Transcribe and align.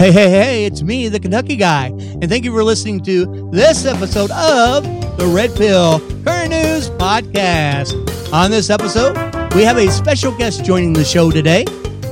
Hey, 0.00 0.12
hey, 0.12 0.30
hey, 0.30 0.64
it's 0.64 0.82
me, 0.82 1.08
the 1.08 1.20
Kentucky 1.20 1.56
guy. 1.56 1.88
And 1.88 2.28
thank 2.28 2.44
you 2.46 2.52
for 2.52 2.64
listening 2.64 3.02
to 3.04 3.50
this 3.52 3.84
episode 3.84 4.30
of 4.30 4.82
the 5.18 5.26
Red 5.26 5.54
Pill 5.54 6.00
Current 6.24 6.50
News 6.50 6.88
Podcast. 6.88 8.32
On 8.32 8.50
this 8.50 8.70
episode, 8.70 9.14
we 9.54 9.62
have 9.62 9.76
a 9.76 9.90
special 9.90 10.34
guest 10.38 10.64
joining 10.64 10.94
the 10.94 11.04
show 11.04 11.30
today. 11.30 11.66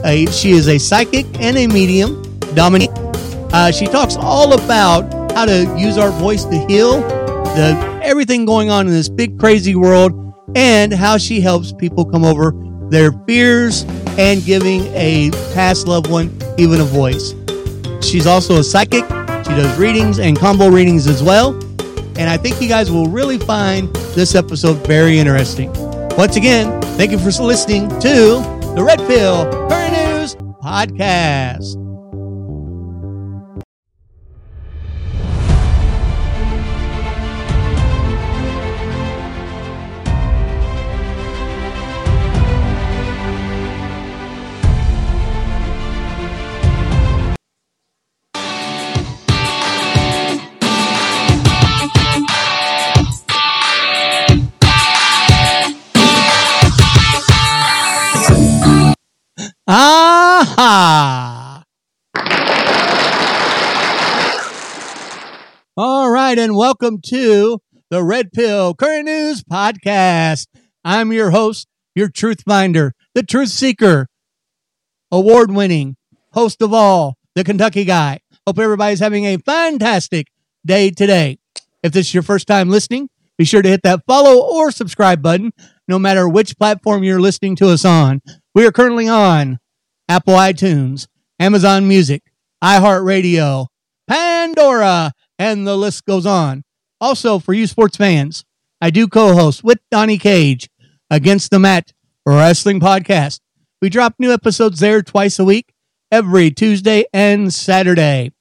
Uh, 0.05 0.31
she 0.31 0.51
is 0.51 0.69
a 0.69 0.77
psychic 0.77 1.25
and 1.41 1.57
a 1.57 1.67
medium, 1.67 2.23
Dominique. 2.55 2.91
Uh, 3.55 3.71
she 3.71 3.87
talks 3.87 4.17
all 4.17 4.53
about 4.53 5.33
how 5.33 5.47
to 5.47 5.75
use 5.79 5.97
our 5.97 6.11
voice 6.11 6.45
to 6.45 6.59
heal 6.67 7.01
the 7.01 8.01
everything 8.03 8.45
going 8.45 8.69
on 8.69 8.87
in 8.87 8.93
this 8.93 9.09
big 9.09 9.39
crazy 9.39 9.75
world 9.75 10.35
and 10.55 10.93
how 10.93 11.17
she 11.17 11.41
helps 11.41 11.73
people 11.73 12.05
come 12.05 12.25
over 12.25 12.53
their 12.91 13.13
fears 13.27 13.85
and 14.19 14.45
giving 14.45 14.83
a 14.95 15.31
past 15.55 15.87
loved 15.87 16.11
one 16.11 16.37
even 16.59 16.81
a 16.81 16.85
voice. 16.85 17.35
She's 18.01 18.27
also 18.27 18.59
a 18.59 18.65
psychic. 18.65 19.05
She 19.05 19.55
does 19.55 19.79
readings 19.79 20.19
and 20.19 20.39
combo 20.39 20.69
readings 20.69 21.07
as 21.07 21.23
well. 21.23 21.55
And 22.19 22.29
I 22.29 22.37
think 22.37 22.61
you 22.61 22.69
guys 22.69 22.91
will 22.91 23.07
really 23.07 23.39
find 23.39 23.95
this 24.15 24.35
episode 24.35 24.85
very 24.87 25.19
interesting. 25.19 25.73
Once 26.17 26.37
again, 26.37 26.81
thank 26.97 27.13
you 27.13 27.19
for 27.19 27.31
listening 27.43 27.89
to 28.01 28.43
the 28.75 28.83
Red 28.85 28.99
Pill 29.01 29.49
Current 29.69 29.93
News 29.93 30.35
Podcast. 30.63 31.88
All 65.81 66.11
right, 66.11 66.37
and 66.37 66.57
welcome 66.57 66.99
to 67.03 67.61
the 67.89 68.03
Red 68.03 68.33
Pill 68.33 68.75
Current 68.75 69.05
News 69.05 69.45
Podcast. 69.45 70.49
I'm 70.85 71.13
your 71.13 71.31
host, 71.31 71.69
your 71.95 72.09
truth 72.09 72.43
finder, 72.45 72.95
the 73.15 73.23
truth 73.23 73.51
seeker, 73.51 74.09
award 75.13 75.53
winning 75.53 75.95
host 76.33 76.63
of 76.63 76.75
all, 76.75 77.17
the 77.37 77.45
Kentucky 77.45 77.85
guy. 77.85 78.19
Hope 78.45 78.59
everybody's 78.59 78.99
having 78.99 79.25
a 79.27 79.37
fantastic 79.37 80.27
day 80.67 80.91
today. 80.91 81.39
If 81.85 81.93
this 81.93 82.09
is 82.09 82.15
your 82.15 82.25
first 82.25 82.49
time 82.49 82.71
listening, 82.71 83.09
be 83.37 83.45
sure 83.45 83.63
to 83.63 83.69
hit 83.69 83.85
that 83.85 84.03
follow 84.05 84.43
or 84.53 84.73
subscribe 84.73 85.23
button, 85.23 85.53
no 85.87 85.97
matter 85.97 86.29
which 86.29 86.59
platform 86.59 87.05
you're 87.05 87.21
listening 87.21 87.55
to 87.55 87.69
us 87.69 87.85
on. 87.85 88.21
We 88.53 88.67
are 88.67 88.73
currently 88.73 89.07
on 89.07 89.61
Apple 90.09 90.35
iTunes, 90.35 91.07
Amazon 91.39 91.87
Music, 91.87 92.25
iHeartRadio, 92.65 93.69
Pandora, 94.09 95.13
and 95.39 95.67
the 95.67 95.77
list 95.77 96.05
goes 96.05 96.27
on. 96.27 96.65
Also, 97.01 97.39
for 97.39 97.53
you 97.53 97.67
sports 97.67 97.97
fans, 97.97 98.45
I 98.81 98.91
do 98.91 99.09
co 99.09 99.35
host 99.35 99.63
with 99.63 99.79
Donnie 99.91 100.19
Cage 100.19 100.69
Against 101.11 101.51
the 101.51 101.59
Matt 101.59 101.93
Wrestling 102.27 102.81
Podcast. 102.81 103.41
We 103.81 103.89
drop 103.89 104.15
new 104.19 104.33
episodes 104.33 104.81
there 104.81 105.03
twice 105.03 105.39
a 105.39 105.45
week, 105.45 105.73
every 106.11 106.51
Tuesday 106.51 107.05
and 107.13 107.53
Saturday. 107.53 108.33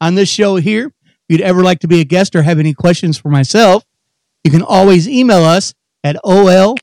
On 0.00 0.14
this 0.14 0.28
show 0.28 0.56
here, 0.56 0.92
if 1.04 1.24
you'd 1.28 1.40
ever 1.40 1.62
like 1.62 1.80
to 1.80 1.88
be 1.88 2.00
a 2.00 2.04
guest 2.04 2.36
or 2.36 2.42
have 2.42 2.58
any 2.58 2.74
questions 2.74 3.16
for 3.16 3.28
myself, 3.30 3.84
you 4.44 4.50
can 4.50 4.62
always 4.62 5.08
email 5.08 5.42
us 5.42 5.74
at 6.04 6.16
OL 6.24 6.76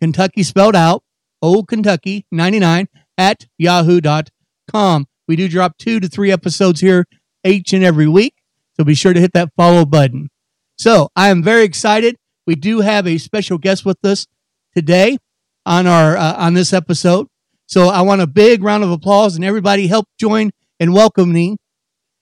Kentucky 0.00 0.42
spelled 0.42 0.76
out, 0.76 1.02
O 1.40 1.62
Kentucky 1.62 2.26
99 2.30 2.88
at 3.16 3.46
yahoo.com. 3.58 5.06
We 5.26 5.36
do 5.36 5.48
drop 5.48 5.78
two 5.78 5.98
to 6.00 6.08
three 6.08 6.30
episodes 6.30 6.80
here 6.80 7.06
each 7.42 7.72
and 7.72 7.82
every 7.82 8.06
week. 8.06 8.34
So 8.76 8.84
be 8.84 8.94
sure 8.94 9.12
to 9.12 9.20
hit 9.20 9.32
that 9.34 9.50
follow 9.56 9.84
button. 9.84 10.30
So 10.76 11.08
I 11.14 11.28
am 11.28 11.42
very 11.42 11.64
excited. 11.64 12.16
We 12.46 12.54
do 12.56 12.80
have 12.80 13.06
a 13.06 13.18
special 13.18 13.58
guest 13.58 13.84
with 13.84 14.04
us 14.04 14.26
today 14.74 15.18
on 15.64 15.86
our 15.86 16.16
uh, 16.16 16.34
on 16.34 16.54
this 16.54 16.72
episode. 16.72 17.28
So 17.66 17.88
I 17.88 18.02
want 18.02 18.20
a 18.20 18.26
big 18.26 18.62
round 18.62 18.84
of 18.84 18.90
applause 18.90 19.36
and 19.36 19.44
everybody 19.44 19.86
help 19.86 20.06
join 20.18 20.50
in 20.80 20.92
welcoming. 20.92 21.58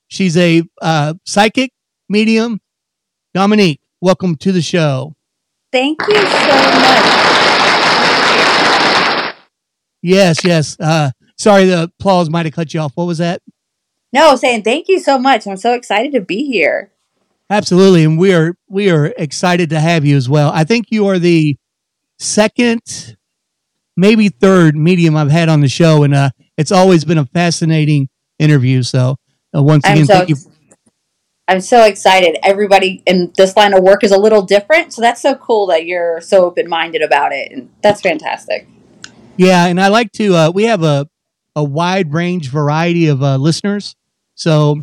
She's 0.09 0.37
a 0.37 0.63
uh, 0.81 1.15
psychic 1.25 1.73
medium. 2.09 2.61
Dominique, 3.35 3.81
welcome 4.01 4.37
to 4.37 4.53
the 4.53 4.61
show. 4.61 5.15
Thank 5.73 6.03
you 6.07 6.15
so 6.15 6.21
much. 6.21 7.23
Yes, 10.03 10.45
yes. 10.45 10.77
Uh, 10.79 11.13
sorry, 11.39 11.65
the 11.65 11.85
applause 11.85 12.29
might 12.29 12.45
have 12.45 12.55
cut 12.55 12.75
you 12.75 12.81
off. 12.81 12.93
What 12.95 13.07
was 13.07 13.19
that? 13.19 13.41
No, 14.13 14.37
saying 14.37 14.63
thank 14.63 14.89
you 14.89 15.01
so 15.01 15.19
much. 15.19 15.47
I'm 15.47 15.57
so 15.57 15.73
excited 15.73 16.13
to 16.13 16.21
be 16.21 16.45
here. 16.45 16.91
Absolutely, 17.49 18.05
and 18.05 18.19
we 18.19 18.33
are 18.35 18.55
we 18.69 18.91
are 18.91 19.07
excited 19.17 19.71
to 19.71 19.81
have 19.81 20.05
you 20.05 20.17
as 20.17 20.29
well. 20.29 20.51
I 20.53 20.65
think 20.65 20.87
you 20.91 21.07
are 21.07 21.19
the 21.19 21.57
second, 22.19 23.17
maybe 23.97 24.29
third 24.29 24.77
medium 24.77 25.17
I've 25.17 25.31
had 25.31 25.49
on 25.49 25.61
the 25.61 25.69
show, 25.69 26.03
and 26.03 26.15
uh, 26.15 26.31
it's 26.57 26.73
always 26.73 27.05
been 27.05 27.19
a 27.19 27.27
fascinating 27.27 28.09
interview. 28.39 28.83
So 28.83 29.17
uh, 29.55 29.63
once 29.63 29.85
again, 29.85 30.07
so 30.07 30.15
thank 30.15 30.29
you. 30.29 30.37
I'm 31.49 31.61
so 31.61 31.85
excited. 31.85 32.39
Everybody 32.43 33.03
in 33.07 33.33
this 33.37 33.57
line 33.57 33.75
of 33.75 33.83
work 33.83 34.05
is 34.05 34.13
a 34.13 34.19
little 34.19 34.43
different, 34.43 34.93
so 34.93 35.03
that's 35.03 35.21
so 35.21 35.35
cool 35.35 35.67
that 35.67 35.87
you're 35.87 36.21
so 36.21 36.45
open 36.45 36.69
minded 36.69 37.03
about 37.03 37.33
it, 37.33 37.51
and 37.51 37.71
that's 37.83 38.01
fantastic. 38.01 38.67
Yeah, 39.37 39.67
and 39.67 39.81
I 39.81 39.89
like 39.89 40.13
to. 40.13 40.35
Uh, 40.35 40.51
we 40.51 40.65
have 40.65 40.83
a 40.83 41.09
a 41.55 41.65
wide 41.65 42.13
range 42.13 42.49
variety 42.51 43.09
of 43.09 43.23
uh, 43.23 43.37
listeners. 43.37 43.95
So, 44.35 44.83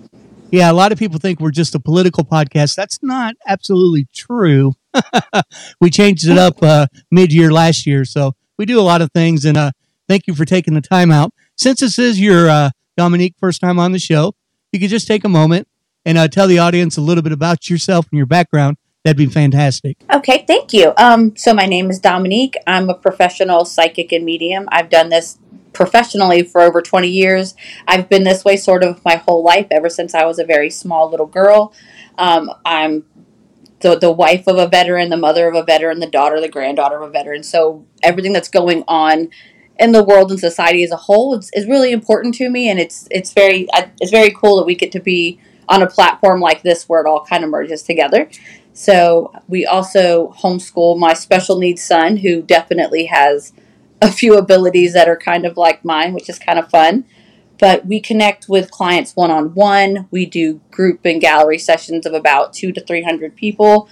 yeah, 0.52 0.72
a 0.72 0.74
lot 0.74 0.92
of 0.92 1.00
people 1.00 1.20
think 1.20 1.40
we're 1.40 1.52
just 1.52 1.76
a 1.76 1.80
political 1.80 2.24
podcast. 2.24 2.76
That's 2.76 3.00
not 3.02 3.36
absolutely 3.48 4.08
true. 4.14 4.74
we 5.82 5.90
changed 5.90 6.28
it 6.28 6.38
up 6.38 6.62
uh, 6.62 6.88
mid 7.12 7.32
year 7.34 7.52
last 7.52 7.86
year, 7.86 8.06
so 8.06 8.34
we 8.58 8.66
do 8.66 8.80
a 8.80 8.82
lot 8.82 9.02
of 9.02 9.12
things. 9.12 9.46
And 9.46 9.58
uh, 9.58 9.72
thank 10.08 10.28
you 10.28 10.34
for 10.34 10.46
taking 10.46 10.74
the 10.74 10.82
time 10.82 11.12
out. 11.12 11.34
Since 11.58 11.82
this 11.82 12.00
is 12.00 12.20
your 12.20 12.50
uh, 12.50 12.72
Dominique 12.98 13.36
first 13.40 13.62
time 13.62 13.80
on 13.80 13.92
the 13.92 14.00
show, 14.00 14.34
you 14.72 14.80
could 14.80 14.90
just 14.90 15.08
take 15.08 15.24
a 15.24 15.30
moment 15.30 15.68
and 16.06 16.18
uh, 16.18 16.28
tell 16.28 16.48
the 16.48 16.60
audience 16.60 16.98
a 16.98 17.02
little 17.02 17.24
bit 17.24 17.32
about 17.32 17.70
yourself 17.70 18.08
and 18.12 18.18
your 18.18 18.26
background 18.26 18.78
That'd 19.06 19.18
be 19.18 19.28
fantastic. 19.28 19.98
Okay, 20.14 20.44
thank 20.46 20.74
you. 20.74 20.94
Um, 20.98 21.36
so 21.38 21.54
my 21.54 21.66
name 21.66 21.90
is 21.90 22.00
Dominique. 22.00 22.56
I'm 22.68 22.90
a 22.90 22.94
professional 22.94 23.64
psychic 23.64 24.12
and 24.12 24.26
medium. 24.26 24.68
I've 24.72 24.90
done 24.90 25.10
this 25.10 25.40
professionally 25.74 26.44
for 26.44 26.62
over 26.62 26.82
20 26.82 27.08
years. 27.08 27.56
I've 27.88 28.10
been 28.10 28.24
this 28.24 28.44
way 28.44 28.58
sort 28.58 28.84
of 28.84 29.04
my 29.06 29.16
whole 29.16 29.44
life, 29.44 29.68
ever 29.72 29.90
since 29.90 30.14
I 30.14 30.26
was 30.26 30.40
a 30.40 30.46
very 30.46 30.70
small 30.70 31.10
little 31.10 31.28
girl. 31.28 31.74
Um, 32.18 32.52
I'm 32.66 33.06
the, 33.82 33.98
the 33.98 34.12
wife 34.12 34.48
of 34.48 34.58
a 34.58 34.68
veteran, 34.68 35.10
the 35.10 35.18
mother 35.18 35.48
of 35.48 35.56
a 35.56 35.64
veteran, 35.64 36.00
the 36.00 36.08
daughter, 36.08 36.42
the 36.42 36.50
granddaughter 36.50 36.98
of 36.98 37.10
a 37.10 37.12
veteran. 37.12 37.44
So 37.44 37.86
everything 38.04 38.34
that's 38.34 38.50
going 38.50 38.84
on 38.88 39.30
in 39.80 39.94
the 39.94 40.04
world 40.04 40.30
and 40.30 40.40
society 40.40 40.84
as 40.84 40.92
a 40.92 40.98
whole 40.98 41.38
is, 41.38 41.50
is 41.54 41.66
really 41.66 41.92
important 41.92 42.36
to 42.36 42.50
me, 42.50 42.70
and 42.70 42.80
it's 42.80 43.08
it's 43.10 43.32
very 43.34 43.68
it's 44.02 44.12
very 44.12 44.32
cool 44.32 44.58
that 44.58 44.66
we 44.66 44.76
get 44.76 44.92
to 44.92 45.00
be 45.00 45.40
on 45.70 45.82
a 45.82 45.88
platform 45.88 46.42
like 46.42 46.64
this 46.64 46.90
where 46.90 47.02
it 47.02 47.08
all 47.08 47.24
kind 47.24 47.44
of 47.44 47.50
merges 47.50 47.84
together. 47.84 48.30
So 48.74 49.32
we 49.48 49.66
also 49.66 50.34
homeschool 50.38 50.98
my 50.98 51.14
special 51.14 51.58
needs 51.58 51.82
son, 51.82 52.18
who 52.18 52.42
definitely 52.42 53.06
has 53.06 53.54
a 54.02 54.12
few 54.12 54.38
abilities 54.38 54.94
that 54.94 55.08
are 55.08 55.18
kind 55.18 55.46
of 55.46 55.58
like 55.58 55.84
mine, 55.84 56.14
which 56.14 56.30
is 56.30 56.40
kind 56.40 56.60
of 56.60 56.70
fun. 56.70 57.06
But 57.60 57.86
we 57.86 58.00
connect 58.00 58.48
with 58.48 58.72
clients 58.72 59.16
one 59.16 59.32
on 59.32 59.54
one. 59.54 60.08
We 60.12 60.26
do 60.26 60.62
group 60.72 61.02
and 61.04 61.20
gallery 61.20 61.58
sessions 61.58 62.06
of 62.06 62.14
about 62.14 62.54
two 62.54 62.72
to 62.72 62.82
300 62.82 63.36
people. 63.36 63.90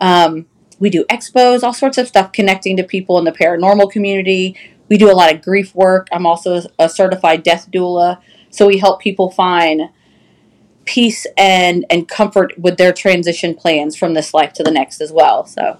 Um, 0.00 0.46
we 0.78 0.88
do 0.88 1.04
expos, 1.04 1.62
all 1.62 1.74
sorts 1.74 1.98
of 1.98 2.08
stuff 2.08 2.32
connecting 2.32 2.76
to 2.78 2.82
people 2.82 3.18
in 3.18 3.24
the 3.24 3.32
paranormal 3.32 3.90
community. 3.90 4.56
We 4.88 4.96
do 4.96 5.10
a 5.10 5.12
lot 5.12 5.32
of 5.32 5.42
grief 5.42 5.74
work. 5.74 6.08
I'm 6.10 6.26
also 6.26 6.62
a 6.78 6.88
certified 6.88 7.42
death 7.42 7.68
doula. 7.70 8.20
So 8.48 8.66
we 8.66 8.78
help 8.78 9.00
people 9.00 9.30
find 9.30 9.90
peace 10.86 11.26
and 11.36 11.84
and 11.90 12.08
comfort 12.08 12.58
with 12.58 12.76
their 12.76 12.92
transition 12.92 13.54
plans 13.54 13.94
from 13.94 14.14
this 14.14 14.34
life 14.34 14.52
to 14.54 14.62
the 14.62 14.70
next 14.70 15.00
as 15.00 15.12
well. 15.12 15.44
So 15.44 15.78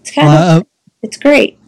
it's 0.00 0.10
kind 0.10 0.28
uh, 0.28 0.60
of 0.60 0.66
it's 1.02 1.18
great. 1.18 1.58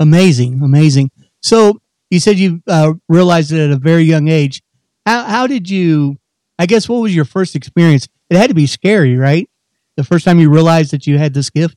Amazing, 0.00 0.62
amazing. 0.62 1.10
So 1.42 1.80
you 2.08 2.18
said 2.18 2.38
you 2.38 2.62
uh, 2.66 2.94
realized 3.08 3.52
it 3.52 3.60
at 3.60 3.70
a 3.70 3.76
very 3.76 4.02
young 4.02 4.28
age. 4.28 4.62
How 5.06 5.24
how 5.24 5.46
did 5.46 5.68
you? 5.70 6.16
I 6.58 6.66
guess 6.66 6.88
what 6.88 7.02
was 7.02 7.14
your 7.14 7.24
first 7.26 7.54
experience? 7.54 8.08
It 8.30 8.36
had 8.36 8.48
to 8.48 8.54
be 8.54 8.66
scary, 8.66 9.16
right? 9.16 9.48
The 9.96 10.04
first 10.04 10.24
time 10.24 10.40
you 10.40 10.50
realized 10.50 10.90
that 10.92 11.06
you 11.06 11.18
had 11.18 11.34
this 11.34 11.50
gift. 11.50 11.76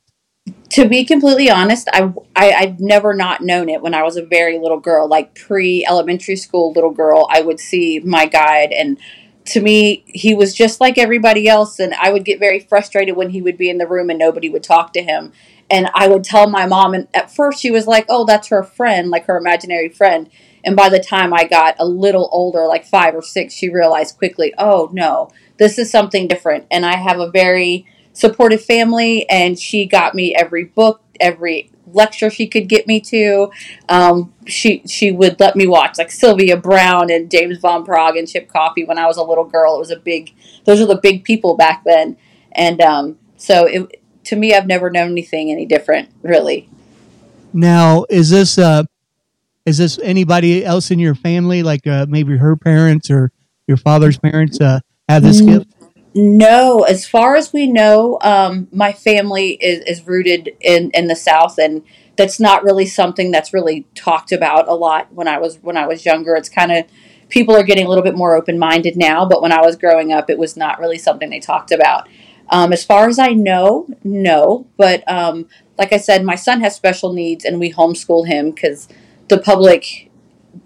to 0.70 0.88
be 0.88 1.04
completely 1.04 1.50
honest, 1.50 1.88
I, 1.92 2.12
I 2.34 2.52
I've 2.52 2.80
never 2.80 3.12
not 3.14 3.42
known 3.42 3.68
it 3.68 3.82
when 3.82 3.94
I 3.94 4.02
was 4.02 4.16
a 4.16 4.24
very 4.24 4.58
little 4.58 4.80
girl, 4.80 5.06
like 5.06 5.34
pre 5.34 5.84
elementary 5.86 6.36
school 6.36 6.72
little 6.72 6.92
girl. 6.92 7.26
I 7.30 7.42
would 7.42 7.60
see 7.60 8.00
my 8.00 8.24
guide, 8.26 8.72
and 8.72 8.98
to 9.46 9.60
me, 9.60 10.04
he 10.06 10.34
was 10.34 10.54
just 10.54 10.80
like 10.80 10.96
everybody 10.96 11.48
else. 11.48 11.78
And 11.78 11.94
I 11.94 12.10
would 12.12 12.24
get 12.24 12.38
very 12.38 12.60
frustrated 12.60 13.16
when 13.16 13.30
he 13.30 13.42
would 13.42 13.58
be 13.58 13.68
in 13.68 13.78
the 13.78 13.86
room 13.86 14.08
and 14.10 14.18
nobody 14.18 14.48
would 14.48 14.62
talk 14.62 14.92
to 14.94 15.02
him. 15.02 15.32
And 15.70 15.88
I 15.94 16.08
would 16.08 16.24
tell 16.24 16.48
my 16.48 16.66
mom, 16.66 16.94
and 16.94 17.08
at 17.14 17.34
first 17.34 17.60
she 17.60 17.70
was 17.70 17.86
like, 17.86 18.06
"Oh, 18.08 18.24
that's 18.24 18.48
her 18.48 18.62
friend, 18.62 19.10
like 19.10 19.26
her 19.26 19.36
imaginary 19.36 19.88
friend." 19.88 20.28
And 20.64 20.76
by 20.76 20.88
the 20.88 20.98
time 20.98 21.32
I 21.34 21.44
got 21.44 21.76
a 21.78 21.86
little 21.86 22.28
older, 22.32 22.66
like 22.66 22.84
five 22.84 23.14
or 23.14 23.22
six, 23.22 23.54
she 23.54 23.68
realized 23.68 24.18
quickly, 24.18 24.52
"Oh 24.58 24.90
no, 24.92 25.30
this 25.58 25.78
is 25.78 25.90
something 25.90 26.28
different." 26.28 26.66
And 26.70 26.84
I 26.84 26.96
have 26.96 27.18
a 27.18 27.30
very 27.30 27.86
supportive 28.12 28.64
family, 28.64 29.28
and 29.28 29.58
she 29.58 29.86
got 29.86 30.14
me 30.14 30.34
every 30.34 30.64
book, 30.64 31.02
every 31.20 31.70
lecture 31.92 32.30
she 32.30 32.46
could 32.46 32.68
get 32.68 32.86
me 32.86 33.00
to. 33.00 33.50
Um, 33.88 34.32
she 34.46 34.82
she 34.86 35.10
would 35.12 35.38
let 35.40 35.56
me 35.56 35.66
watch 35.66 35.98
like 35.98 36.10
Sylvia 36.10 36.56
Browne 36.56 37.10
and 37.10 37.30
James 37.30 37.58
Van 37.58 37.84
Praagh 37.84 38.18
and 38.18 38.28
Chip 38.28 38.48
Coffey 38.48 38.84
when 38.84 38.98
I 38.98 39.06
was 39.06 39.16
a 39.16 39.22
little 39.22 39.44
girl. 39.44 39.76
It 39.76 39.80
was 39.80 39.90
a 39.90 39.96
big; 39.96 40.32
those 40.64 40.80
are 40.80 40.86
the 40.86 41.00
big 41.00 41.24
people 41.24 41.56
back 41.56 41.84
then, 41.84 42.16
and 42.52 42.80
um, 42.80 43.18
so 43.36 43.66
it, 43.66 44.00
to 44.24 44.36
me, 44.36 44.54
I've 44.54 44.66
never 44.66 44.90
known 44.90 45.10
anything 45.10 45.50
any 45.50 45.66
different, 45.66 46.10
really. 46.22 46.68
Now, 47.52 48.04
is 48.10 48.30
this 48.30 48.58
uh, 48.58 48.84
is 49.64 49.78
this 49.78 49.98
anybody 50.02 50.64
else 50.64 50.90
in 50.90 50.98
your 50.98 51.14
family, 51.14 51.62
like 51.62 51.86
uh, 51.86 52.06
maybe 52.08 52.36
her 52.36 52.56
parents 52.56 53.10
or 53.10 53.32
your 53.66 53.76
father's 53.76 54.18
parents, 54.18 54.60
uh, 54.60 54.80
have 55.08 55.22
this 55.22 55.40
mm-hmm. 55.40 55.58
gift? 55.58 55.74
No, 56.14 56.82
as 56.82 57.06
far 57.06 57.34
as 57.34 57.52
we 57.52 57.66
know, 57.66 58.18
um, 58.22 58.68
my 58.70 58.92
family 58.92 59.52
is, 59.52 59.84
is 59.84 60.06
rooted 60.06 60.50
in, 60.60 60.90
in 60.94 61.08
the 61.08 61.16
South, 61.16 61.58
and 61.58 61.82
that's 62.16 62.38
not 62.38 62.62
really 62.62 62.86
something 62.86 63.32
that's 63.32 63.52
really 63.52 63.86
talked 63.96 64.30
about 64.30 64.68
a 64.68 64.74
lot. 64.74 65.12
When 65.12 65.26
I 65.26 65.38
was 65.38 65.56
when 65.56 65.76
I 65.76 65.86
was 65.86 66.04
younger, 66.04 66.36
it's 66.36 66.48
kind 66.48 66.70
of 66.70 66.84
people 67.28 67.56
are 67.56 67.64
getting 67.64 67.86
a 67.86 67.88
little 67.88 68.04
bit 68.04 68.16
more 68.16 68.36
open 68.36 68.58
minded 68.58 68.96
now, 68.96 69.26
but 69.26 69.42
when 69.42 69.50
I 69.50 69.60
was 69.60 69.76
growing 69.76 70.12
up, 70.12 70.30
it 70.30 70.38
was 70.38 70.56
not 70.56 70.78
really 70.78 70.98
something 70.98 71.30
they 71.30 71.40
talked 71.40 71.72
about. 71.72 72.08
Um, 72.50 72.72
as 72.72 72.84
far 72.84 73.08
as 73.08 73.18
I 73.18 73.28
know, 73.28 73.88
no. 74.02 74.66
But 74.76 75.02
um, 75.10 75.48
like 75.78 75.92
I 75.92 75.98
said, 75.98 76.24
my 76.24 76.34
son 76.34 76.60
has 76.60 76.76
special 76.76 77.12
needs, 77.12 77.44
and 77.44 77.58
we 77.58 77.72
homeschool 77.72 78.26
him 78.26 78.50
because 78.50 78.88
the 79.28 79.38
public 79.38 80.10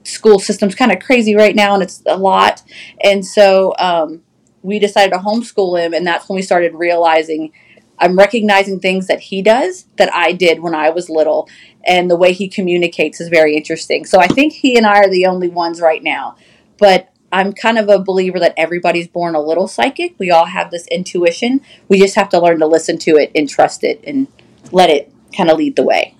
school 0.02 0.38
system's 0.38 0.74
kind 0.74 0.92
of 0.92 1.00
crazy 1.00 1.34
right 1.34 1.54
now, 1.54 1.74
and 1.74 1.82
it's 1.82 2.02
a 2.06 2.16
lot. 2.16 2.62
And 3.02 3.24
so 3.24 3.74
um, 3.78 4.22
we 4.62 4.78
decided 4.78 5.12
to 5.12 5.18
homeschool 5.18 5.82
him, 5.82 5.94
and 5.94 6.06
that's 6.06 6.28
when 6.28 6.36
we 6.36 6.42
started 6.42 6.74
realizing 6.74 7.52
I'm 8.00 8.16
recognizing 8.16 8.78
things 8.78 9.06
that 9.08 9.20
he 9.20 9.42
does 9.42 9.86
that 9.96 10.12
I 10.14 10.32
did 10.32 10.60
when 10.60 10.74
I 10.74 10.90
was 10.90 11.10
little, 11.10 11.48
and 11.84 12.10
the 12.10 12.16
way 12.16 12.32
he 12.32 12.48
communicates 12.48 13.20
is 13.20 13.28
very 13.28 13.56
interesting. 13.56 14.04
So 14.04 14.20
I 14.20 14.28
think 14.28 14.52
he 14.52 14.76
and 14.76 14.86
I 14.86 15.00
are 15.00 15.10
the 15.10 15.26
only 15.26 15.48
ones 15.48 15.80
right 15.80 16.02
now. 16.02 16.36
But 16.78 17.12
I'm 17.30 17.52
kind 17.52 17.78
of 17.78 17.88
a 17.88 17.98
believer 17.98 18.38
that 18.40 18.54
everybody's 18.56 19.08
born 19.08 19.34
a 19.34 19.40
little 19.40 19.68
psychic. 19.68 20.14
We 20.18 20.30
all 20.30 20.46
have 20.46 20.70
this 20.70 20.86
intuition. 20.88 21.60
We 21.88 21.98
just 21.98 22.14
have 22.14 22.28
to 22.30 22.40
learn 22.40 22.58
to 22.60 22.66
listen 22.66 22.98
to 23.00 23.16
it 23.16 23.30
and 23.34 23.48
trust 23.48 23.84
it 23.84 24.00
and 24.04 24.28
let 24.72 24.90
it 24.90 25.12
kind 25.36 25.50
of 25.50 25.58
lead 25.58 25.76
the 25.76 25.82
way. 25.82 26.14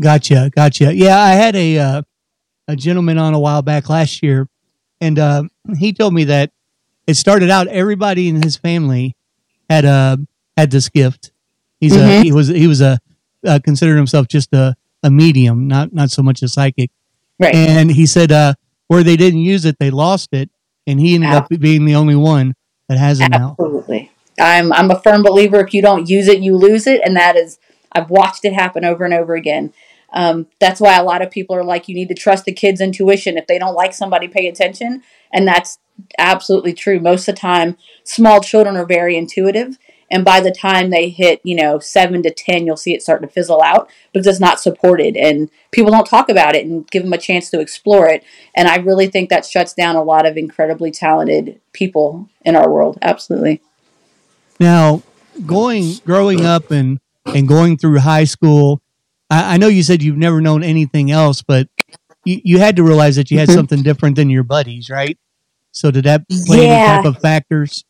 Gotcha, 0.00 0.50
gotcha. 0.54 0.94
Yeah, 0.94 1.18
I 1.18 1.30
had 1.30 1.54
a 1.54 1.78
uh, 1.78 2.02
a 2.66 2.76
gentleman 2.76 3.18
on 3.18 3.34
a 3.34 3.40
while 3.40 3.62
back 3.62 3.88
last 3.88 4.22
year, 4.22 4.48
and 5.00 5.18
uh, 5.18 5.44
he 5.78 5.92
told 5.92 6.14
me 6.14 6.24
that 6.24 6.50
it 7.06 7.14
started 7.14 7.50
out 7.50 7.68
everybody 7.68 8.28
in 8.28 8.42
his 8.42 8.56
family 8.56 9.16
had 9.68 9.84
uh 9.84 10.16
had 10.56 10.70
this 10.70 10.88
gift. 10.88 11.32
He's 11.80 11.92
mm-hmm. 11.92 12.22
a 12.22 12.22
he 12.22 12.32
was 12.32 12.48
he 12.48 12.66
was 12.66 12.80
a 12.80 12.98
uh, 13.46 13.60
considered 13.62 13.96
himself 13.96 14.28
just 14.28 14.52
a 14.52 14.74
a 15.02 15.10
medium, 15.10 15.68
not 15.68 15.92
not 15.92 16.10
so 16.10 16.22
much 16.22 16.42
a 16.42 16.48
psychic. 16.48 16.90
Right. 17.38 17.54
And 17.54 17.90
he 17.90 18.06
said 18.06 18.32
uh 18.32 18.54
where 18.92 19.02
they 19.02 19.16
didn't 19.16 19.40
use 19.40 19.64
it, 19.64 19.78
they 19.78 19.90
lost 19.90 20.28
it, 20.32 20.50
and 20.86 21.00
he 21.00 21.14
ended 21.14 21.30
Absolutely. 21.30 21.56
up 21.56 21.60
being 21.62 21.84
the 21.86 21.94
only 21.94 22.14
one 22.14 22.54
that 22.88 22.98
has 22.98 23.20
it 23.20 23.30
now. 23.30 23.56
Absolutely. 23.58 24.10
I'm 24.38 24.72
I'm 24.72 24.90
a 24.90 25.00
firm 25.00 25.22
believer 25.22 25.60
if 25.60 25.72
you 25.72 25.80
don't 25.80 26.08
use 26.08 26.28
it, 26.28 26.40
you 26.40 26.56
lose 26.56 26.86
it, 26.86 27.00
and 27.04 27.16
that 27.16 27.36
is 27.36 27.58
I've 27.92 28.10
watched 28.10 28.44
it 28.44 28.52
happen 28.52 28.84
over 28.84 29.04
and 29.04 29.14
over 29.14 29.34
again. 29.34 29.72
Um, 30.12 30.46
that's 30.60 30.80
why 30.80 30.98
a 30.98 31.02
lot 31.02 31.22
of 31.22 31.30
people 31.30 31.56
are 31.56 31.64
like, 31.64 31.88
you 31.88 31.94
need 31.94 32.08
to 32.08 32.14
trust 32.14 32.44
the 32.44 32.52
kid's 32.52 32.82
intuition. 32.82 33.38
If 33.38 33.46
they 33.46 33.58
don't 33.58 33.74
like 33.74 33.94
somebody, 33.94 34.28
pay 34.28 34.46
attention. 34.46 35.02
And 35.32 35.48
that's 35.48 35.78
absolutely 36.18 36.74
true. 36.74 37.00
Most 37.00 37.28
of 37.28 37.34
the 37.34 37.40
time, 37.40 37.78
small 38.04 38.42
children 38.42 38.76
are 38.76 38.84
very 38.84 39.16
intuitive. 39.16 39.78
And 40.12 40.26
by 40.26 40.40
the 40.40 40.52
time 40.52 40.90
they 40.90 41.08
hit, 41.08 41.40
you 41.42 41.56
know, 41.56 41.78
seven 41.78 42.22
to 42.22 42.30
10, 42.30 42.66
you'll 42.66 42.76
see 42.76 42.92
it 42.92 43.02
start 43.02 43.22
to 43.22 43.28
fizzle 43.28 43.62
out 43.62 43.88
because 44.12 44.26
it's 44.26 44.38
not 44.38 44.60
supported 44.60 45.16
and 45.16 45.50
people 45.70 45.90
don't 45.90 46.06
talk 46.06 46.28
about 46.28 46.54
it 46.54 46.66
and 46.66 46.88
give 46.90 47.02
them 47.02 47.14
a 47.14 47.18
chance 47.18 47.48
to 47.50 47.60
explore 47.60 48.08
it. 48.08 48.22
And 48.54 48.68
I 48.68 48.76
really 48.76 49.06
think 49.06 49.30
that 49.30 49.46
shuts 49.46 49.72
down 49.72 49.96
a 49.96 50.02
lot 50.02 50.26
of 50.26 50.36
incredibly 50.36 50.90
talented 50.90 51.60
people 51.72 52.28
in 52.42 52.54
our 52.54 52.70
world. 52.70 52.98
Absolutely. 53.00 53.62
Now, 54.60 55.02
going, 55.46 55.94
growing 56.04 56.44
up 56.44 56.70
and, 56.70 57.00
and 57.24 57.48
going 57.48 57.78
through 57.78 57.98
high 58.00 58.24
school, 58.24 58.82
I, 59.30 59.54
I 59.54 59.56
know 59.56 59.68
you 59.68 59.82
said 59.82 60.02
you've 60.02 60.18
never 60.18 60.42
known 60.42 60.62
anything 60.62 61.10
else, 61.10 61.40
but 61.40 61.68
you, 62.26 62.38
you 62.44 62.58
had 62.58 62.76
to 62.76 62.82
realize 62.82 63.16
that 63.16 63.30
you 63.30 63.38
had 63.38 63.48
mm-hmm. 63.48 63.56
something 63.56 63.82
different 63.82 64.16
than 64.16 64.28
your 64.28 64.44
buddies, 64.44 64.90
right? 64.90 65.18
So 65.70 65.90
did 65.90 66.04
that 66.04 66.28
play 66.28 66.66
yeah. 66.66 66.74
any 66.74 67.02
type 67.02 67.16
of 67.16 67.22
factors? 67.22 67.82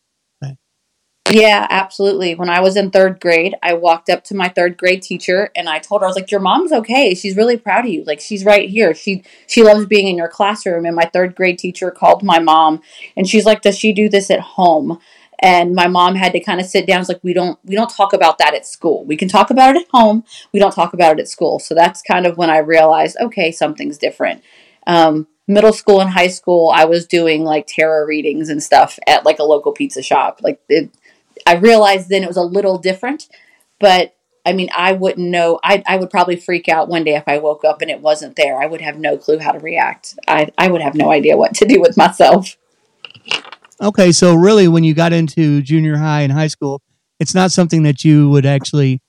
Yeah, 1.35 1.67
absolutely. 1.71 2.35
When 2.35 2.51
I 2.51 2.61
was 2.61 2.77
in 2.77 2.91
third 2.91 3.19
grade, 3.19 3.55
I 3.63 3.73
walked 3.73 4.11
up 4.11 4.23
to 4.25 4.35
my 4.37 4.49
third 4.51 4.77
grade 4.77 5.01
teacher 5.01 5.51
and 5.57 5.67
I 5.67 5.79
told 5.79 6.03
her, 6.03 6.07
I 6.07 6.09
was 6.09 6.17
like, 6.17 6.31
Your 6.31 6.41
mom's 6.41 6.73
okay. 6.73 7.15
She's 7.15 7.37
really 7.37 7.57
proud 7.57 7.87
of 7.87 7.91
you. 7.91 8.05
Like 8.05 8.21
she's 8.21 8.45
right 8.45 8.69
here. 8.69 8.93
She 8.95 9.25
she 9.47 9.63
loves 9.63 9.87
being 9.87 10.09
in 10.09 10.17
your 10.19 10.29
classroom. 10.29 10.85
And 10.85 10.95
my 10.95 11.07
third 11.11 11.35
grade 11.35 11.59
teacher 11.59 11.91
called 11.91 12.23
my 12.23 12.39
mom 12.39 12.83
and 13.17 13.27
she's 13.27 13.47
like, 13.47 13.63
Does 13.63 13.79
she 13.79 13.95
do 13.95 14.11
this 14.11 14.31
at 14.31 14.41
home? 14.41 14.99
And 15.39 15.75
my 15.75 15.87
mom 15.89 16.17
had 16.17 16.33
to 16.33 16.41
kind 16.41 16.61
of 16.61 16.67
sit 16.67 16.87
down. 16.87 17.01
It's 17.01 17.09
like 17.09 17.25
we 17.25 17.33
don't 17.33 17.59
we 17.65 17.75
don't 17.77 17.89
talk 17.91 18.13
about 18.13 18.37
that 18.39 18.55
at 18.55 18.67
school. 18.67 19.05
We 19.07 19.17
can 19.17 19.29
talk 19.29 19.51
about 19.51 19.75
it 19.75 19.83
at 19.83 19.89
home. 19.91 20.25
We 20.53 20.61
don't 20.61 20.75
talk 20.75 20.93
about 20.93 21.19
it 21.19 21.21
at 21.23 21.29
school. 21.29 21.59
So 21.61 21.75
that's 21.75 22.03
kind 22.03 22.27
of 22.27 22.37
when 22.37 22.51
I 22.51 22.59
realized, 22.59 23.17
okay, 23.21 23.53
something's 23.53 23.97
different. 23.97 24.43
Um, 24.87 25.29
middle 25.49 25.73
school 25.73 26.01
and 26.01 26.11
high 26.11 26.29
school, 26.29 26.71
I 26.75 26.85
was 26.85 27.07
doing 27.07 27.43
like 27.45 27.67
tarot 27.67 28.05
readings 28.07 28.49
and 28.49 28.63
stuff 28.63 28.99
at 29.07 29.25
like 29.25 29.39
a 29.39 29.45
local 29.45 29.73
pizza 29.73 30.03
shop. 30.03 30.41
Like 30.43 30.61
it, 30.69 30.91
I 31.47 31.55
realized 31.55 32.09
then 32.09 32.23
it 32.23 32.29
was 32.29 32.37
a 32.37 32.43
little 32.43 32.79
different, 32.79 33.29
but 33.81 34.15
I 34.45 34.53
mean, 34.53 34.71
I 34.75 34.93
wouldn't 34.93 35.29
know. 35.29 35.61
I, 35.63 35.83
I 35.87 35.97
would 35.97 36.11
probably 36.11 36.37
freak 36.37 36.69
out 36.69 36.89
one 36.89 37.05
day 37.05 37.15
if 37.15 37.25
I 37.27 37.39
woke 37.39 37.65
up 37.65 37.81
and 37.81 37.91
it 37.91 38.01
wasn't 38.01 38.37
there. 38.37 38.61
I 38.61 38.67
would 38.67 38.81
have 38.81 38.99
no 38.99 39.17
clue 39.17 39.39
how 39.39 39.53
to 39.53 39.61
react. 39.61 40.19
I, 40.27 40.51
I 40.59 40.69
would 40.69 40.83
have 40.83 40.95
no 40.95 41.13
idea 41.13 41.37
what 41.37 41.55
to 41.55 41.65
do 41.65 41.81
with 41.81 41.97
myself. 41.97 42.57
Okay, 43.81 44.13
so 44.13 44.35
really, 44.35 44.69
when 44.69 44.85
you 44.85 44.95
got 44.95 45.13
into 45.13 45.63
junior 45.63 45.97
high 45.97 46.23
and 46.23 46.33
high 46.33 46.47
school, 46.49 46.81
it's 47.19 47.35
not 47.35 47.53
something 47.53 47.85
that 47.85 48.05
you 48.05 48.29
would 48.31 48.47
actually 48.47 49.01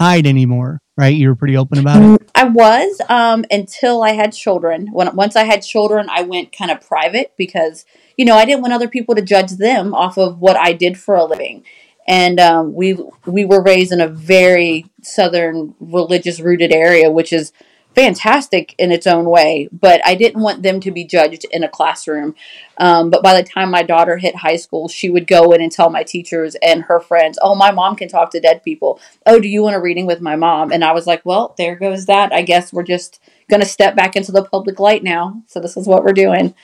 hide 0.00 0.26
anymore, 0.26 0.80
right? 0.96 1.14
You 1.14 1.28
were 1.28 1.36
pretty 1.36 1.56
open 1.56 1.78
about 1.78 2.02
it. 2.02 2.30
I 2.34 2.44
was 2.44 3.00
um, 3.08 3.44
until 3.50 4.02
I 4.02 4.12
had 4.12 4.32
children. 4.32 4.88
When 4.92 5.14
once 5.14 5.36
I 5.36 5.44
had 5.44 5.62
children, 5.62 6.08
I 6.10 6.22
went 6.22 6.56
kind 6.56 6.70
of 6.70 6.86
private 6.86 7.32
because 7.36 7.84
you 8.16 8.24
know 8.24 8.36
I 8.36 8.44
didn't 8.44 8.62
want 8.62 8.72
other 8.72 8.88
people 8.88 9.14
to 9.14 9.22
judge 9.22 9.52
them 9.52 9.94
off 9.94 10.18
of 10.18 10.40
what 10.40 10.56
I 10.56 10.72
did 10.72 10.98
for 10.98 11.14
a 11.14 11.24
living. 11.24 11.64
And 12.06 12.40
um, 12.40 12.74
we 12.74 12.98
we 13.26 13.44
were 13.44 13.62
raised 13.62 13.92
in 13.92 14.00
a 14.00 14.08
very 14.08 14.86
southern 15.02 15.74
religious 15.78 16.40
rooted 16.40 16.72
area, 16.72 17.10
which 17.10 17.32
is 17.32 17.52
fantastic 17.94 18.74
in 18.78 18.90
its 18.92 19.06
own 19.06 19.24
way, 19.24 19.68
but 19.72 20.00
I 20.06 20.14
didn't 20.14 20.42
want 20.42 20.62
them 20.62 20.80
to 20.80 20.90
be 20.90 21.04
judged 21.04 21.44
in 21.50 21.62
a 21.62 21.68
classroom. 21.68 22.34
Um, 22.78 23.10
but 23.10 23.22
by 23.22 23.34
the 23.34 23.46
time 23.46 23.70
my 23.70 23.82
daughter 23.82 24.16
hit 24.16 24.36
high 24.36 24.56
school, 24.56 24.88
she 24.88 25.10
would 25.10 25.26
go 25.26 25.52
in 25.52 25.60
and 25.60 25.70
tell 25.70 25.90
my 25.90 26.02
teachers 26.02 26.56
and 26.62 26.82
her 26.84 27.00
friends, 27.00 27.38
Oh, 27.42 27.54
my 27.54 27.70
mom 27.70 27.96
can 27.96 28.08
talk 28.08 28.30
to 28.30 28.40
dead 28.40 28.62
people. 28.62 29.00
Oh, 29.26 29.38
do 29.38 29.48
you 29.48 29.62
want 29.62 29.76
a 29.76 29.80
reading 29.80 30.06
with 30.06 30.20
my 30.20 30.36
mom? 30.36 30.72
And 30.72 30.84
I 30.84 30.92
was 30.92 31.06
like, 31.06 31.24
Well, 31.24 31.54
there 31.58 31.76
goes 31.76 32.06
that. 32.06 32.32
I 32.32 32.42
guess 32.42 32.72
we're 32.72 32.82
just 32.82 33.20
going 33.48 33.60
to 33.60 33.68
step 33.68 33.94
back 33.94 34.16
into 34.16 34.32
the 34.32 34.44
public 34.44 34.80
light 34.80 35.02
now. 35.02 35.42
So 35.46 35.60
this 35.60 35.76
is 35.76 35.86
what 35.86 36.04
we're 36.04 36.12
doing. 36.12 36.54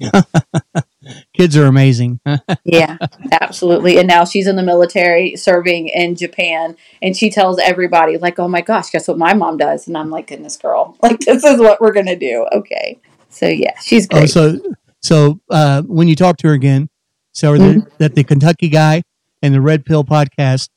Kids 1.36 1.56
are 1.56 1.66
amazing. 1.66 2.20
yeah, 2.64 2.96
absolutely. 3.32 3.98
And 3.98 4.08
now 4.08 4.24
she's 4.24 4.46
in 4.46 4.56
the 4.56 4.62
military 4.62 5.36
serving 5.36 5.88
in 5.88 6.16
Japan 6.16 6.76
and 7.02 7.16
she 7.16 7.30
tells 7.30 7.58
everybody 7.58 8.18
like, 8.18 8.38
"Oh 8.38 8.48
my 8.48 8.60
gosh, 8.60 8.90
guess 8.90 9.08
what 9.08 9.18
my 9.18 9.34
mom 9.34 9.56
does?" 9.56 9.86
And 9.86 9.96
I'm 9.96 10.10
like, 10.10 10.28
"Goodness, 10.28 10.56
girl. 10.56 10.96
Like 11.02 11.20
this 11.20 11.44
is 11.44 11.60
what 11.60 11.80
we're 11.80 11.92
going 11.92 12.06
to 12.06 12.16
do." 12.16 12.46
Okay. 12.52 12.98
So 13.28 13.46
yeah, 13.46 13.78
she's 13.80 14.06
oh, 14.06 14.16
great. 14.16 14.22
Oh, 14.22 14.26
so 14.26 14.60
so 15.02 15.40
uh, 15.50 15.82
when 15.82 16.08
you 16.08 16.16
talk 16.16 16.38
to 16.38 16.48
her 16.48 16.54
again, 16.54 16.88
so 17.32 17.52
mm-hmm. 17.52 17.80
the, 17.80 17.90
that 17.98 18.14
the 18.14 18.24
Kentucky 18.24 18.68
guy 18.68 19.02
and 19.42 19.54
the 19.54 19.60
Red 19.60 19.84
Pill 19.84 20.04
podcast 20.04 20.70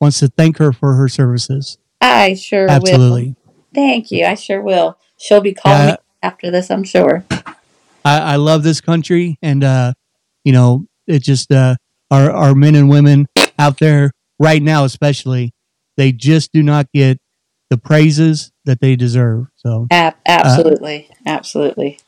wants 0.00 0.20
to 0.20 0.28
thank 0.28 0.58
her 0.58 0.72
for 0.72 0.94
her 0.94 1.08
services. 1.08 1.78
I 2.00 2.34
sure 2.34 2.70
Absolutely. 2.70 3.36
will. 3.44 3.54
Thank 3.74 4.10
you. 4.10 4.24
I 4.24 4.34
sure 4.34 4.62
will. 4.62 4.98
She'll 5.18 5.40
be 5.40 5.54
calling 5.54 5.88
me 5.88 5.96
after 6.22 6.50
this, 6.50 6.70
I'm 6.70 6.84
sure. 6.84 7.24
I, 8.06 8.18
I 8.18 8.36
love 8.36 8.62
this 8.62 8.80
country, 8.80 9.36
and 9.42 9.64
uh, 9.64 9.92
you 10.44 10.52
know, 10.52 10.86
it 11.08 11.22
just 11.22 11.50
uh, 11.50 11.74
our 12.10 12.30
our 12.30 12.54
men 12.54 12.76
and 12.76 12.88
women 12.88 13.26
out 13.58 13.78
there 13.78 14.12
right 14.38 14.62
now, 14.62 14.84
especially, 14.84 15.52
they 15.96 16.12
just 16.12 16.52
do 16.52 16.62
not 16.62 16.86
get 16.94 17.18
the 17.68 17.76
praises 17.76 18.52
that 18.64 18.80
they 18.80 18.94
deserve. 18.94 19.46
So 19.56 19.88
Ab- 19.90 20.14
absolutely, 20.24 21.10
absolutely. 21.26 21.98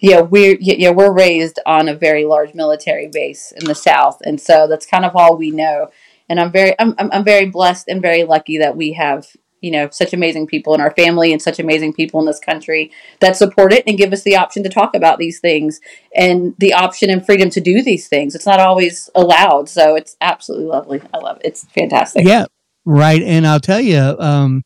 Yeah, 0.00 0.22
we're 0.22 0.56
yeah, 0.60 0.90
we're 0.90 1.12
raised 1.12 1.60
on 1.64 1.88
a 1.88 1.94
very 1.94 2.24
large 2.24 2.52
military 2.52 3.08
base 3.08 3.52
in 3.52 3.66
the 3.66 3.76
South, 3.76 4.20
and 4.24 4.40
so 4.40 4.66
that's 4.66 4.86
kind 4.86 5.04
of 5.04 5.14
all 5.14 5.36
we 5.36 5.52
know. 5.52 5.88
And 6.28 6.40
I'm 6.40 6.50
very 6.50 6.74
I'm, 6.80 6.96
I'm 6.98 7.24
very 7.24 7.46
blessed 7.46 7.86
and 7.86 8.02
very 8.02 8.24
lucky 8.24 8.58
that 8.58 8.76
we 8.76 8.94
have 8.94 9.28
you 9.64 9.70
know 9.70 9.88
such 9.90 10.12
amazing 10.12 10.46
people 10.46 10.74
in 10.74 10.80
our 10.80 10.90
family 10.90 11.32
and 11.32 11.40
such 11.40 11.58
amazing 11.58 11.94
people 11.94 12.20
in 12.20 12.26
this 12.26 12.38
country 12.38 12.92
that 13.20 13.34
support 13.34 13.72
it 13.72 13.82
and 13.86 13.96
give 13.96 14.12
us 14.12 14.22
the 14.22 14.36
option 14.36 14.62
to 14.62 14.68
talk 14.68 14.94
about 14.94 15.18
these 15.18 15.40
things 15.40 15.80
and 16.14 16.54
the 16.58 16.74
option 16.74 17.08
and 17.08 17.24
freedom 17.24 17.48
to 17.48 17.60
do 17.60 17.82
these 17.82 18.06
things. 18.06 18.34
It's 18.34 18.44
not 18.44 18.60
always 18.60 19.08
allowed, 19.14 19.70
so 19.70 19.96
it's 19.96 20.16
absolutely 20.20 20.66
lovely. 20.66 21.00
I 21.14 21.18
love 21.18 21.38
it. 21.38 21.46
It's 21.46 21.64
fantastic. 21.68 22.26
yeah, 22.26 22.44
right. 22.84 23.22
And 23.22 23.46
I'll 23.46 23.58
tell 23.58 23.80
you, 23.80 24.16
um, 24.18 24.62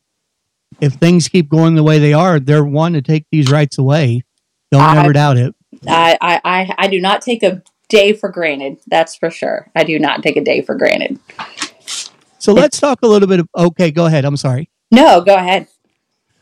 if 0.81 0.93
things 0.95 1.29
keep 1.29 1.49
going 1.49 1.75
the 1.75 1.83
way 1.83 1.99
they 1.99 2.13
are, 2.13 2.39
they're 2.39 2.65
wanting 2.65 3.01
to 3.01 3.07
take 3.07 3.25
these 3.31 3.49
rights 3.49 3.77
away. 3.77 4.23
Don't 4.69 4.81
I- 4.81 5.01
ever 5.01 5.13
doubt 5.13 5.37
it. 5.37 5.55
I, 5.87 6.17
I, 6.19 6.41
I, 6.43 6.75
I 6.77 6.87
do 6.87 6.99
not 6.99 7.21
take 7.21 7.41
a 7.41 7.63
day 7.87 8.11
for 8.11 8.27
granted. 8.27 8.79
That's 8.87 9.15
for 9.15 9.29
sure. 9.29 9.71
I 9.75 9.83
do 9.83 9.97
not 9.97 10.23
take 10.23 10.35
a 10.35 10.43
day 10.43 10.61
for 10.61 10.75
granted. 10.75 11.19
So 12.39 12.53
let's 12.53 12.79
talk 12.79 12.99
a 13.03 13.07
little 13.07 13.27
bit. 13.27 13.41
Of, 13.41 13.47
okay, 13.55 13.91
go 13.91 14.07
ahead. 14.07 14.25
I'm 14.25 14.35
sorry. 14.35 14.69
No, 14.91 15.21
go 15.21 15.35
ahead. 15.35 15.67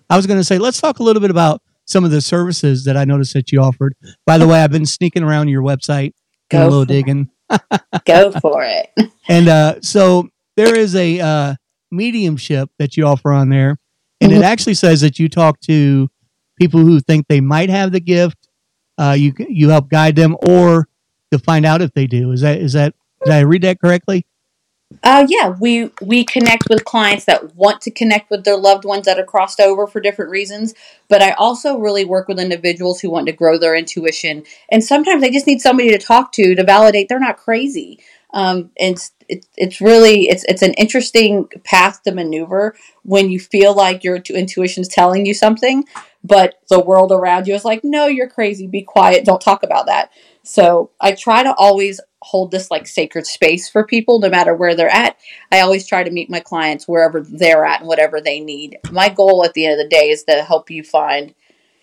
I 0.09 0.15
was 0.15 0.25
going 0.25 0.39
to 0.39 0.43
say 0.43 0.57
let's 0.57 0.79
talk 0.79 0.99
a 0.99 1.03
little 1.03 1.21
bit 1.21 1.31
about 1.31 1.61
some 1.85 2.03
of 2.05 2.11
the 2.11 2.21
services 2.21 2.83
that 2.85 2.95
I 2.97 3.05
noticed 3.05 3.33
that 3.33 3.51
you 3.51 3.61
offered. 3.61 3.95
By 4.25 4.37
the 4.37 4.47
way, 4.47 4.61
I've 4.61 4.71
been 4.71 4.85
sneaking 4.85 5.23
around 5.23 5.47
your 5.49 5.61
website, 5.61 6.13
doing 6.49 6.63
a 6.63 6.65
Go 6.65 6.67
little 6.67 6.81
it. 6.83 6.87
digging, 6.87 7.29
Go 8.05 8.31
for 8.31 8.63
it. 8.63 8.89
and 9.27 9.47
uh, 9.49 9.81
so 9.81 10.29
there 10.55 10.75
is 10.77 10.95
a 10.95 11.19
uh, 11.19 11.55
mediumship 11.91 12.69
that 12.79 12.95
you 12.97 13.05
offer 13.05 13.31
on 13.31 13.49
there, 13.49 13.77
and 14.21 14.31
it 14.31 14.41
Mhm. 14.41 14.43
actually 14.43 14.73
says 14.75 15.01
that 15.01 15.19
you 15.19 15.29
talk 15.29 15.59
to 15.61 16.09
people 16.59 16.79
who 16.81 16.99
think 16.99 17.27
they 17.27 17.41
might 17.41 17.69
have 17.69 17.91
the 17.91 17.99
gift. 18.01 18.37
Uh, 18.97 19.15
you 19.17 19.33
you 19.49 19.69
help 19.69 19.89
guide 19.89 20.15
them, 20.15 20.35
or 20.47 20.87
to 21.31 21.39
find 21.39 21.65
out 21.65 21.81
if 21.81 21.93
they 21.93 22.07
do. 22.07 22.31
Is 22.31 22.41
that 22.41 22.57
is 22.59 22.73
that 22.73 22.95
did 23.23 23.33
I 23.33 23.41
read 23.41 23.61
that 23.63 23.79
correctly? 23.79 24.25
Uh, 25.03 25.25
yeah, 25.27 25.49
we 25.59 25.91
we 26.01 26.23
connect 26.23 26.69
with 26.69 26.85
clients 26.85 27.25
that 27.25 27.55
want 27.55 27.81
to 27.81 27.91
connect 27.91 28.29
with 28.29 28.45
their 28.45 28.57
loved 28.57 28.85
ones 28.85 29.05
that 29.05 29.19
are 29.19 29.25
crossed 29.25 29.59
over 29.59 29.85
for 29.85 29.99
different 29.99 30.31
reasons. 30.31 30.73
But 31.09 31.21
I 31.21 31.31
also 31.31 31.77
really 31.77 32.05
work 32.05 32.27
with 32.27 32.39
individuals 32.39 33.01
who 33.01 33.09
want 33.09 33.27
to 33.27 33.33
grow 33.33 33.57
their 33.57 33.75
intuition, 33.75 34.43
and 34.69 34.83
sometimes 34.83 35.21
they 35.21 35.29
just 35.29 35.45
need 35.47 35.61
somebody 35.61 35.89
to 35.91 35.97
talk 35.97 36.31
to 36.33 36.55
to 36.55 36.63
validate 36.63 37.09
they're 37.09 37.19
not 37.19 37.37
crazy. 37.37 37.99
Um, 38.33 38.71
and 38.79 38.95
it's, 38.95 39.11
it's 39.27 39.47
it's 39.57 39.81
really 39.81 40.29
it's 40.29 40.45
it's 40.45 40.61
an 40.61 40.73
interesting 40.73 41.47
path 41.65 42.03
to 42.03 42.13
maneuver 42.13 42.75
when 43.03 43.29
you 43.29 43.39
feel 43.39 43.73
like 43.73 44.03
your 44.05 44.15
intuition 44.17 44.81
is 44.81 44.87
telling 44.87 45.25
you 45.25 45.33
something, 45.33 45.83
but 46.23 46.55
the 46.69 46.79
world 46.79 47.11
around 47.11 47.47
you 47.47 47.55
is 47.55 47.65
like, 47.65 47.83
no, 47.83 48.07
you're 48.07 48.29
crazy. 48.29 48.67
Be 48.67 48.83
quiet. 48.83 49.25
Don't 49.25 49.41
talk 49.41 49.63
about 49.63 49.85
that. 49.87 50.11
So 50.43 50.91
I 51.01 51.11
try 51.11 51.43
to 51.43 51.53
always 51.55 51.99
hold 52.27 52.51
this 52.51 52.69
like 52.69 52.87
sacred 52.87 53.25
space 53.25 53.69
for 53.69 53.85
people, 53.85 54.19
no 54.19 54.29
matter 54.29 54.53
where 54.53 54.75
they're 54.75 54.93
at. 54.93 55.17
I 55.51 55.61
always 55.61 55.87
try 55.87 56.03
to 56.03 56.11
meet 56.11 56.29
my 56.29 56.41
clients 56.41 56.87
wherever 56.87 57.21
they're 57.21 57.65
at 57.65 57.79
and 57.79 57.87
whatever 57.87 58.19
they 58.19 58.39
need. 58.39 58.77
My 58.91 59.09
goal 59.09 59.45
at 59.45 59.53
the 59.53 59.65
end 59.65 59.79
of 59.79 59.83
the 59.83 59.89
day 59.89 60.09
is 60.09 60.23
to 60.25 60.43
help 60.43 60.69
you 60.69 60.83
find 60.83 61.33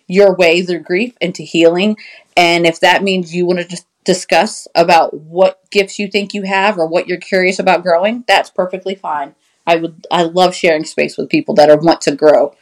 your 0.07 0.35
way 0.35 0.61
through 0.61 0.79
grief 0.79 1.15
into 1.19 1.41
healing. 1.41 1.97
And 2.37 2.65
if 2.65 2.79
that 2.81 3.01
means 3.01 3.33
you 3.33 3.45
want 3.45 3.59
to 3.59 3.67
just 3.67 3.87
discuss 4.03 4.67
about 4.75 5.15
what 5.15 5.59
gifts 5.71 5.97
you 5.97 6.07
think 6.07 6.33
you 6.33 6.43
have 6.43 6.77
or 6.77 6.85
what 6.85 7.07
you're 7.07 7.17
curious 7.17 7.57
about 7.57 7.81
growing, 7.81 8.23
that's 8.27 8.51
perfectly 8.51 8.93
fine. 8.93 9.33
I 9.65 9.77
would 9.77 10.05
I 10.11 10.23
love 10.23 10.53
sharing 10.53 10.85
space 10.85 11.17
with 11.17 11.29
people 11.29 11.55
that 11.55 11.71
are 11.71 11.77
want 11.77 12.01
to 12.01 12.15
grow. 12.15 12.53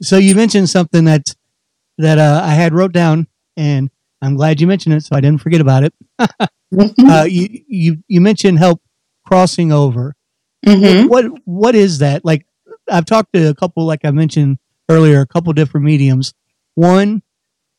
So 0.00 0.16
you 0.16 0.34
mentioned 0.34 0.70
something 0.70 1.04
that 1.04 1.34
that 1.98 2.18
uh, 2.18 2.40
I 2.42 2.54
had 2.54 2.72
wrote 2.72 2.92
down, 2.92 3.26
and 3.56 3.90
I'm 4.22 4.36
glad 4.36 4.60
you 4.60 4.66
mentioned 4.66 4.94
it, 4.94 5.04
so 5.04 5.14
I 5.14 5.20
didn't 5.20 5.42
forget 5.42 5.60
about 5.60 5.84
it. 5.84 5.94
Uh, 7.08 7.26
you 7.28 7.48
you 7.66 7.96
you 8.08 8.20
mentioned 8.20 8.58
help 8.58 8.80
crossing 9.26 9.72
over. 9.72 10.14
Mhm. 10.66 11.08
What 11.08 11.26
what 11.44 11.74
is 11.74 11.98
that? 11.98 12.24
Like 12.24 12.46
I've 12.90 13.04
talked 13.06 13.32
to 13.34 13.48
a 13.48 13.54
couple, 13.54 13.84
like 13.86 14.04
I 14.04 14.10
mentioned 14.10 14.58
earlier, 14.88 15.20
a 15.20 15.26
couple 15.26 15.52
different 15.52 15.84
mediums. 15.86 16.34
One 16.74 17.22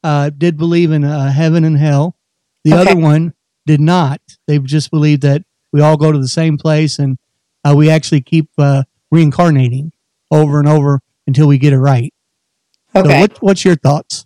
uh, 0.04 0.30
did 0.30 0.58
believe 0.58 0.92
in 0.92 1.04
uh, 1.04 1.32
heaven 1.32 1.64
and 1.64 1.78
hell. 1.78 2.16
The 2.64 2.74
Okay. 2.74 2.92
other 2.92 2.96
one 2.96 3.34
did 3.66 3.80
not. 3.80 4.22
They 4.48 4.60
just 4.60 4.92
believed 4.92 5.22
that 5.24 5.44
we 5.72 5.82
all 5.82 5.98
go 5.98 6.12
to 6.12 6.20
the 6.20 6.28
same 6.28 6.58
place, 6.58 7.00
and 7.00 7.18
uh, 7.64 7.74
we 7.76 7.90
actually 7.90 8.22
keep 8.22 8.50
uh, 8.58 8.84
reincarnating 9.12 9.92
over 10.32 10.60
and 10.60 10.68
over 10.68 11.02
until 11.28 11.48
we 11.48 11.58
get 11.58 11.74
it 11.74 11.80
right. 11.80 12.14
So 12.96 13.02
Okay. 13.02 13.20
what, 13.20 13.32
what's 13.42 13.64
your 13.66 13.76
thoughts? 13.76 14.26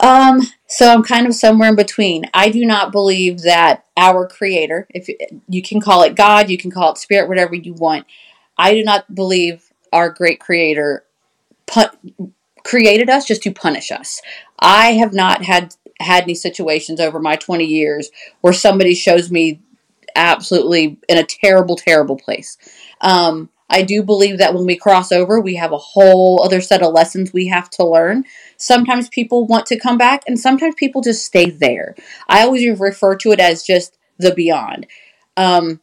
Um, 0.00 0.40
so 0.74 0.88
I'm 0.92 1.04
kind 1.04 1.28
of 1.28 1.36
somewhere 1.36 1.68
in 1.68 1.76
between. 1.76 2.24
I 2.34 2.48
do 2.48 2.64
not 2.64 2.90
believe 2.90 3.42
that 3.42 3.84
our 3.96 4.26
creator, 4.26 4.88
if 4.90 5.08
you 5.48 5.62
can 5.62 5.80
call 5.80 6.02
it 6.02 6.16
God, 6.16 6.50
you 6.50 6.58
can 6.58 6.72
call 6.72 6.90
it 6.90 6.98
spirit, 6.98 7.28
whatever 7.28 7.54
you 7.54 7.74
want. 7.74 8.06
I 8.58 8.74
do 8.74 8.82
not 8.82 9.14
believe 9.14 9.70
our 9.92 10.10
great 10.10 10.40
creator 10.40 11.04
pu- 11.68 12.32
created 12.64 13.08
us 13.08 13.24
just 13.24 13.44
to 13.44 13.52
punish 13.52 13.92
us. 13.92 14.20
I 14.58 14.94
have 14.94 15.12
not 15.14 15.44
had 15.44 15.76
had 16.00 16.24
any 16.24 16.34
situations 16.34 16.98
over 16.98 17.20
my 17.20 17.36
20 17.36 17.64
years 17.64 18.10
where 18.40 18.52
somebody 18.52 18.96
shows 18.96 19.30
me 19.30 19.60
absolutely 20.16 20.98
in 21.08 21.18
a 21.18 21.22
terrible, 21.22 21.76
terrible 21.76 22.16
place. 22.16 22.58
Um, 23.00 23.48
I 23.68 23.82
do 23.82 24.02
believe 24.02 24.38
that 24.38 24.54
when 24.54 24.66
we 24.66 24.76
cross 24.76 25.10
over, 25.10 25.40
we 25.40 25.56
have 25.56 25.72
a 25.72 25.78
whole 25.78 26.42
other 26.44 26.60
set 26.60 26.82
of 26.82 26.92
lessons 26.92 27.32
we 27.32 27.48
have 27.48 27.70
to 27.70 27.84
learn. 27.84 28.24
Sometimes 28.56 29.08
people 29.08 29.46
want 29.46 29.66
to 29.66 29.78
come 29.78 29.98
back, 29.98 30.22
and 30.26 30.38
sometimes 30.38 30.74
people 30.76 31.00
just 31.02 31.24
stay 31.24 31.50
there. 31.50 31.94
I 32.28 32.42
always 32.42 32.78
refer 32.78 33.16
to 33.16 33.32
it 33.32 33.40
as 33.40 33.62
just 33.62 33.96
the 34.18 34.34
beyond. 34.34 34.86
Um, 35.36 35.80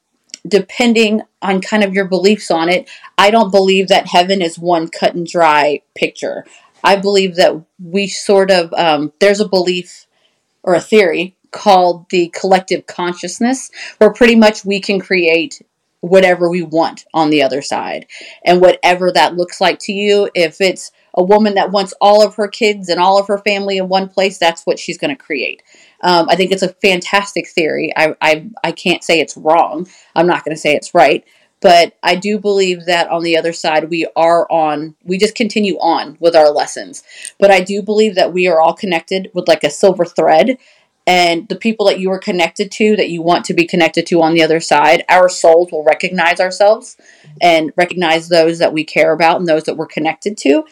depending 0.48 1.22
on 1.42 1.62
kind 1.62 1.84
of 1.84 1.94
your 1.94 2.06
beliefs 2.06 2.50
on 2.52 2.70
it, 2.70 2.90
I 3.18 3.32
don't 3.32 3.52
believe 3.52 3.88
that 3.90 4.08
heaven 4.08 4.42
is 4.42 4.58
one 4.58 4.88
cut 4.88 5.14
and 5.14 5.28
dry 5.28 5.82
picture. 5.96 6.46
I 6.84 6.96
believe 6.96 7.36
that 7.36 7.64
we 7.80 8.08
sort 8.08 8.50
of, 8.50 8.74
um, 8.74 9.14
there's 9.20 9.40
a 9.40 9.48
belief 9.48 10.08
or 10.64 10.74
a 10.74 10.82
theory 10.82 11.36
called 11.52 12.10
the 12.10 12.30
collective 12.30 12.86
consciousness, 12.88 13.70
where 13.98 14.14
pretty 14.14 14.36
much 14.36 14.66
we 14.66 14.80
can 14.80 15.00
create 15.00 15.62
whatever 16.02 16.50
we 16.50 16.62
want 16.62 17.06
on 17.14 17.30
the 17.30 17.42
other 17.42 17.62
side. 17.62 18.08
And 18.44 18.60
whatever 18.60 19.12
that 19.12 19.36
looks 19.36 19.62
like 19.62 19.80
to 19.80 19.94
you, 19.94 20.30
if 20.36 20.60
it's 20.60 20.92
a 21.14 21.24
woman 21.24 21.56
that 21.56 21.72
wants 21.72 21.94
all 22.02 22.26
of 22.26 22.36
her 22.36 22.48
kids 22.48 22.90
and 22.90 23.00
all 23.00 23.20
of 23.20 23.28
her 23.28 23.38
family 23.38 23.78
in 23.78 23.88
one 23.88 24.10
place, 24.10 24.38
that's 24.38 24.66
what 24.66 24.80
she's 24.80 24.98
going 24.98 25.16
to 25.16 25.24
create. 25.24 25.62
Um, 26.02 26.28
I 26.30 26.36
think 26.36 26.52
it's 26.52 26.64
a 26.64 26.74
fantastic 26.74 27.48
theory. 27.48 27.94
I, 27.96 28.16
I, 28.22 28.50
I 28.64 28.72
can't 28.72 29.04
say 29.04 29.20
it's 29.20 29.38
wrong. 29.38 29.88
I'm 30.16 30.28
not 30.28 30.44
going 30.44 30.56
to 30.56 30.62
say 30.62 30.74
it's 30.74 30.94
right. 30.94 31.24
But 31.62 31.96
I 32.02 32.16
do 32.16 32.40
believe 32.40 32.86
that 32.88 33.08
on 33.10 33.22
the 33.22 33.38
other 33.38 33.54
side, 33.54 33.92
we 33.92 34.08
are 34.16 34.52
on, 34.52 34.96
we 35.04 35.20
just 35.20 35.36
continue 35.36 35.76
on 35.76 36.18
with 36.20 36.36
our 36.36 36.50
lessons. 36.50 37.04
But 37.40 37.52
I 37.52 37.62
do 37.62 37.84
believe 37.84 38.16
that 38.16 38.34
we 38.34 38.48
are 38.48 38.60
all 38.60 38.74
connected 38.74 39.30
with 39.36 39.48
like 39.48 39.64
a 39.64 39.70
silver 39.70 40.04
thread. 40.04 40.58
And 41.12 41.46
the 41.50 41.58
people 41.58 41.88
that 41.88 42.00
you 42.00 42.10
are 42.12 42.18
connected 42.18 42.72
to, 42.72 42.96
that 42.96 43.10
you 43.10 43.22
want 43.22 43.44
to 43.46 43.54
be 43.54 43.68
connected 43.68 44.08
to 44.08 44.22
on 44.22 44.34
the 44.34 44.44
other 44.44 44.62
side, 44.62 45.04
our 45.10 45.28
souls 45.28 45.70
will 45.70 45.84
recognize 45.84 46.40
ourselves 46.40 46.96
and 47.42 47.74
recognize 47.76 48.30
those 48.30 48.60
that 48.60 48.72
we 48.72 48.86
care 48.86 49.12
about 49.12 49.38
and 49.38 49.46
those 49.46 49.66
that 49.66 49.76
we're 49.76 49.88
connected 49.88 50.38
to. 50.38 50.64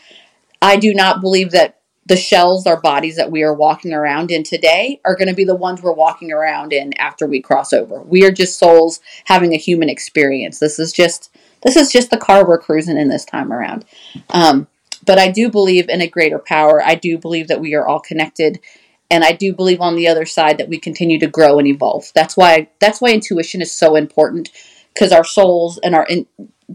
I 0.62 0.77
do 0.77 0.93
not 0.93 1.19
believe 1.19 1.51
that 1.51 1.81
the 2.05 2.15
shells 2.15 2.65
our 2.65 2.79
bodies 2.79 3.17
that 3.17 3.29
we 3.29 3.43
are 3.43 3.53
walking 3.53 3.91
around 3.91 4.31
in 4.31 4.43
today 4.43 5.01
are 5.03 5.17
going 5.17 5.27
to 5.27 5.36
be 5.36 5.43
the 5.43 5.55
ones 5.55 5.81
we're 5.81 5.91
walking 5.91 6.31
around 6.31 6.72
in 6.72 6.98
after 6.98 7.27
we 7.27 7.41
cross 7.41 7.74
over. 7.74 8.01
We 8.01 8.24
are 8.24 8.31
just 8.31 8.58
souls 8.58 9.01
having 9.25 9.53
a 9.53 9.58
human 9.58 9.89
experience. 9.89 10.60
This 10.60 10.79
is 10.79 10.93
just 10.93 11.36
this 11.63 11.75
is 11.75 11.91
just 11.91 12.12
the 12.12 12.17
car 12.17 12.48
we're 12.48 12.60
cruising 12.60 12.98
in 12.98 13.10
this 13.10 13.25
time 13.25 13.51
around. 13.51 13.84
Um, 14.29 14.67
but 15.05 15.19
I 15.19 15.29
do 15.29 15.50
believe 15.50 15.89
in 15.89 16.00
a 16.00 16.08
greater 16.08 16.39
power. 16.39 16.81
I 16.81 16.96
do 16.96 17.17
believe 17.17 17.50
that 17.50 17.60
we 17.60 17.75
are 17.75 17.86
all 17.86 18.00
connected, 18.00 18.62
and 19.10 19.24
I 19.24 19.32
do 19.32 19.54
believe 19.54 19.82
on 19.82 19.96
the 19.96 20.08
other 20.08 20.25
side 20.25 20.58
that 20.58 20.70
we 20.70 20.80
continue 20.80 21.20
to 21.20 21.28
grow 21.28 21.58
and 21.60 21.68
evolve. 21.68 22.12
That's 22.13 22.38
why 22.38 22.70
that's 22.80 23.01
why 23.01 23.12
intuition 23.12 23.62
is 23.62 23.72
so 23.72 23.96
important 23.96 24.50
because 24.94 25.12
our 25.12 25.24
souls 25.24 25.80
and 25.80 25.96
our 25.96 26.06
in, 26.06 26.28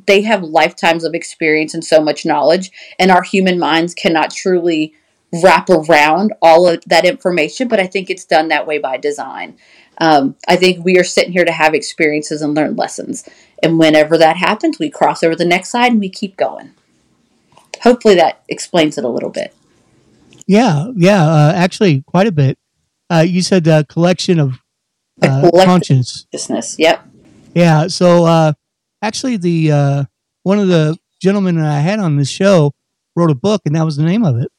they 0.06 0.22
have 0.22 0.42
lifetimes 0.42 1.04
of 1.04 1.14
experience 1.14 1.72
and 1.74 1.84
so 1.84 2.00
much 2.00 2.26
knowledge, 2.26 2.70
and 2.98 3.10
our 3.10 3.22
human 3.22 3.58
minds 3.58 3.94
cannot 3.94 4.32
truly 4.32 4.94
wrap 5.42 5.68
around 5.68 6.32
all 6.42 6.68
of 6.68 6.82
that 6.86 7.04
information. 7.04 7.68
But 7.68 7.80
I 7.80 7.86
think 7.86 8.10
it's 8.10 8.24
done 8.24 8.48
that 8.48 8.66
way 8.66 8.78
by 8.78 8.96
design. 8.96 9.56
Um, 9.98 10.36
I 10.48 10.56
think 10.56 10.84
we 10.84 10.98
are 10.98 11.04
sitting 11.04 11.32
here 11.32 11.44
to 11.44 11.52
have 11.52 11.74
experiences 11.74 12.42
and 12.42 12.54
learn 12.54 12.74
lessons, 12.74 13.28
and 13.62 13.78
whenever 13.78 14.18
that 14.18 14.36
happens, 14.36 14.78
we 14.78 14.90
cross 14.90 15.22
over 15.22 15.36
the 15.36 15.44
next 15.44 15.70
side 15.70 15.92
and 15.92 16.00
we 16.00 16.08
keep 16.08 16.36
going. 16.36 16.72
Hopefully, 17.82 18.16
that 18.16 18.42
explains 18.48 18.98
it 18.98 19.04
a 19.04 19.08
little 19.08 19.30
bit. 19.30 19.54
Yeah, 20.46 20.90
yeah, 20.96 21.24
uh, 21.24 21.52
actually, 21.54 22.02
quite 22.02 22.26
a 22.26 22.32
bit. 22.32 22.58
Uh, 23.10 23.24
you 23.26 23.42
said 23.42 23.66
a 23.66 23.84
collection 23.84 24.38
of 24.38 24.58
uh, 25.22 25.50
conscience. 25.64 26.26
Consciousness. 26.30 26.76
Yep. 26.78 27.06
Yeah. 27.54 27.86
So 27.88 28.24
uh, 28.24 28.52
actually, 29.02 29.36
the 29.36 29.72
uh, 29.72 30.04
one 30.42 30.58
of 30.58 30.68
the 30.68 30.98
gentlemen 31.22 31.56
that 31.56 31.66
I 31.66 31.80
had 31.80 31.98
on 31.98 32.16
this 32.16 32.30
show 32.30 32.72
wrote 33.16 33.30
a 33.30 33.34
book, 33.34 33.62
and 33.64 33.74
that 33.76 33.84
was 33.84 33.96
the 33.96 34.04
name 34.04 34.24
of 34.24 34.36
it. 34.36 34.50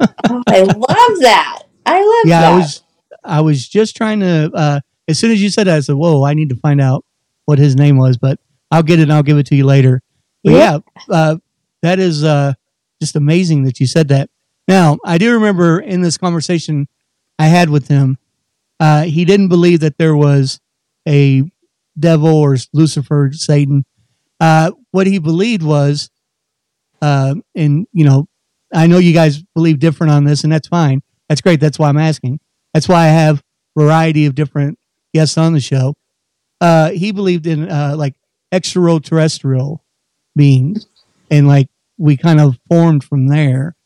oh, 0.00 0.42
I 0.46 0.60
love 0.62 1.20
that. 1.20 1.62
I 1.86 2.00
love 2.00 2.24
that. 2.24 2.26
yeah, 2.26 2.40
that. 2.40 2.52
I 2.52 2.56
was 2.56 2.82
I 3.24 3.40
was 3.40 3.68
just 3.68 3.96
trying 3.96 4.20
to. 4.20 4.50
Uh, 4.54 4.80
as 5.06 5.18
soon 5.18 5.30
as 5.30 5.42
you 5.42 5.50
said 5.50 5.66
that, 5.66 5.76
I 5.76 5.80
said, 5.80 5.96
"Whoa, 5.96 6.24
I 6.24 6.34
need 6.34 6.48
to 6.48 6.56
find 6.56 6.80
out 6.80 7.04
what 7.44 7.58
his 7.58 7.76
name 7.76 7.98
was." 7.98 8.16
But 8.16 8.38
I'll 8.70 8.82
get 8.82 8.98
it. 8.98 9.04
and 9.04 9.12
I'll 9.12 9.22
give 9.22 9.38
it 9.38 9.46
to 9.46 9.54
you 9.54 9.64
later. 9.64 10.02
But 10.42 10.52
yeah, 10.52 10.78
yeah 10.94 11.14
uh, 11.14 11.36
that 11.82 11.98
is 11.98 12.24
uh, 12.24 12.54
just 13.00 13.16
amazing 13.16 13.64
that 13.64 13.80
you 13.80 13.86
said 13.86 14.08
that. 14.08 14.30
Now, 14.66 14.98
I 15.04 15.18
do 15.18 15.34
remember 15.34 15.78
in 15.80 16.00
this 16.00 16.16
conversation 16.16 16.88
I 17.38 17.46
had 17.46 17.68
with 17.70 17.88
him, 17.88 18.18
uh, 18.80 19.02
he 19.04 19.24
didn't 19.24 19.48
believe 19.48 19.80
that 19.80 19.98
there 19.98 20.16
was 20.16 20.60
a 21.06 21.44
devil 21.98 22.34
or 22.34 22.56
Lucifer, 22.72 23.30
Satan. 23.32 23.84
Uh, 24.40 24.72
what 24.90 25.06
he 25.06 25.18
believed 25.18 25.62
was, 25.62 26.10
uh, 27.02 27.34
and 27.54 27.86
you 27.92 28.04
know, 28.04 28.26
I 28.72 28.86
know 28.86 28.98
you 28.98 29.12
guys 29.12 29.42
believe 29.54 29.78
different 29.78 30.12
on 30.12 30.24
this, 30.24 30.44
and 30.44 30.52
that's 30.52 30.68
fine. 30.68 31.02
That's 31.28 31.40
great. 31.40 31.60
That's 31.60 31.78
why 31.78 31.88
I'm 31.88 31.98
asking. 31.98 32.40
That's 32.72 32.88
why 32.88 33.04
I 33.04 33.08
have 33.08 33.42
variety 33.76 34.26
of 34.26 34.34
different 34.34 34.78
guests 35.14 35.38
on 35.38 35.52
the 35.52 35.60
show. 35.60 35.94
Uh, 36.60 36.90
he 36.90 37.12
believed 37.12 37.46
in 37.46 37.70
uh, 37.70 37.94
like 37.96 38.14
extraterrestrial 38.50 39.84
beings, 40.34 40.86
and 41.30 41.46
like 41.46 41.68
we 41.98 42.16
kind 42.16 42.40
of 42.40 42.58
formed 42.68 43.04
from 43.04 43.28
there. 43.28 43.76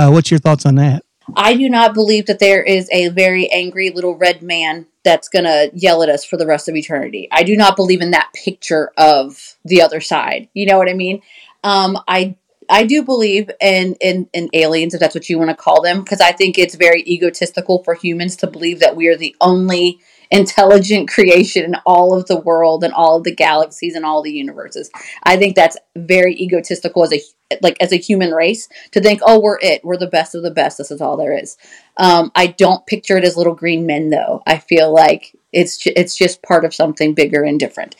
Uh, 0.00 0.10
what's 0.10 0.30
your 0.30 0.40
thoughts 0.40 0.64
on 0.64 0.76
that? 0.76 1.04
I 1.36 1.54
do 1.54 1.68
not 1.68 1.92
believe 1.92 2.24
that 2.26 2.38
there 2.38 2.62
is 2.62 2.88
a 2.90 3.08
very 3.08 3.50
angry 3.52 3.90
little 3.90 4.16
red 4.16 4.40
man 4.40 4.86
that's 5.04 5.28
going 5.28 5.44
to 5.44 5.70
yell 5.74 6.02
at 6.02 6.08
us 6.08 6.24
for 6.24 6.38
the 6.38 6.46
rest 6.46 6.70
of 6.70 6.74
eternity. 6.74 7.28
I 7.30 7.42
do 7.42 7.54
not 7.54 7.76
believe 7.76 8.00
in 8.00 8.12
that 8.12 8.30
picture 8.32 8.92
of 8.96 9.56
the 9.62 9.82
other 9.82 10.00
side. 10.00 10.48
You 10.54 10.64
know 10.64 10.78
what 10.78 10.88
I 10.88 10.94
mean? 10.94 11.20
Um, 11.62 11.98
I 12.08 12.36
I 12.70 12.84
do 12.84 13.02
believe 13.02 13.50
in, 13.60 13.94
in 14.00 14.26
in 14.32 14.48
aliens, 14.54 14.94
if 14.94 15.00
that's 15.00 15.14
what 15.14 15.28
you 15.28 15.38
want 15.38 15.50
to 15.50 15.56
call 15.56 15.82
them, 15.82 16.00
because 16.00 16.22
I 16.22 16.32
think 16.32 16.56
it's 16.56 16.76
very 16.76 17.02
egotistical 17.02 17.84
for 17.84 17.94
humans 17.94 18.36
to 18.36 18.46
believe 18.46 18.80
that 18.80 18.96
we 18.96 19.08
are 19.08 19.16
the 19.16 19.36
only 19.42 20.00
intelligent 20.30 21.08
creation 21.08 21.64
in 21.64 21.74
all 21.84 22.14
of 22.14 22.26
the 22.26 22.38
world 22.38 22.84
and 22.84 22.94
all 22.94 23.16
of 23.16 23.24
the 23.24 23.34
galaxies 23.34 23.94
and 23.94 24.04
all 24.04 24.22
the 24.22 24.32
universes. 24.32 24.90
I 25.24 25.36
think 25.36 25.56
that's 25.56 25.76
very 25.96 26.34
egotistical 26.34 27.02
as 27.02 27.12
a 27.12 27.20
like 27.62 27.76
as 27.80 27.92
a 27.92 27.96
human 27.96 28.30
race 28.30 28.68
to 28.92 29.00
think, 29.00 29.20
oh, 29.24 29.40
we're 29.40 29.58
it, 29.60 29.84
we're 29.84 29.96
the 29.96 30.06
best 30.06 30.34
of 30.34 30.42
the 30.42 30.50
best. 30.50 30.78
This 30.78 30.90
is 30.90 31.00
all 31.00 31.16
there 31.16 31.36
is. 31.36 31.56
Um, 31.96 32.30
I 32.34 32.46
don't 32.46 32.86
picture 32.86 33.16
it 33.16 33.24
as 33.24 33.36
little 33.36 33.54
green 33.54 33.86
men, 33.86 34.10
though. 34.10 34.42
I 34.46 34.58
feel 34.58 34.92
like 34.92 35.36
it's 35.52 35.84
it's 35.84 36.16
just 36.16 36.42
part 36.42 36.64
of 36.64 36.74
something 36.74 37.14
bigger 37.14 37.42
and 37.42 37.58
different. 37.58 37.96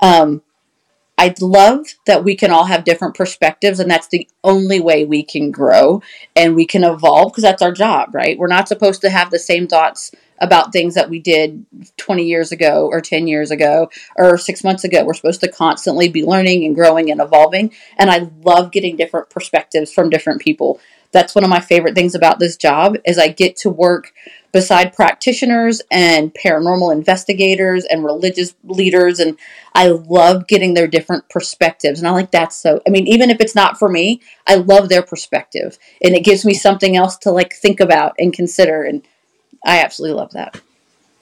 Um, 0.00 0.42
I 1.16 1.34
love 1.40 1.86
that 2.06 2.24
we 2.24 2.34
can 2.34 2.50
all 2.50 2.64
have 2.64 2.84
different 2.84 3.14
perspectives, 3.14 3.78
and 3.78 3.90
that's 3.90 4.08
the 4.08 4.28
only 4.42 4.80
way 4.80 5.04
we 5.04 5.22
can 5.22 5.50
grow 5.50 6.02
and 6.34 6.56
we 6.56 6.66
can 6.66 6.82
evolve 6.82 7.32
because 7.32 7.44
that's 7.44 7.62
our 7.62 7.72
job, 7.72 8.14
right? 8.14 8.36
We're 8.36 8.48
not 8.48 8.68
supposed 8.68 9.00
to 9.02 9.10
have 9.10 9.30
the 9.30 9.38
same 9.38 9.68
thoughts 9.68 10.10
about 10.38 10.72
things 10.72 10.94
that 10.94 11.10
we 11.10 11.18
did 11.18 11.64
20 11.96 12.24
years 12.24 12.52
ago 12.52 12.88
or 12.90 13.00
10 13.00 13.26
years 13.26 13.50
ago 13.50 13.90
or 14.16 14.36
six 14.38 14.64
months 14.64 14.84
ago. 14.84 15.04
We're 15.04 15.14
supposed 15.14 15.40
to 15.40 15.50
constantly 15.50 16.08
be 16.08 16.24
learning 16.24 16.64
and 16.64 16.74
growing 16.74 17.10
and 17.10 17.20
evolving. 17.20 17.72
And 17.98 18.10
I 18.10 18.28
love 18.42 18.72
getting 18.72 18.96
different 18.96 19.30
perspectives 19.30 19.92
from 19.92 20.10
different 20.10 20.40
people. 20.40 20.80
That's 21.12 21.34
one 21.34 21.44
of 21.44 21.50
my 21.50 21.60
favorite 21.60 21.94
things 21.94 22.16
about 22.16 22.40
this 22.40 22.56
job 22.56 22.96
is 23.04 23.18
I 23.18 23.28
get 23.28 23.54
to 23.58 23.70
work 23.70 24.12
beside 24.54 24.92
practitioners 24.92 25.82
and 25.90 26.34
paranormal 26.34 26.92
investigators 26.92 27.84
and 27.84 28.04
religious 28.04 28.54
leaders 28.62 29.18
and 29.18 29.36
I 29.74 29.88
love 29.88 30.46
getting 30.46 30.74
their 30.74 30.86
different 30.86 31.28
perspectives 31.28 31.98
and 31.98 32.06
I 32.06 32.12
like 32.12 32.30
that 32.30 32.52
so 32.52 32.80
I 32.86 32.90
mean 32.90 33.08
even 33.08 33.30
if 33.30 33.40
it's 33.40 33.56
not 33.56 33.80
for 33.80 33.88
me 33.88 34.20
I 34.46 34.54
love 34.54 34.88
their 34.88 35.02
perspective 35.02 35.76
and 36.00 36.14
it 36.14 36.24
gives 36.24 36.44
me 36.44 36.54
something 36.54 36.96
else 36.96 37.16
to 37.18 37.32
like 37.32 37.52
think 37.52 37.80
about 37.80 38.14
and 38.16 38.32
consider 38.32 38.84
and 38.84 39.02
I 39.64 39.80
absolutely 39.80 40.16
love 40.16 40.32
that. 40.32 40.60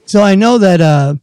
So 0.06 0.22
I 0.22 0.34
know 0.34 0.58
that 0.58 0.80
uh, 0.80 1.14